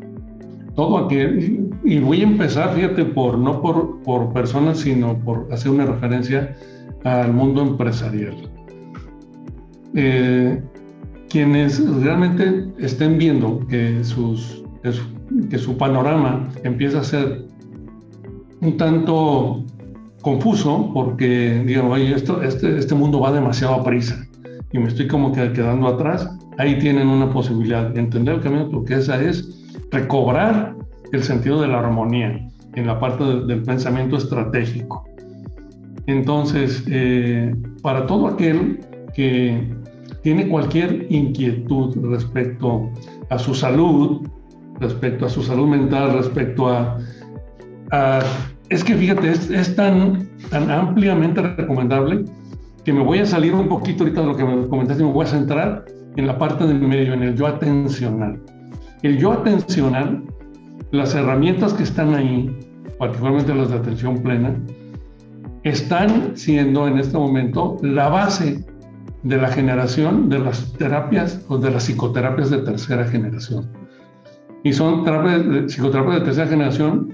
Todo 0.75 0.99
aquel, 0.99 1.71
y 1.83 1.99
voy 1.99 2.21
a 2.21 2.23
empezar, 2.25 2.75
fíjate, 2.75 3.03
por 3.05 3.37
no 3.37 3.61
por, 3.61 4.01
por 4.03 4.31
personas, 4.31 4.79
sino 4.79 5.17
por 5.17 5.47
hacer 5.51 5.71
una 5.71 5.85
referencia 5.85 6.55
al 7.03 7.33
mundo 7.33 7.63
empresarial. 7.63 8.35
Eh, 9.95 10.61
quienes 11.29 11.85
realmente 12.01 12.67
estén 12.79 13.17
viendo 13.17 13.65
que, 13.67 14.03
sus, 14.03 14.63
que 15.49 15.57
su 15.57 15.77
panorama 15.77 16.49
empieza 16.63 16.99
a 16.99 17.03
ser 17.03 17.45
un 18.61 18.77
tanto 18.77 19.63
confuso 20.21 20.91
porque 20.93 21.63
digo, 21.65 21.87
oye, 21.89 22.13
esto, 22.13 22.41
este, 22.41 22.77
este 22.77 22.95
mundo 22.95 23.19
va 23.19 23.31
demasiado 23.31 23.75
a 23.75 23.83
prisa 23.83 24.27
y 24.71 24.79
me 24.79 24.87
estoy 24.87 25.07
como 25.07 25.31
que 25.31 25.51
quedando 25.53 25.87
atrás, 25.87 26.29
ahí 26.57 26.77
tienen 26.79 27.07
una 27.07 27.31
posibilidad. 27.31 27.89
de 27.89 27.99
Entender 27.99 28.35
el 28.35 28.41
camino 28.41 28.67
turquesa 28.69 29.21
es 29.21 29.65
recobrar 29.91 30.75
el 31.11 31.23
sentido 31.23 31.61
de 31.61 31.67
la 31.67 31.79
armonía 31.79 32.47
en 32.75 32.87
la 32.87 32.99
parte 32.99 33.23
del 33.23 33.63
pensamiento 33.63 34.17
estratégico. 34.17 35.05
Entonces, 36.05 36.83
eh, 36.87 37.55
para 37.81 38.05
todo 38.05 38.27
aquel 38.27 38.79
que 39.13 39.73
tiene 40.23 40.47
cualquier 40.47 41.07
inquietud 41.09 41.95
respecto 42.09 42.89
a 43.29 43.37
su 43.37 43.53
salud, 43.53 44.27
respecto 44.79 45.25
a 45.25 45.29
su 45.29 45.43
salud 45.43 45.67
mental, 45.67 46.13
respecto 46.13 46.67
a... 46.69 46.97
es 48.69 48.83
que 48.83 48.95
fíjate, 48.95 49.31
es, 49.31 49.75
tan, 49.75 50.27
tan 50.49 50.69
ampliamente 50.69 51.41
recomendable 51.41 52.25
que 52.83 52.93
me 52.93 53.03
voy 53.03 53.19
a 53.19 53.25
salir 53.25 53.53
un 53.53 53.67
poquito 53.67 54.03
ahorita 54.03 54.21
de 54.21 54.27
lo 54.27 54.35
que 54.35 54.45
me 54.45 54.67
comentaste, 54.67 55.03
me 55.03 55.11
voy 55.11 55.25
a 55.25 55.29
centrar 55.29 55.85
en 56.15 56.27
la 56.27 56.37
parte 56.37 56.65
del 56.65 56.79
medio, 56.79 57.13
en 57.13 57.23
el 57.23 57.35
yo 57.35 57.47
atencional. 57.47 58.39
El 59.03 59.17
yo 59.17 59.33
atencional, 59.33 60.23
las 60.91 61.13
herramientas 61.13 61.73
que 61.73 61.83
están 61.83 62.13
ahí, 62.15 62.49
particularmente 62.97 63.53
las 63.53 63.69
de 63.69 63.75
atención 63.75 64.17
plena, 64.23 64.55
están 65.63 66.35
siendo 66.35 66.87
en 66.87 66.97
este 66.97 67.17
momento 67.17 67.77
la 67.81 68.09
base 68.09 68.63
de 69.23 69.37
la 69.37 69.49
generación 69.49 70.29
de 70.29 70.39
las 70.39 70.73
terapias 70.73 71.43
o 71.47 71.57
de 71.57 71.71
las 71.71 71.83
psicoterapias 71.83 72.49
de 72.49 72.59
tercera 72.59 73.05
generación. 73.05 73.69
Y 74.63 74.73
son 74.73 75.03
terapias, 75.03 75.71
psicoterapias 75.71 76.19
de 76.19 76.25
tercera 76.25 76.47
generación 76.47 77.13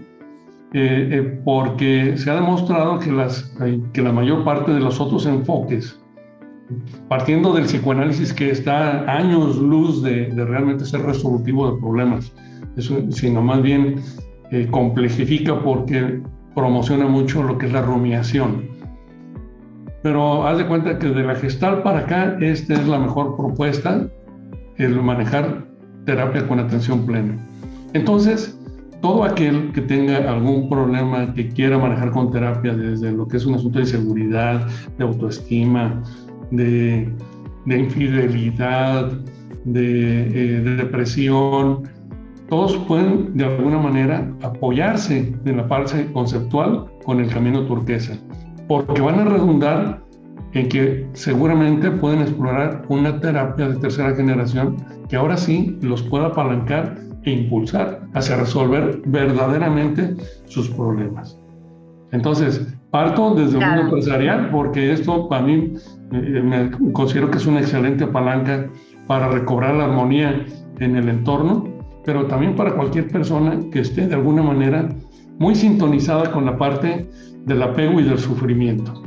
eh, 0.74 1.10
eh, 1.12 1.41
porque 1.45 2.18
se 2.18 2.32
ha 2.32 2.36
demostrado 2.36 2.97
que, 2.99 3.12
las, 3.12 3.54
que 3.93 4.01
la 4.01 4.12
mayor 4.12 4.43
parte 4.43 4.74
de 4.74 4.80
los 4.80 4.99
otros 4.99 5.28
enfoques, 5.28 5.99
partiendo 7.08 7.54
del 7.54 7.66
psicoanálisis 7.66 8.34
que 8.34 8.49
está 8.49 9.01
años 9.12 9.58
luz 9.58 10.01
de, 10.01 10.30
realmente 10.34 10.84
ser 10.86 11.01
resolutivo 11.01 11.72
de 11.72 11.80
problemas, 11.80 12.34
sino 13.12 13.43
más 13.43 13.62
bien 13.62 14.01
eh, 14.49 14.68
complejifica 14.72 15.60
porque 15.60 16.22
promociona 16.56 17.06
mucho 17.06 17.43
lo 17.43 17.58
que 17.60 17.68
es 17.68 17.72
la 17.72 17.84
rumiación. 17.84 18.72
Pero 20.04 20.45
haz 20.45 20.58
de 20.58 20.68
cuenta 20.68 20.99
que 20.99 21.08
de 21.08 21.24
la 21.24 21.36
gestal 21.36 21.82
para 21.82 21.99
acá, 21.99 22.38
esta 22.41 22.74
es 22.74 22.88
la 22.88 22.99
mejor 22.99 23.36
propuesta, 23.38 24.06
el 24.78 25.01
manejar 25.01 25.66
terapia 26.06 26.45
con 26.45 26.60
atención 26.60 27.06
plena. 27.06 27.38
Entonces, 27.93 28.60
todo 29.01 29.24
aquel 29.24 29.72
que 29.72 29.82
tenga 29.82 30.30
algún 30.30 30.70
problema 30.70 31.34
que 31.34 31.49
quiera 31.49 31.78
manejar 31.78 32.12
con 32.12 32.32
terapia, 32.32 32.74
desde 32.74 33.12
lo 33.12 33.28
que 33.28 33.38
es 33.38 33.45
un 33.45 33.56
asunto 33.56 33.80
de 33.80 33.86
seguridad, 33.86 34.68
de 34.97 35.04
autoestima, 35.04 36.01
de, 36.51 37.10
infidelidad, 37.66 39.12
de, 39.66 40.22
eh, 40.28 40.62
de 40.62 40.76
depresión, 40.76 41.84
todos 42.49 42.76
pueden 42.88 43.36
de 43.38 43.45
alguna 43.45 43.78
manera 43.78 44.30
apoyarse 44.41 45.34
en 45.45 45.58
la 45.58 45.68
parte 45.68 46.12
conceptual 46.12 46.86
con 47.06 47.20
el 47.20 47.30
camino 47.30 47.66
turquesa, 47.66 48.18
porque 48.68 49.01
van 49.01 49.20
a 49.20 49.26
redundar 49.26 50.01
en 50.53 50.70
que 50.70 51.07
seguramente 51.14 51.89
pueden 51.91 52.22
explorar 52.22 52.84
una 52.89 53.20
terapia 53.20 53.70
de 53.70 53.76
tercera 53.78 54.16
generación 54.16 54.78
que 55.09 55.16
ahora 55.16 55.36
sí 55.38 55.78
los 55.82 56.03
pueda 56.03 56.28
apalancar 56.28 56.95
e 57.24 57.32
impulsar 57.32 58.01
hacia 58.14 58.38
resolver 58.38 59.01
verdaderamente 59.05 60.16
sus 60.45 60.70
problemas. 60.70 61.39
Entonces, 62.11 62.68
parto 62.91 63.34
desde 63.34 63.57
el 63.57 63.66
mundo 63.66 63.82
empresarial 63.84 64.49
porque 64.51 64.91
esto 64.91 65.28
para 65.28 65.43
mí 65.43 65.74
eh, 66.11 66.41
me 66.43 66.91
considero 66.91 67.32
que 67.32 67.38
es 67.38 67.47
una 67.47 67.61
excelente 67.61 68.05
palanca 68.05 68.70
para 69.07 69.30
recobrar 69.30 69.74
la 69.76 69.86
armonía 69.86 70.45
en 70.80 70.95
el 70.95 71.09
entorno 71.09 71.74
pero 72.05 72.26
también 72.26 72.55
para 72.55 72.76
cualquier 72.76 73.07
persona 73.07 73.59
que 73.72 73.80
esté 73.80 74.07
de 74.07 74.16
alguna 74.16 74.43
manera 74.43 74.89
muy 75.39 75.55
sintonizada 75.55 76.32
con 76.32 76.45
la 76.45 76.57
parte 76.57 77.09
del 77.45 77.61
apego 77.61 77.99
y 77.99 78.03
del 78.03 78.17
sufrimiento. 78.17 79.03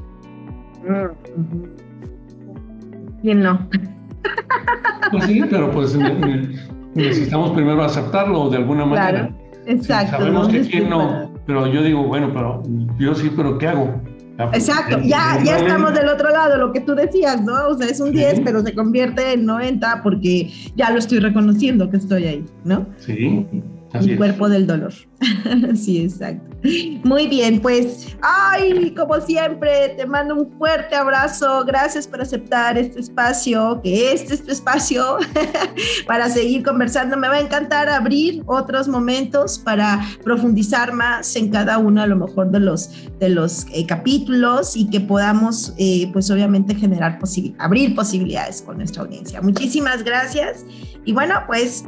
¿Quién 3.22 3.42
no? 3.42 3.68
Pues 5.12 5.24
sí, 5.26 5.40
pero 5.48 5.70
pues 5.70 5.96
necesitamos 6.94 7.52
primero 7.52 7.84
aceptarlo 7.84 8.50
de 8.50 8.56
alguna 8.56 8.84
manera. 8.84 9.28
Claro, 9.28 9.36
exacto. 9.66 10.16
Sabemos 10.16 10.48
que 10.48 10.62
quién 10.62 10.90
no, 10.90 11.30
pero 11.46 11.68
yo 11.68 11.82
digo, 11.84 12.02
bueno, 12.02 12.32
pero 12.34 12.60
yo 12.98 13.14
sí, 13.14 13.30
pero 13.36 13.56
¿qué 13.56 13.68
hago? 13.68 14.00
Exacto, 14.52 14.98
ya, 15.02 15.40
ya 15.44 15.58
estamos 15.58 15.94
del 15.94 16.08
otro 16.08 16.30
lado, 16.30 16.58
lo 16.58 16.72
que 16.72 16.80
tú 16.80 16.94
decías, 16.94 17.42
¿no? 17.42 17.68
O 17.68 17.78
sea, 17.78 17.88
es 17.88 18.00
un 18.00 18.12
10, 18.12 18.40
pero 18.44 18.62
se 18.62 18.74
convierte 18.74 19.32
en 19.32 19.46
90 19.46 20.02
porque 20.02 20.50
ya 20.74 20.90
lo 20.90 20.98
estoy 20.98 21.20
reconociendo 21.20 21.88
que 21.88 21.96
estoy 21.96 22.24
ahí, 22.24 22.44
¿no? 22.64 22.86
Sí. 22.98 23.46
El 23.94 24.16
cuerpo 24.16 24.48
del 24.48 24.66
dolor. 24.66 24.92
sí, 25.74 26.02
exacto. 26.02 26.56
Muy 27.04 27.28
bien, 27.28 27.60
pues, 27.60 28.16
ay, 28.22 28.92
como 28.94 29.20
siempre, 29.20 29.94
te 29.96 30.06
mando 30.06 30.34
un 30.34 30.58
fuerte 30.58 30.96
abrazo. 30.96 31.64
Gracias 31.64 32.06
por 32.06 32.20
aceptar 32.20 32.76
este 32.76 33.00
espacio, 33.00 33.80
que 33.82 34.12
este 34.12 34.34
es 34.34 34.44
tu 34.44 34.50
espacio 34.50 35.18
para 36.06 36.28
seguir 36.28 36.62
conversando. 36.64 37.16
Me 37.16 37.28
va 37.28 37.34
a 37.34 37.40
encantar 37.40 37.88
abrir 37.88 38.42
otros 38.46 38.88
momentos 38.88 39.58
para 39.58 40.04
profundizar 40.24 40.92
más 40.92 41.34
en 41.36 41.50
cada 41.50 41.78
uno, 41.78 42.02
a 42.02 42.06
lo 42.06 42.16
mejor, 42.16 42.50
de 42.50 42.60
los, 42.60 42.90
de 43.18 43.28
los 43.28 43.66
eh, 43.72 43.86
capítulos 43.86 44.76
y 44.76 44.90
que 44.90 45.00
podamos, 45.00 45.72
eh, 45.78 46.10
pues, 46.12 46.30
obviamente, 46.30 46.74
generar 46.74 47.18
abrir 47.58 47.94
posibilidades 47.94 48.62
con 48.62 48.78
nuestra 48.78 49.02
audiencia. 49.02 49.40
Muchísimas 49.40 50.02
gracias. 50.02 50.64
Y 51.04 51.12
bueno, 51.12 51.34
pues 51.46 51.84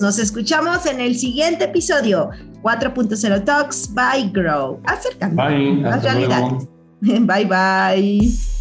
nos 0.00 0.18
escuchamos 0.18 0.86
en 0.86 1.00
el 1.00 1.16
siguiente 1.16 1.64
episodio 1.64 2.30
4.0 2.62 3.44
Talks 3.44 3.92
by 3.92 4.30
Grow. 4.30 4.80
Acercando 4.84 5.42
bye, 5.42 5.76
las 5.76 6.02
realidades. 6.02 6.66
Bye 7.00 7.44
bye. 7.44 8.57